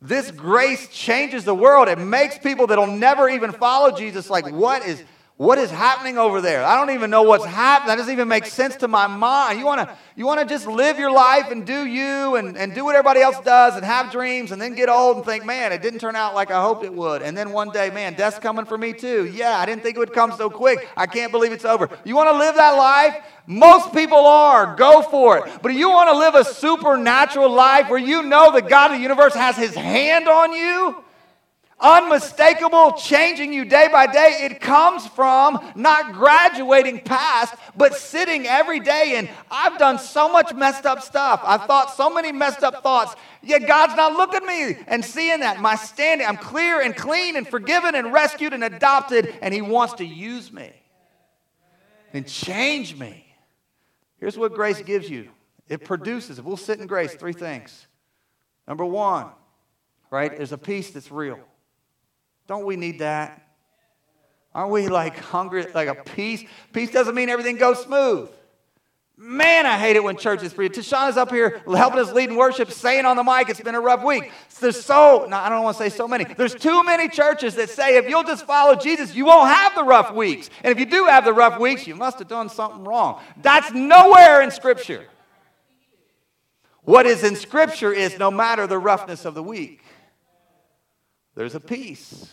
This 0.02 0.32
grace 0.32 0.88
changes 0.88 1.46
the 1.46 1.54
world. 1.54 1.90
It 1.90 2.00
makes 2.00 2.40
people 2.40 2.66
that'll 2.66 2.88
never 2.88 3.30
even 3.30 3.52
follow 3.52 3.96
Jesus 3.96 4.32
like, 4.32 4.50
what 4.50 4.84
is 4.84 5.04
what 5.38 5.58
is 5.58 5.72
happening 5.72 6.20
over 6.20 6.42
there? 6.42 6.64
I 6.64 6.78
don't 6.78 6.94
even 6.94 7.10
know 7.10 7.24
what's 7.24 7.44
happening. 7.46 7.88
That 7.88 7.96
doesn't 7.96 8.14
even 8.14 8.28
make 8.28 8.46
sense 8.46 8.76
to 8.78 8.88
my 8.88 9.08
mind. 9.08 9.58
You 9.58 9.66
want 9.66 9.82
to 9.82 9.98
you 10.16 10.28
wanna 10.28 10.46
just 10.46 10.68
live 10.68 11.00
your 11.00 11.12
life 11.12 11.50
and 11.50 11.66
do 11.66 11.88
you 11.88 12.36
and, 12.36 12.56
and 12.56 12.76
do 12.76 12.86
what 12.86 12.96
everybody 12.96 13.22
else 13.22 13.40
does 13.40 13.76
and 13.76 13.84
have 13.84 14.12
dreams 14.12 14.52
and 14.52 14.62
then 14.62 14.76
get 14.76 14.90
old 14.90 15.18
and 15.18 15.26
think, 15.26 15.44
man, 15.44 15.72
it 15.72 15.82
didn't 15.82 16.00
turn 16.00 16.16
out 16.16 16.36
like 16.36 16.52
I 16.52 16.62
hoped 16.62 16.86
it 16.86 16.94
would. 16.94 17.24
And 17.24 17.36
then 17.36 17.52
one 17.52 17.72
day, 17.72 17.90
man, 17.90 18.14
death's 18.14 18.38
coming 18.38 18.66
for 18.66 18.78
me 18.78 18.94
too. 18.94 19.26
Yeah, 19.26 19.58
I 19.58 19.66
didn't 19.66 19.82
think 19.82 19.96
it 19.96 20.00
would 20.00 20.14
come 20.14 20.34
so 20.34 20.52
quick. 20.52 20.88
I 20.96 21.08
can't 21.08 21.32
believe 21.32 21.52
it's 21.52 21.66
over. 21.66 21.90
You 22.06 22.16
want 22.16 22.30
to 22.30 22.38
live 22.38 22.54
that 22.56 22.72
life? 22.72 23.18
Most 23.48 23.92
people 23.92 24.28
are. 24.28 24.76
Go 24.76 25.02
for 25.02 25.40
it. 25.40 25.62
But 25.64 25.74
you 25.74 25.90
want 25.90 26.10
to 26.10 26.18
live 26.18 26.36
a 26.36 26.46
supernatural 26.46 27.50
life 27.52 27.90
where 27.90 28.00
you 28.00 28.22
know 28.22 28.52
that 28.52 28.70
God 28.70 28.92
of 28.92 28.98
the 28.98 29.02
universe 29.02 29.34
has 29.34 29.58
his 29.58 29.74
hand 29.74 30.28
on 30.28 30.54
you? 30.54 31.04
Unmistakable, 31.84 32.94
changing 32.94 33.52
you 33.52 33.66
day 33.66 33.90
by 33.92 34.08
day, 34.08 34.40
it 34.44 34.62
comes 34.62 35.06
from 35.06 35.60
not 35.76 36.14
graduating 36.14 37.02
past, 37.02 37.54
but 37.76 37.94
sitting 37.94 38.48
every 38.48 38.80
day 38.80 39.16
and 39.18 39.30
I've 39.52 39.78
done 39.78 40.00
so 40.00 40.32
much 40.32 40.54
messed 40.54 40.86
up 40.86 41.02
stuff. 41.02 41.42
I've 41.44 41.66
thought 41.66 41.94
so 41.94 42.10
many 42.10 42.32
messed 42.32 42.64
up 42.64 42.82
thoughts, 42.82 43.16
yet 43.44 43.68
God's 43.68 43.96
not 43.96 44.14
looking 44.14 44.38
at 44.38 44.44
me 44.46 44.84
and 44.88 45.04
seeing 45.04 45.42
that. 45.42 45.60
My 45.60 45.76
standing, 45.76 46.26
I'm 46.26 46.38
clear 46.38 46.82
and 46.82 46.96
clean 46.96 47.36
and 47.36 47.48
forgiven 47.48 47.96
and 47.96 48.14
rescued 48.14 48.54
and 48.54 48.64
adopted, 48.64 49.36
and 49.42 49.54
He 49.54 49.62
wants 49.62 49.96
to 49.96 50.06
use 50.06 50.52
me 50.52 50.72
and 52.14 52.26
change 52.26 52.98
me. 52.98 53.26
Here's 54.20 54.38
what 54.38 54.54
grace 54.54 54.82
gives 54.82 55.10
you 55.10 55.30
it 55.68 55.84
produces, 55.84 56.40
if 56.40 56.46
we'll 56.46 56.58
sit 56.58 56.80
in 56.80 56.88
grace, 56.88 57.14
three 57.14 57.34
things. 57.34 57.88
Number 58.68 58.86
one, 58.86 59.28
right? 60.10 60.36
There's 60.36 60.52
a 60.52 60.58
peace 60.58 60.92
that's 60.92 61.12
real. 61.12 61.40
Don't 62.48 62.66
we 62.66 62.76
need 62.76 63.00
that? 63.00 63.42
Aren't 64.54 64.72
we 64.72 64.88
like 64.88 65.18
hungry, 65.18 65.66
like 65.74 65.88
a 65.88 65.96
peace? 65.96 66.44
Peace 66.74 66.92
doesn't 66.92 67.16
mean 67.16 67.30
everything 67.30 67.58
goes 67.58 67.82
smooth. 67.82 68.30
Man, 69.16 69.66
I 69.68 69.78
hate 69.78 69.96
it 69.96 70.04
when 70.04 70.16
church 70.18 70.40
churches 70.40 70.54
preach. 70.54 70.74
Tashana's 70.74 71.18
up 71.18 71.30
here 71.30 71.62
helping 71.68 72.00
us 72.00 72.12
lead 72.12 72.30
in 72.30 72.36
worship, 72.36 72.72
saying 72.72 73.06
on 73.06 73.16
the 73.16 73.24
mic, 73.24 73.48
it's 73.48 73.62
been 73.62 73.76
a 73.76 73.80
rough 73.80 74.04
week. 74.04 74.32
There's 74.60 74.84
so, 74.84 75.28
no, 75.30 75.38
I 75.38 75.50
don't 75.50 75.64
want 75.64 75.78
to 75.78 75.84
say 75.84 75.90
so 75.90 76.08
many. 76.08 76.26
There's 76.26 76.56
too 76.56 76.84
many 76.84 77.08
churches 77.08 77.54
that 77.56 77.70
say 77.70 77.98
if 77.98 78.10
you'll 78.10 78.24
just 78.24 78.46
follow 78.46 78.76
Jesus, 78.76 79.16
you 79.16 79.26
won't 79.26 79.50
have 79.50 79.76
the 79.76 79.84
rough 79.84 80.14
weeks. 80.14 80.50
And 80.64 80.72
if 80.72 80.80
you 80.80 80.88
do 80.88 81.06
have 81.06 81.26
the 81.26 81.34
rough 81.34 81.60
weeks, 81.60 81.86
you 81.86 81.96
must 81.96 82.20
have 82.20 82.28
done 82.28 82.50
something 82.50 82.84
wrong. 82.84 83.22
That's 83.42 83.72
nowhere 83.72 84.42
in 84.42 84.50
Scripture. 84.50 85.06
What 86.82 87.06
is 87.06 87.24
in 87.24 87.36
Scripture 87.36 87.94
is 87.94 88.18
no 88.18 88.32
matter 88.32 88.66
the 88.66 88.80
roughness 88.80 89.26
of 89.26 89.36
the 89.36 89.44
week, 89.44 89.83
there's 91.36 91.56
a 91.56 91.60
peace. 91.60 92.32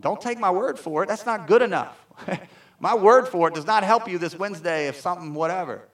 Don't 0.00 0.20
take 0.20 0.38
my 0.38 0.50
word 0.50 0.78
for 0.78 1.02
it. 1.02 1.08
That's 1.08 1.26
not 1.26 1.46
good 1.46 1.62
enough. 1.62 1.96
My 2.80 2.94
word 2.94 3.28
for 3.28 3.48
it 3.48 3.54
does 3.54 3.66
not 3.66 3.84
help 3.84 4.08
you 4.08 4.18
this 4.18 4.36
Wednesday 4.36 4.88
if 4.88 5.00
something, 5.00 5.34
whatever. 5.34 5.88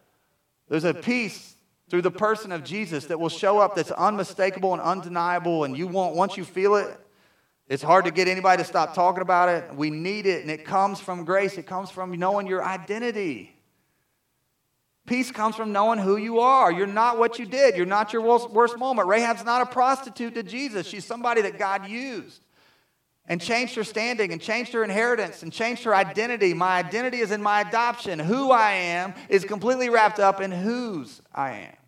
There's 0.69 0.85
a 0.85 0.95
peace 0.95 1.55
through 1.91 2.03
the 2.03 2.11
person 2.11 2.53
of 2.53 2.65
Jesus 2.65 3.07
that 3.07 3.21
will 3.21 3.29
show 3.29 3.59
up 3.59 3.75
that's 3.75 3.91
unmistakable 3.91 4.73
and 4.73 4.81
undeniable, 4.81 5.65
and 5.65 5.77
you 5.77 5.87
won't, 5.87 6.17
once 6.17 6.37
you 6.37 6.45
feel 6.45 6.77
it, 6.77 6.99
it's 7.69 7.83
hard 7.83 8.05
to 8.07 8.11
get 8.11 8.27
anybody 8.27 8.63
to 8.63 8.69
stop 8.69 8.95
talking 8.95 9.23
about 9.23 9.49
it. 9.49 9.75
We 9.75 9.91
need 9.91 10.27
it, 10.27 10.43
and 10.43 10.51
it 10.51 10.65
comes 10.65 11.01
from 11.01 11.25
grace. 11.25 11.59
It 11.59 11.67
comes 11.67 11.91
from 11.91 12.11
knowing 12.13 12.47
your 12.47 12.65
identity. 12.65 13.57
Peace 15.07 15.31
comes 15.33 15.57
from 15.57 15.73
knowing 15.73 15.99
who 15.99 16.17
you 16.17 16.41
are. 16.41 16.71
You're 16.71 16.87
not 16.87 17.19
what 17.19 17.39
you 17.39 17.47
did. 17.47 17.77
You're 17.77 17.87
not 17.87 18.13
your 18.13 18.23
worst 18.23 18.79
moment. 18.79 19.09
Rahab's 19.09 19.45
not 19.45 19.63
a 19.63 19.67
prostitute 19.67 20.35
to 20.35 20.43
Jesus. 20.43 20.87
She's 20.87 21.05
somebody 21.05 21.43
that 21.43 21.59
God 21.59 21.89
used 21.89 22.43
and 23.27 23.41
changed 23.41 23.75
her 23.77 23.85
standing 23.85 24.33
and 24.33 24.41
changed 24.41 24.73
her 24.73 24.85
inheritance 24.85 25.43
and 25.43 25.53
changed 25.53 25.85
her 25.85 25.95
identity. 25.95 26.55
My 26.55 26.79
identity 26.79 27.19
is 27.19 27.31
in 27.31 27.43
my 27.43 27.63
adoption. 27.63 28.19
Who 28.19 28.51
I 28.51 28.73
am 28.73 29.15
is 29.29 29.45
completely 29.45 29.89
wrapped 29.89 30.21
up 30.21 30.41
in 30.41 30.51
whose 30.51 31.23
I 31.35 31.53
am. 31.53 31.80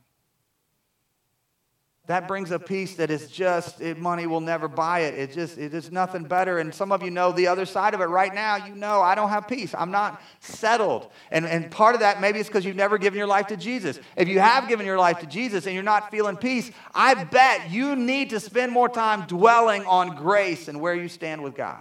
That 2.13 2.29
brings 2.29 2.51
a 2.51 2.59
peace 2.59 2.97
that 2.97 3.11
is 3.11 3.29
just, 3.29 3.81
it, 3.81 3.97
money 3.97 4.27
will 4.27 4.43
never 4.43 4.69
buy 4.69 5.01
it. 5.01 5.15
It 5.15 5.33
just, 5.33 5.57
it 5.57 5.73
is 5.73 5.91
nothing 5.91 6.25
better. 6.25 6.59
And 6.59 6.75
some 6.75 6.93
of 6.93 7.03
you 7.03 7.11
know 7.11 7.33
the 7.33 7.47
other 7.47 7.65
side 7.65 7.95
of 7.95 8.03
it 8.03 8.05
right 8.05 8.35
now. 8.35 8.57
You 8.67 8.75
know, 8.75 9.01
I 9.01 9.15
don't 9.15 9.31
have 9.31 9.49
peace. 9.49 9.75
I'm 9.75 9.91
not 9.91 10.21
settled. 10.39 11.11
And, 11.31 11.47
and 11.47 11.71
part 11.71 11.95
of 11.95 12.03
that 12.03 12.21
maybe 12.21 12.39
is 12.39 12.49
because 12.49 12.67
you've 12.67 12.77
never 12.77 12.99
given 12.99 13.17
your 13.17 13.27
life 13.27 13.47
to 13.47 13.57
Jesus. 13.57 13.99
If 14.15 14.29
you 14.29 14.41
have 14.41 14.69
given 14.69 14.85
your 14.85 14.99
life 14.99 15.21
to 15.21 15.27
Jesus 15.27 15.65
and 15.65 15.73
you're 15.73 15.83
not 15.83 16.11
feeling 16.11 16.37
peace, 16.37 16.71
I 16.95 17.25
bet 17.25 17.71
you 17.71 17.97
need 17.97 18.29
to 18.29 18.41
spend 18.41 18.73
more 18.73 18.91
time 18.91 19.23
dwelling 19.27 19.87
on 19.87 20.15
grace 20.15 20.69
and 20.69 20.83
where 20.83 20.95
you 20.95 21.09
stand 21.09 21.43
with 21.43 21.55
God. 21.55 21.81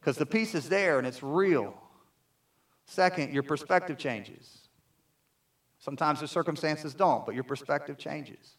Because 0.00 0.16
the 0.16 0.24
peace 0.24 0.54
is 0.54 0.66
there 0.70 0.96
and 0.96 1.06
it's 1.06 1.22
real. 1.22 1.76
Second, 2.86 3.34
your 3.34 3.42
perspective 3.42 3.98
changes. 3.98 4.61
Sometimes 5.82 6.20
the 6.20 6.28
circumstances 6.28 6.94
don't, 6.94 7.26
but 7.26 7.34
your 7.34 7.42
perspective 7.42 7.98
changes. 7.98 8.56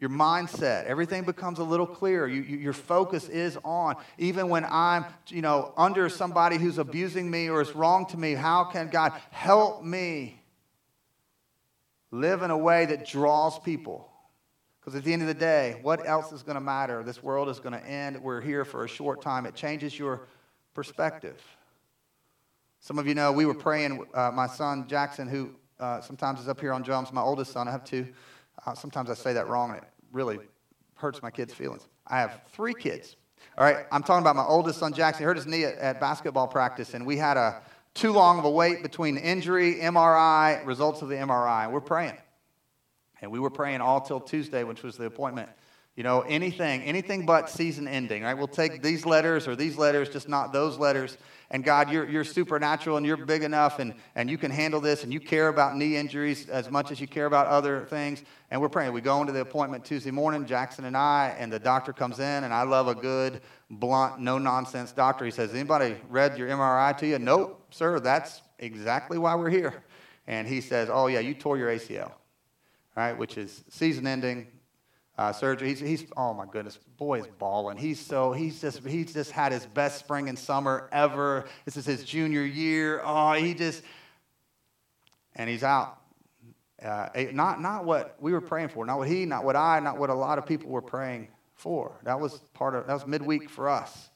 Your 0.00 0.08
mindset, 0.08 0.86
everything 0.86 1.24
becomes 1.24 1.58
a 1.58 1.62
little 1.62 1.86
clearer. 1.86 2.26
You, 2.26 2.40
you, 2.40 2.56
your 2.56 2.72
focus 2.72 3.28
is 3.28 3.58
on, 3.64 3.96
even 4.16 4.48
when 4.48 4.64
I'm, 4.64 5.04
you 5.28 5.42
know, 5.42 5.74
under 5.76 6.08
somebody 6.08 6.56
who's 6.56 6.78
abusing 6.78 7.30
me 7.30 7.50
or 7.50 7.60
is 7.60 7.74
wrong 7.74 8.06
to 8.06 8.16
me, 8.16 8.32
how 8.32 8.64
can 8.64 8.88
God 8.88 9.12
help 9.30 9.84
me 9.84 10.40
live 12.10 12.40
in 12.40 12.50
a 12.50 12.58
way 12.58 12.86
that 12.86 13.06
draws 13.06 13.58
people? 13.58 14.10
Because 14.80 14.94
at 14.94 15.04
the 15.04 15.12
end 15.12 15.20
of 15.20 15.28
the 15.28 15.34
day, 15.34 15.80
what 15.82 16.08
else 16.08 16.32
is 16.32 16.42
going 16.42 16.56
to 16.56 16.62
matter? 16.62 17.02
This 17.02 17.22
world 17.22 17.50
is 17.50 17.60
going 17.60 17.74
to 17.74 17.86
end. 17.86 18.22
We're 18.22 18.40
here 18.40 18.64
for 18.64 18.84
a 18.84 18.88
short 18.88 19.20
time. 19.20 19.44
It 19.44 19.54
changes 19.54 19.98
your 19.98 20.22
perspective. 20.72 21.42
Some 22.80 22.98
of 22.98 23.06
you 23.06 23.14
know 23.14 23.32
we 23.32 23.44
were 23.44 23.54
praying, 23.54 24.06
uh, 24.14 24.30
my 24.30 24.46
son 24.46 24.88
Jackson, 24.88 25.28
who 25.28 25.50
uh, 25.80 26.00
sometimes 26.00 26.40
is 26.40 26.48
up 26.48 26.60
here 26.60 26.72
on 26.72 26.82
drums. 26.82 27.12
My 27.12 27.22
oldest 27.22 27.52
son, 27.52 27.68
I 27.68 27.72
have 27.72 27.84
two. 27.84 28.08
Uh, 28.64 28.74
sometimes 28.74 29.10
I 29.10 29.14
say 29.14 29.32
that 29.32 29.48
wrong, 29.48 29.70
and 29.70 29.78
it 29.78 29.88
really 30.12 30.38
hurts 30.94 31.22
my 31.22 31.30
kids' 31.30 31.52
feelings. 31.52 31.86
I 32.06 32.18
have 32.18 32.40
three 32.52 32.74
kids. 32.74 33.16
All 33.58 33.64
right, 33.64 33.86
I'm 33.92 34.02
talking 34.02 34.22
about 34.22 34.36
my 34.36 34.44
oldest 34.44 34.78
son, 34.78 34.92
Jackson. 34.92 35.22
He 35.22 35.24
hurt 35.24 35.36
his 35.36 35.46
knee 35.46 35.64
at, 35.64 35.76
at 35.76 36.00
basketball 36.00 36.48
practice, 36.48 36.94
and 36.94 37.06
we 37.06 37.16
had 37.16 37.36
a 37.36 37.62
too 37.94 38.12
long 38.12 38.38
of 38.38 38.44
a 38.44 38.50
wait 38.50 38.82
between 38.82 39.16
injury, 39.16 39.76
MRI, 39.76 40.64
results 40.66 41.02
of 41.02 41.08
the 41.08 41.14
MRI. 41.14 41.70
We're 41.70 41.80
praying. 41.80 42.18
And 43.22 43.30
we 43.30 43.38
were 43.38 43.50
praying 43.50 43.80
all 43.80 44.00
till 44.00 44.20
Tuesday, 44.20 44.64
which 44.64 44.82
was 44.82 44.96
the 44.96 45.06
appointment. 45.06 45.48
You 45.96 46.02
know, 46.02 46.22
anything, 46.22 46.82
anything 46.82 47.24
but 47.24 47.48
season 47.48 47.86
ending, 47.86 48.24
right? 48.24 48.34
We'll 48.34 48.48
take 48.48 48.82
these 48.82 49.06
letters 49.06 49.46
or 49.46 49.54
these 49.54 49.76
letters, 49.78 50.08
just 50.08 50.28
not 50.28 50.52
those 50.52 50.76
letters. 50.76 51.16
And 51.52 51.62
God, 51.62 51.88
you're, 51.88 52.08
you're 52.08 52.24
supernatural 52.24 52.96
and 52.96 53.06
you're 53.06 53.16
big 53.16 53.44
enough 53.44 53.78
and, 53.78 53.94
and 54.16 54.28
you 54.28 54.36
can 54.36 54.50
handle 54.50 54.80
this 54.80 55.04
and 55.04 55.12
you 55.12 55.20
care 55.20 55.46
about 55.46 55.76
knee 55.76 55.96
injuries 55.96 56.48
as 56.48 56.68
much 56.68 56.90
as 56.90 57.00
you 57.00 57.06
care 57.06 57.26
about 57.26 57.46
other 57.46 57.84
things. 57.84 58.24
And 58.50 58.60
we're 58.60 58.70
praying. 58.70 58.92
We 58.92 59.02
go 59.02 59.20
into 59.20 59.32
the 59.32 59.42
appointment 59.42 59.84
Tuesday 59.84 60.10
morning, 60.10 60.46
Jackson 60.46 60.84
and 60.84 60.96
I, 60.96 61.32
and 61.38 61.52
the 61.52 61.60
doctor 61.60 61.92
comes 61.92 62.18
in, 62.18 62.42
and 62.42 62.52
I 62.52 62.62
love 62.62 62.88
a 62.88 62.94
good, 62.96 63.40
blunt, 63.70 64.18
no 64.18 64.36
nonsense 64.36 64.90
doctor. 64.90 65.24
He 65.24 65.30
says, 65.30 65.54
Anybody 65.54 65.96
read 66.08 66.36
your 66.36 66.48
MRI 66.48 66.96
to 66.98 67.06
you? 67.06 67.20
Nope, 67.20 67.68
sir, 67.70 68.00
that's 68.00 68.42
exactly 68.58 69.18
why 69.18 69.36
we're 69.36 69.50
here. 69.50 69.84
And 70.26 70.48
he 70.48 70.60
says, 70.60 70.88
Oh, 70.90 71.06
yeah, 71.06 71.20
you 71.20 71.34
tore 71.34 71.56
your 71.56 71.68
ACL, 71.68 72.10
right? 72.96 73.12
Which 73.12 73.38
is 73.38 73.62
season 73.68 74.08
ending, 74.08 74.48
uh, 75.16 75.32
surgery. 75.32 75.68
He's, 75.68 75.80
he's, 75.80 76.04
oh 76.16 76.34
my 76.34 76.46
goodness, 76.46 76.78
boy 76.96 77.20
is 77.20 77.26
balling. 77.38 77.76
He's 77.76 78.00
so, 78.00 78.32
he's 78.32 78.60
just, 78.60 78.86
he's 78.86 79.12
just 79.12 79.30
had 79.30 79.52
his 79.52 79.66
best 79.66 79.98
spring 79.98 80.28
and 80.28 80.38
summer 80.38 80.88
ever. 80.92 81.46
This 81.64 81.76
is 81.76 81.86
his 81.86 82.04
junior 82.04 82.44
year. 82.44 83.00
Oh, 83.04 83.32
he 83.32 83.54
just, 83.54 83.82
and 85.36 85.48
he's 85.48 85.62
out. 85.62 85.98
Uh, 86.82 87.08
not, 87.32 87.60
not 87.60 87.84
what 87.84 88.16
we 88.20 88.32
were 88.32 88.40
praying 88.40 88.68
for, 88.68 88.84
not 88.84 88.98
what 88.98 89.08
he, 89.08 89.24
not 89.24 89.44
what 89.44 89.56
I, 89.56 89.80
not 89.80 89.98
what 89.98 90.10
a 90.10 90.14
lot 90.14 90.38
of 90.38 90.46
people 90.46 90.68
were 90.68 90.82
praying 90.82 91.28
for. 91.54 91.98
That 92.02 92.20
was 92.20 92.40
part 92.52 92.74
of, 92.74 92.86
that 92.86 92.92
was 92.92 93.06
midweek 93.06 93.48
for 93.48 93.68
us. 93.68 94.10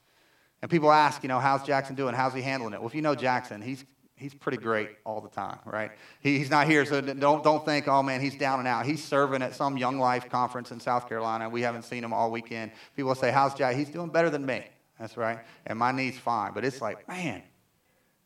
And 0.60 0.70
people 0.70 0.90
ask, 0.90 1.22
you 1.22 1.28
know, 1.28 1.38
how's 1.38 1.62
Jackson 1.62 1.94
doing? 1.94 2.14
How's 2.14 2.34
he 2.34 2.42
handling 2.42 2.74
it? 2.74 2.80
Well, 2.80 2.88
if 2.88 2.94
you 2.94 3.00
know 3.00 3.14
Jackson, 3.14 3.62
he's 3.62 3.84
he's 4.18 4.34
pretty 4.34 4.58
great 4.58 4.90
all 5.04 5.20
the 5.20 5.28
time, 5.28 5.58
right? 5.64 5.90
He, 6.20 6.38
he's 6.38 6.50
not 6.50 6.66
here, 6.66 6.84
so 6.84 7.00
don't, 7.00 7.42
don't 7.42 7.64
think, 7.64 7.88
oh 7.88 8.02
man, 8.02 8.20
he's 8.20 8.36
down 8.36 8.58
and 8.58 8.68
out. 8.68 8.84
He's 8.86 9.02
serving 9.02 9.42
at 9.42 9.54
some 9.54 9.76
Young 9.76 9.98
Life 9.98 10.28
conference 10.28 10.70
in 10.70 10.80
South 10.80 11.08
Carolina. 11.08 11.48
We 11.48 11.62
haven't 11.62 11.82
seen 11.82 12.04
him 12.04 12.12
all 12.12 12.30
weekend. 12.30 12.72
People 12.96 13.14
say, 13.14 13.30
how's 13.30 13.54
Jack? 13.54 13.76
He's 13.76 13.88
doing 13.88 14.10
better 14.10 14.30
than 14.30 14.44
me. 14.44 14.64
That's 14.98 15.16
right. 15.16 15.38
And 15.66 15.78
my 15.78 15.92
knee's 15.92 16.18
fine. 16.18 16.52
But 16.52 16.64
it's 16.64 16.80
like, 16.80 17.06
man, 17.08 17.42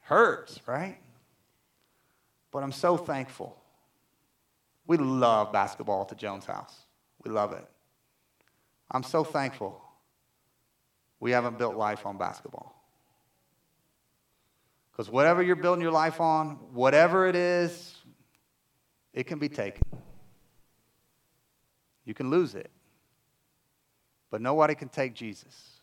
hurts, 0.00 0.60
right? 0.66 0.98
But 2.50 2.62
I'm 2.62 2.72
so 2.72 2.96
thankful. 2.96 3.56
We 4.86 4.96
love 4.96 5.52
basketball 5.52 6.02
at 6.02 6.08
the 6.08 6.14
Jones 6.14 6.44
house. 6.44 6.74
We 7.24 7.30
love 7.30 7.52
it. 7.52 7.64
I'm 8.90 9.02
so 9.02 9.24
thankful 9.24 9.80
we 11.20 11.30
haven't 11.30 11.56
built 11.56 11.76
life 11.76 12.04
on 12.04 12.18
basketball. 12.18 12.81
Because 14.92 15.10
whatever 15.10 15.42
you're 15.42 15.56
building 15.56 15.82
your 15.82 15.92
life 15.92 16.20
on, 16.20 16.58
whatever 16.72 17.26
it 17.26 17.34
is, 17.34 17.96
it 19.14 19.24
can 19.24 19.38
be 19.38 19.48
taken. 19.48 19.82
You 22.04 22.14
can 22.14 22.30
lose 22.30 22.54
it. 22.54 22.70
But 24.30 24.40
nobody 24.40 24.74
can 24.74 24.88
take 24.88 25.14
Jesus. 25.14 25.80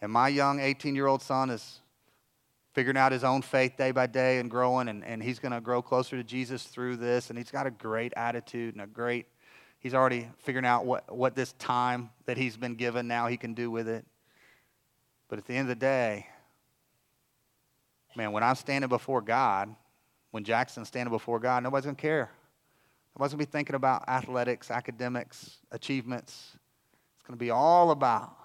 And 0.00 0.12
my 0.12 0.28
young 0.28 0.60
18 0.60 0.94
year 0.94 1.06
old 1.06 1.22
son 1.22 1.50
is 1.50 1.80
figuring 2.72 2.96
out 2.96 3.12
his 3.12 3.24
own 3.24 3.42
faith 3.42 3.76
day 3.76 3.90
by 3.90 4.06
day 4.06 4.38
and 4.38 4.50
growing, 4.50 4.88
and, 4.88 5.04
and 5.04 5.22
he's 5.22 5.38
going 5.38 5.52
to 5.52 5.60
grow 5.60 5.82
closer 5.82 6.16
to 6.16 6.24
Jesus 6.24 6.64
through 6.64 6.96
this. 6.96 7.30
And 7.30 7.38
he's 7.38 7.50
got 7.50 7.66
a 7.66 7.70
great 7.70 8.12
attitude 8.16 8.74
and 8.74 8.82
a 8.82 8.86
great, 8.86 9.26
he's 9.80 9.94
already 9.94 10.28
figuring 10.38 10.66
out 10.66 10.86
what, 10.86 11.14
what 11.14 11.34
this 11.34 11.52
time 11.54 12.10
that 12.26 12.36
he's 12.36 12.56
been 12.56 12.74
given 12.74 13.08
now 13.08 13.26
he 13.26 13.36
can 13.36 13.54
do 13.54 13.70
with 13.70 13.88
it. 13.88 14.04
But 15.28 15.38
at 15.38 15.46
the 15.46 15.54
end 15.54 15.68
of 15.70 15.76
the 15.76 15.80
day, 15.80 16.26
man, 18.18 18.32
when 18.32 18.42
I'm 18.42 18.56
standing 18.56 18.88
before 18.88 19.22
God, 19.22 19.74
when 20.32 20.44
Jackson's 20.44 20.88
standing 20.88 21.12
before 21.12 21.38
God, 21.38 21.62
nobody's 21.62 21.84
going 21.84 21.96
to 21.96 22.02
care. 22.02 22.30
Nobody's 23.16 23.32
going 23.32 23.44
to 23.44 23.46
be 23.46 23.50
thinking 23.50 23.76
about 23.76 24.06
athletics, 24.08 24.70
academics, 24.70 25.58
achievements. 25.70 26.50
It's 27.14 27.26
going 27.26 27.38
to 27.38 27.42
be 27.42 27.50
all 27.50 27.92
about 27.92 28.36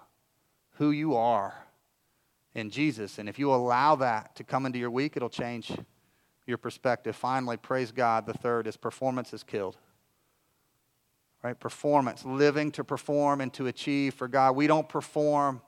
who 0.76 0.92
you 0.92 1.16
are 1.16 1.54
in 2.56 2.70
Jesus. 2.70 3.18
And 3.18 3.28
if 3.28 3.38
you 3.38 3.54
allow 3.54 3.96
that 3.96 4.36
to 4.38 4.44
come 4.44 4.66
into 4.66 4.80
your 4.80 4.92
week, 4.92 5.18
it'll 5.18 5.30
change 5.30 5.72
your 6.46 6.58
perspective. 6.58 7.16
Finally, 7.16 7.58
praise 7.58 7.92
God. 7.92 8.26
The 8.26 8.34
third 8.34 8.68
is 8.68 8.78
performance 8.78 9.34
is 9.34 9.44
killed. 9.44 9.76
Right? 11.42 11.60
Performance, 11.60 12.24
living 12.24 12.72
to 12.72 12.84
perform 12.84 13.42
and 13.42 13.52
to 13.54 13.68
achieve 13.68 14.14
for 14.14 14.28
God. 14.28 14.56
We 14.56 14.68
don't 14.68 14.88
perform 14.88 15.62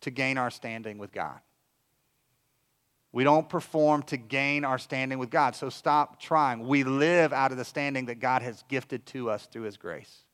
to 0.00 0.10
gain 0.10 0.38
our 0.38 0.50
standing 0.50 0.98
with 0.98 1.12
God. 1.12 1.38
We 3.14 3.22
don't 3.22 3.48
perform 3.48 4.02
to 4.04 4.16
gain 4.16 4.64
our 4.64 4.76
standing 4.76 5.20
with 5.20 5.30
God. 5.30 5.54
So 5.54 5.68
stop 5.68 6.20
trying. 6.20 6.66
We 6.66 6.82
live 6.82 7.32
out 7.32 7.52
of 7.52 7.58
the 7.58 7.64
standing 7.64 8.06
that 8.06 8.18
God 8.18 8.42
has 8.42 8.64
gifted 8.68 9.06
to 9.06 9.30
us 9.30 9.46
through 9.46 9.62
His 9.62 9.76
grace. 9.76 10.24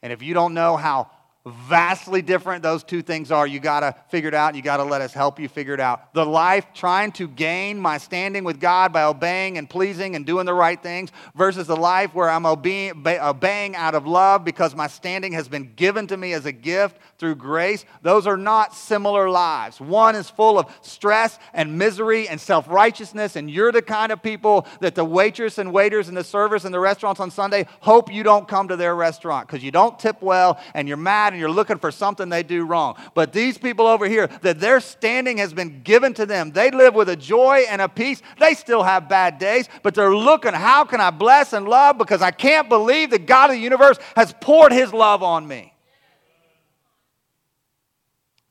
And 0.00 0.12
if 0.12 0.22
you 0.22 0.32
don't 0.32 0.54
know 0.54 0.76
how 0.76 1.10
vastly 1.46 2.22
different 2.22 2.62
those 2.62 2.82
two 2.82 3.02
things 3.02 3.30
are. 3.30 3.46
You 3.46 3.60
got 3.60 3.80
to 3.80 3.94
figure 4.08 4.28
it 4.28 4.34
out. 4.34 4.48
And 4.48 4.56
you 4.56 4.62
got 4.62 4.78
to 4.78 4.84
let 4.84 5.02
us 5.02 5.12
help 5.12 5.38
you 5.38 5.48
figure 5.48 5.74
it 5.74 5.80
out. 5.80 6.14
The 6.14 6.24
life 6.24 6.66
trying 6.72 7.12
to 7.12 7.28
gain 7.28 7.78
my 7.78 7.98
standing 7.98 8.44
with 8.44 8.60
God 8.60 8.92
by 8.92 9.04
obeying 9.04 9.58
and 9.58 9.68
pleasing 9.68 10.16
and 10.16 10.24
doing 10.24 10.46
the 10.46 10.54
right 10.54 10.82
things 10.82 11.10
versus 11.34 11.66
the 11.66 11.76
life 11.76 12.14
where 12.14 12.30
I'm 12.30 12.46
obeying, 12.46 13.04
obeying 13.06 13.76
out 13.76 13.94
of 13.94 14.06
love 14.06 14.44
because 14.44 14.74
my 14.74 14.86
standing 14.86 15.32
has 15.32 15.48
been 15.48 15.74
given 15.74 16.06
to 16.06 16.16
me 16.16 16.32
as 16.32 16.46
a 16.46 16.52
gift 16.52 16.96
through 17.18 17.34
grace. 17.34 17.84
Those 18.00 18.26
are 18.26 18.38
not 18.38 18.74
similar 18.74 19.28
lives. 19.28 19.80
One 19.80 20.14
is 20.16 20.30
full 20.30 20.58
of 20.58 20.72
stress 20.80 21.38
and 21.52 21.78
misery 21.78 22.26
and 22.26 22.40
self 22.40 22.68
righteousness, 22.68 23.36
and 23.36 23.50
you're 23.50 23.72
the 23.72 23.82
kind 23.82 24.12
of 24.12 24.22
people 24.22 24.66
that 24.80 24.94
the 24.94 25.04
waitress 25.04 25.58
and 25.58 25.72
waiters 25.72 26.08
and 26.08 26.16
the 26.16 26.24
servers 26.24 26.64
and 26.64 26.72
the 26.72 26.80
restaurants 26.80 27.20
on 27.20 27.30
Sunday 27.30 27.66
hope 27.80 28.12
you 28.12 28.22
don't 28.22 28.48
come 28.48 28.68
to 28.68 28.76
their 28.76 28.94
restaurant 28.94 29.46
because 29.46 29.62
you 29.62 29.70
don't 29.70 29.98
tip 29.98 30.22
well 30.22 30.58
and 30.72 30.88
you're 30.88 30.96
mad 30.96 31.33
and 31.34 31.40
you're 31.40 31.50
looking 31.50 31.78
for 31.78 31.90
something 31.90 32.28
they 32.28 32.44
do 32.44 32.64
wrong. 32.64 32.96
But 33.12 33.32
these 33.32 33.58
people 33.58 33.86
over 33.86 34.08
here, 34.08 34.28
that 34.42 34.60
their 34.60 34.80
standing 34.80 35.38
has 35.38 35.52
been 35.52 35.82
given 35.82 36.14
to 36.14 36.26
them, 36.26 36.52
they 36.52 36.70
live 36.70 36.94
with 36.94 37.08
a 37.08 37.16
joy 37.16 37.64
and 37.68 37.82
a 37.82 37.88
peace. 37.88 38.22
They 38.38 38.54
still 38.54 38.84
have 38.84 39.08
bad 39.08 39.38
days, 39.38 39.68
but 39.82 39.94
they're 39.94 40.14
looking, 40.14 40.52
how 40.52 40.84
can 40.84 41.00
I 41.00 41.10
bless 41.10 41.52
and 41.52 41.68
love? 41.68 41.98
Because 41.98 42.22
I 42.22 42.30
can't 42.30 42.68
believe 42.68 43.10
the 43.10 43.18
God 43.18 43.50
of 43.50 43.56
the 43.56 43.62
universe 43.62 43.98
has 44.14 44.32
poured 44.40 44.72
his 44.72 44.92
love 44.92 45.22
on 45.22 45.46
me. 45.46 45.74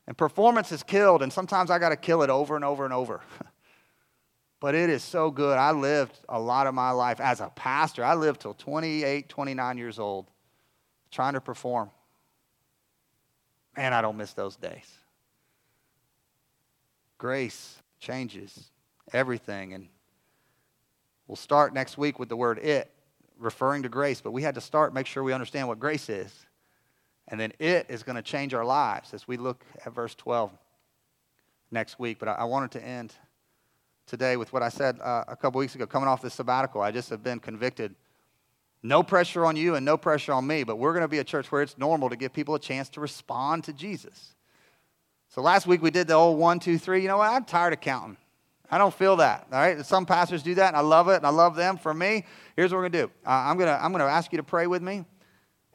And 0.06 0.16
performance 0.16 0.70
is 0.70 0.82
killed, 0.82 1.22
and 1.22 1.32
sometimes 1.32 1.70
I 1.70 1.78
got 1.78 1.88
to 1.88 1.96
kill 1.96 2.22
it 2.22 2.28
over 2.28 2.54
and 2.54 2.64
over 2.64 2.84
and 2.84 2.92
over. 2.92 3.22
but 4.60 4.74
it 4.74 4.90
is 4.90 5.02
so 5.02 5.30
good. 5.30 5.56
I 5.56 5.72
lived 5.72 6.20
a 6.28 6.38
lot 6.38 6.66
of 6.66 6.74
my 6.74 6.90
life 6.90 7.20
as 7.20 7.40
a 7.40 7.48
pastor. 7.48 8.04
I 8.04 8.14
lived 8.14 8.42
till 8.42 8.52
28, 8.52 9.28
29 9.30 9.78
years 9.78 9.98
old 9.98 10.26
trying 11.10 11.34
to 11.34 11.40
perform. 11.40 11.90
Man, 13.76 13.92
I 13.92 14.02
don't 14.02 14.16
miss 14.16 14.32
those 14.32 14.56
days. 14.56 14.86
Grace 17.18 17.82
changes 17.98 18.70
everything. 19.12 19.72
And 19.72 19.88
we'll 21.26 21.36
start 21.36 21.74
next 21.74 21.98
week 21.98 22.18
with 22.18 22.28
the 22.28 22.36
word 22.36 22.58
it, 22.58 22.90
referring 23.38 23.82
to 23.82 23.88
grace. 23.88 24.20
But 24.20 24.32
we 24.32 24.42
had 24.42 24.54
to 24.54 24.60
start, 24.60 24.94
make 24.94 25.06
sure 25.06 25.22
we 25.22 25.32
understand 25.32 25.68
what 25.68 25.78
grace 25.80 26.08
is. 26.08 26.46
And 27.28 27.40
then 27.40 27.52
it 27.58 27.86
is 27.88 28.02
going 28.02 28.16
to 28.16 28.22
change 28.22 28.52
our 28.52 28.64
lives 28.64 29.14
as 29.14 29.26
we 29.26 29.36
look 29.36 29.64
at 29.84 29.94
verse 29.94 30.14
12 30.14 30.50
next 31.70 31.98
week. 31.98 32.18
But 32.18 32.28
I, 32.28 32.44
wanted 32.44 32.70
to 32.72 32.84
end 32.84 33.14
today 34.06 34.36
with 34.36 34.52
what 34.52 34.62
I 34.62 34.68
said 34.68 35.00
uh, 35.00 35.24
a 35.26 35.36
couple 35.36 35.58
weeks 35.58 35.74
ago, 35.74 35.86
coming 35.86 36.08
off 36.08 36.20
this 36.20 36.34
sabbatical. 36.34 36.82
I 36.82 36.90
just 36.90 37.08
have 37.08 37.22
been 37.22 37.40
convicted 37.40 37.94
no 38.84 39.02
pressure 39.02 39.46
on 39.46 39.56
you 39.56 39.74
and 39.74 39.84
no 39.84 39.96
pressure 39.96 40.34
on 40.34 40.46
me, 40.46 40.62
but 40.62 40.76
we're 40.76 40.92
going 40.92 41.02
to 41.02 41.08
be 41.08 41.18
a 41.18 41.24
church 41.24 41.50
where 41.50 41.62
it's 41.62 41.78
normal 41.78 42.10
to 42.10 42.16
give 42.16 42.34
people 42.34 42.54
a 42.54 42.60
chance 42.60 42.90
to 42.90 43.00
respond 43.00 43.64
to 43.64 43.72
Jesus. 43.72 44.34
So 45.30 45.40
last 45.40 45.66
week 45.66 45.82
we 45.82 45.90
did 45.90 46.06
the 46.06 46.14
old 46.14 46.38
one, 46.38 46.60
two, 46.60 46.76
three. 46.76 47.00
You 47.00 47.08
know 47.08 47.16
what? 47.16 47.30
I'm 47.30 47.44
tired 47.44 47.72
of 47.72 47.80
counting. 47.80 48.18
I 48.70 48.76
don't 48.76 48.92
feel 48.92 49.16
that. 49.16 49.46
All 49.50 49.58
right. 49.58 49.84
Some 49.86 50.04
pastors 50.04 50.42
do 50.42 50.54
that, 50.56 50.68
and 50.68 50.76
I 50.76 50.80
love 50.80 51.08
it, 51.08 51.16
and 51.16 51.26
I 51.26 51.30
love 51.30 51.56
them. 51.56 51.78
For 51.78 51.94
me, 51.94 52.26
here's 52.56 52.72
what 52.72 52.78
we're 52.78 52.88
going 52.88 52.92
to 52.92 53.02
do. 53.06 53.12
Uh, 53.26 53.30
I'm 53.30 53.56
going 53.56 53.68
to 53.68 53.84
I'm 53.84 53.92
to 53.92 54.04
ask 54.04 54.32
you 54.32 54.36
to 54.36 54.42
pray 54.44 54.66
with 54.66 54.82
me. 54.82 55.04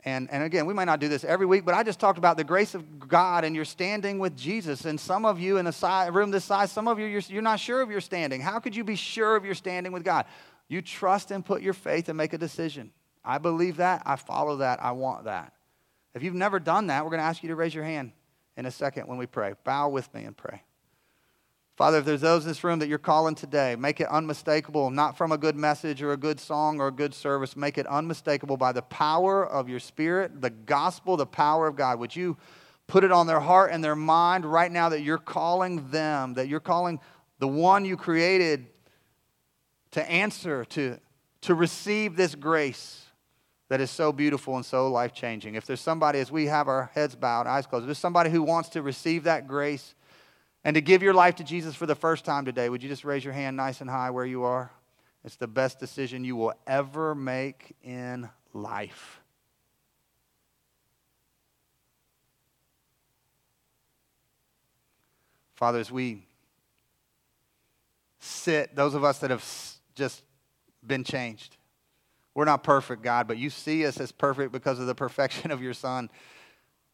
And, 0.05 0.31
and 0.31 0.43
again, 0.43 0.65
we 0.65 0.73
might 0.73 0.85
not 0.85 0.99
do 0.99 1.09
this 1.09 1.25
every 1.25 1.45
week, 1.45 1.65
but 1.65 1.73
I 1.73 1.83
just 1.83 1.99
talked 1.99 2.17
about 2.17 2.37
the 2.37 2.43
grace 2.43 2.73
of 2.73 3.07
God 3.07 3.43
and 3.43 3.53
your 3.53 3.65
standing 3.65 4.17
with 4.17 4.37
Jesus. 4.37 4.85
And 4.85 4.99
some 4.99 5.25
of 5.25 5.39
you 5.39 5.57
in 5.57 5.67
a 5.67 6.11
room 6.11 6.31
this 6.31 6.45
size, 6.45 6.71
some 6.71 6.87
of 6.87 6.99
you, 6.99 7.05
you're, 7.05 7.21
you're 7.27 7.41
not 7.41 7.59
sure 7.59 7.81
of 7.81 7.91
your 7.91 7.99
standing. 7.99 8.39
How 8.39 8.59
could 8.59 8.75
you 8.75 8.83
be 8.83 8.95
sure 8.95 9.35
of 9.35 9.43
your 9.43 9.55
standing 9.55 9.91
with 9.91 10.05
God? 10.05 10.25
You 10.69 10.81
trust 10.81 11.31
and 11.31 11.43
put 11.43 11.61
your 11.61 11.73
faith 11.73 12.07
and 12.07 12.17
make 12.17 12.31
a 12.31 12.37
decision. 12.37 12.91
I 13.25 13.39
believe 13.39 13.77
that. 13.77 14.03
I 14.05 14.15
follow 14.15 14.57
that. 14.57 14.81
I 14.81 14.91
want 14.91 15.25
that. 15.25 15.53
If 16.13 16.23
you've 16.23 16.35
never 16.35 16.59
done 16.59 16.87
that, 16.87 17.03
we're 17.03 17.11
going 17.11 17.19
to 17.19 17.25
ask 17.25 17.43
you 17.43 17.49
to 17.49 17.55
raise 17.55 17.75
your 17.75 17.83
hand 17.83 18.13
in 18.55 18.65
a 18.65 18.71
second 18.71 19.07
when 19.07 19.17
we 19.17 19.25
pray. 19.25 19.53
Bow 19.63 19.89
with 19.89 20.13
me 20.13 20.23
and 20.23 20.37
pray. 20.37 20.63
Father, 21.75 21.99
if 21.99 22.05
there's 22.05 22.21
those 22.21 22.43
in 22.43 22.49
this 22.49 22.63
room 22.63 22.79
that 22.79 22.89
you're 22.89 22.97
calling 22.97 23.35
today, 23.35 23.75
make 23.77 24.01
it 24.01 24.07
unmistakable, 24.09 24.89
not 24.89 25.17
from 25.17 25.31
a 25.31 25.37
good 25.37 25.55
message 25.55 26.01
or 26.01 26.11
a 26.11 26.17
good 26.17 26.37
song 26.39 26.81
or 26.81 26.87
a 26.87 26.91
good 26.91 27.13
service. 27.13 27.55
Make 27.55 27.77
it 27.77 27.87
unmistakable 27.87 28.57
by 28.57 28.73
the 28.73 28.81
power 28.81 29.47
of 29.47 29.69
your 29.69 29.79
Spirit, 29.79 30.41
the 30.41 30.49
gospel, 30.49 31.15
the 31.15 31.25
power 31.25 31.67
of 31.67 31.77
God. 31.77 31.99
Would 31.99 32.15
you 32.15 32.35
put 32.87 33.05
it 33.05 33.13
on 33.13 33.27
their 33.27 33.39
heart 33.39 33.71
and 33.71 33.81
their 33.81 33.95
mind 33.95 34.45
right 34.45 34.69
now 34.71 34.89
that 34.89 35.03
you're 35.03 35.17
calling 35.17 35.89
them, 35.89 36.33
that 36.33 36.49
you're 36.49 36.59
calling 36.59 36.99
the 37.37 37.47
one 37.47 37.85
you 37.85 37.95
created 37.95 38.67
to 39.91 40.09
answer, 40.09 40.65
to, 40.65 40.99
to 41.41 41.55
receive 41.55 42.15
this 42.15 42.35
grace? 42.35 43.09
that 43.69 43.79
is 43.79 43.91
so 43.91 44.11
beautiful 44.11 44.55
and 44.55 44.65
so 44.65 44.91
life 44.91 45.13
changing. 45.13 45.55
If 45.55 45.65
there's 45.65 45.79
somebody, 45.79 46.19
as 46.19 46.31
we 46.31 46.47
have 46.47 46.67
our 46.67 46.91
heads 46.93 47.15
bowed, 47.15 47.47
eyes 47.47 47.67
closed, 47.67 47.83
if 47.83 47.87
there's 47.87 47.99
somebody 47.99 48.31
who 48.31 48.43
wants 48.43 48.69
to 48.69 48.81
receive 48.81 49.23
that 49.23 49.47
grace 49.47 49.93
and 50.63 50.73
to 50.73 50.81
give 50.81 51.03
your 51.03 51.13
life 51.13 51.35
to 51.35 51.43
Jesus 51.43 51.75
for 51.75 51.85
the 51.85 51.95
first 51.95 52.25
time 52.25 52.45
today, 52.45 52.67
would 52.67 52.81
you 52.81 52.89
just 52.89 53.05
raise 53.05 53.23
your 53.23 53.33
hand 53.33 53.55
nice 53.55 53.79
and 53.79 53.89
high 53.89 54.09
where 54.09 54.25
you 54.25 54.43
are? 54.43 54.71
It's 55.23 55.35
the 55.35 55.47
best 55.47 55.79
decision 55.79 56.23
you 56.23 56.35
will 56.35 56.53
ever 56.65 57.13
make 57.13 57.75
in 57.83 58.27
life. 58.53 59.21
Father, 65.53 65.77
as 65.79 65.91
we 65.91 66.25
sit, 68.19 68.75
those 68.75 68.95
of 68.95 69.03
us 69.03 69.19
that 69.19 69.29
have 69.29 69.43
just 69.99 70.23
been 70.85 71.03
changed, 71.03 71.57
we're 72.33 72.45
not 72.45 72.63
perfect, 72.63 73.03
God, 73.03 73.27
but 73.27 73.37
you 73.37 73.49
see 73.49 73.85
us 73.85 73.99
as 73.99 74.11
perfect 74.11 74.51
because 74.51 74.79
of 74.79 74.87
the 74.87 74.95
perfection 74.95 75.51
of 75.51 75.61
your 75.61 75.73
Son. 75.73 76.09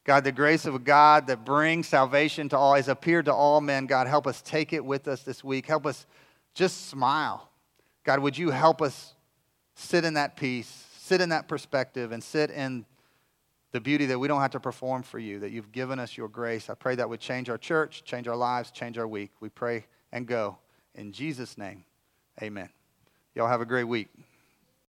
God, 0.03 0.23
the 0.23 0.31
grace 0.31 0.65
of 0.65 0.83
God 0.83 1.27
that 1.27 1.45
brings 1.45 1.87
salvation 1.87 2.49
to 2.49 2.57
all 2.57 2.75
has 2.75 2.87
appeared 2.87 3.25
to 3.25 3.33
all 3.33 3.61
men. 3.61 3.85
God, 3.85 4.07
help 4.07 4.27
us 4.27 4.41
take 4.41 4.73
it 4.73 4.83
with 4.83 5.07
us 5.07 5.23
this 5.23 5.43
week. 5.43 5.65
Help 5.65 5.85
us 5.85 6.05
just 6.53 6.87
smile. 6.87 7.49
God, 8.03 8.19
would 8.19 8.37
you 8.37 8.51
help 8.51 8.81
us 8.81 9.13
sit 9.73 10.05
in 10.05 10.13
that 10.13 10.35
peace, 10.35 10.85
sit 10.97 11.21
in 11.21 11.29
that 11.29 11.47
perspective, 11.47 12.11
and 12.11 12.23
sit 12.23 12.51
in 12.51 12.85
the 13.71 13.81
beauty 13.81 14.05
that 14.05 14.17
we 14.17 14.27
don't 14.27 14.41
have 14.41 14.51
to 14.51 14.59
perform 14.59 15.03
for 15.03 15.19
you, 15.19 15.39
that 15.39 15.51
you've 15.51 15.71
given 15.71 15.99
us 15.99 16.15
your 16.15 16.29
grace. 16.29 16.69
I 16.69 16.75
pray 16.75 16.95
that 16.95 17.09
would 17.09 17.19
change 17.19 17.49
our 17.49 17.57
church, 17.57 18.03
change 18.05 18.27
our 18.27 18.35
lives, 18.35 18.71
change 18.71 18.97
our 18.97 19.07
week. 19.07 19.31
We 19.41 19.49
pray 19.49 19.85
and 20.11 20.25
go. 20.25 20.59
In 20.93 21.11
Jesus' 21.11 21.57
name, 21.57 21.83
amen. 22.41 22.69
Y'all 23.35 23.49
have 23.49 23.59
a 23.59 23.65
great 23.65 23.83
week. 23.83 24.07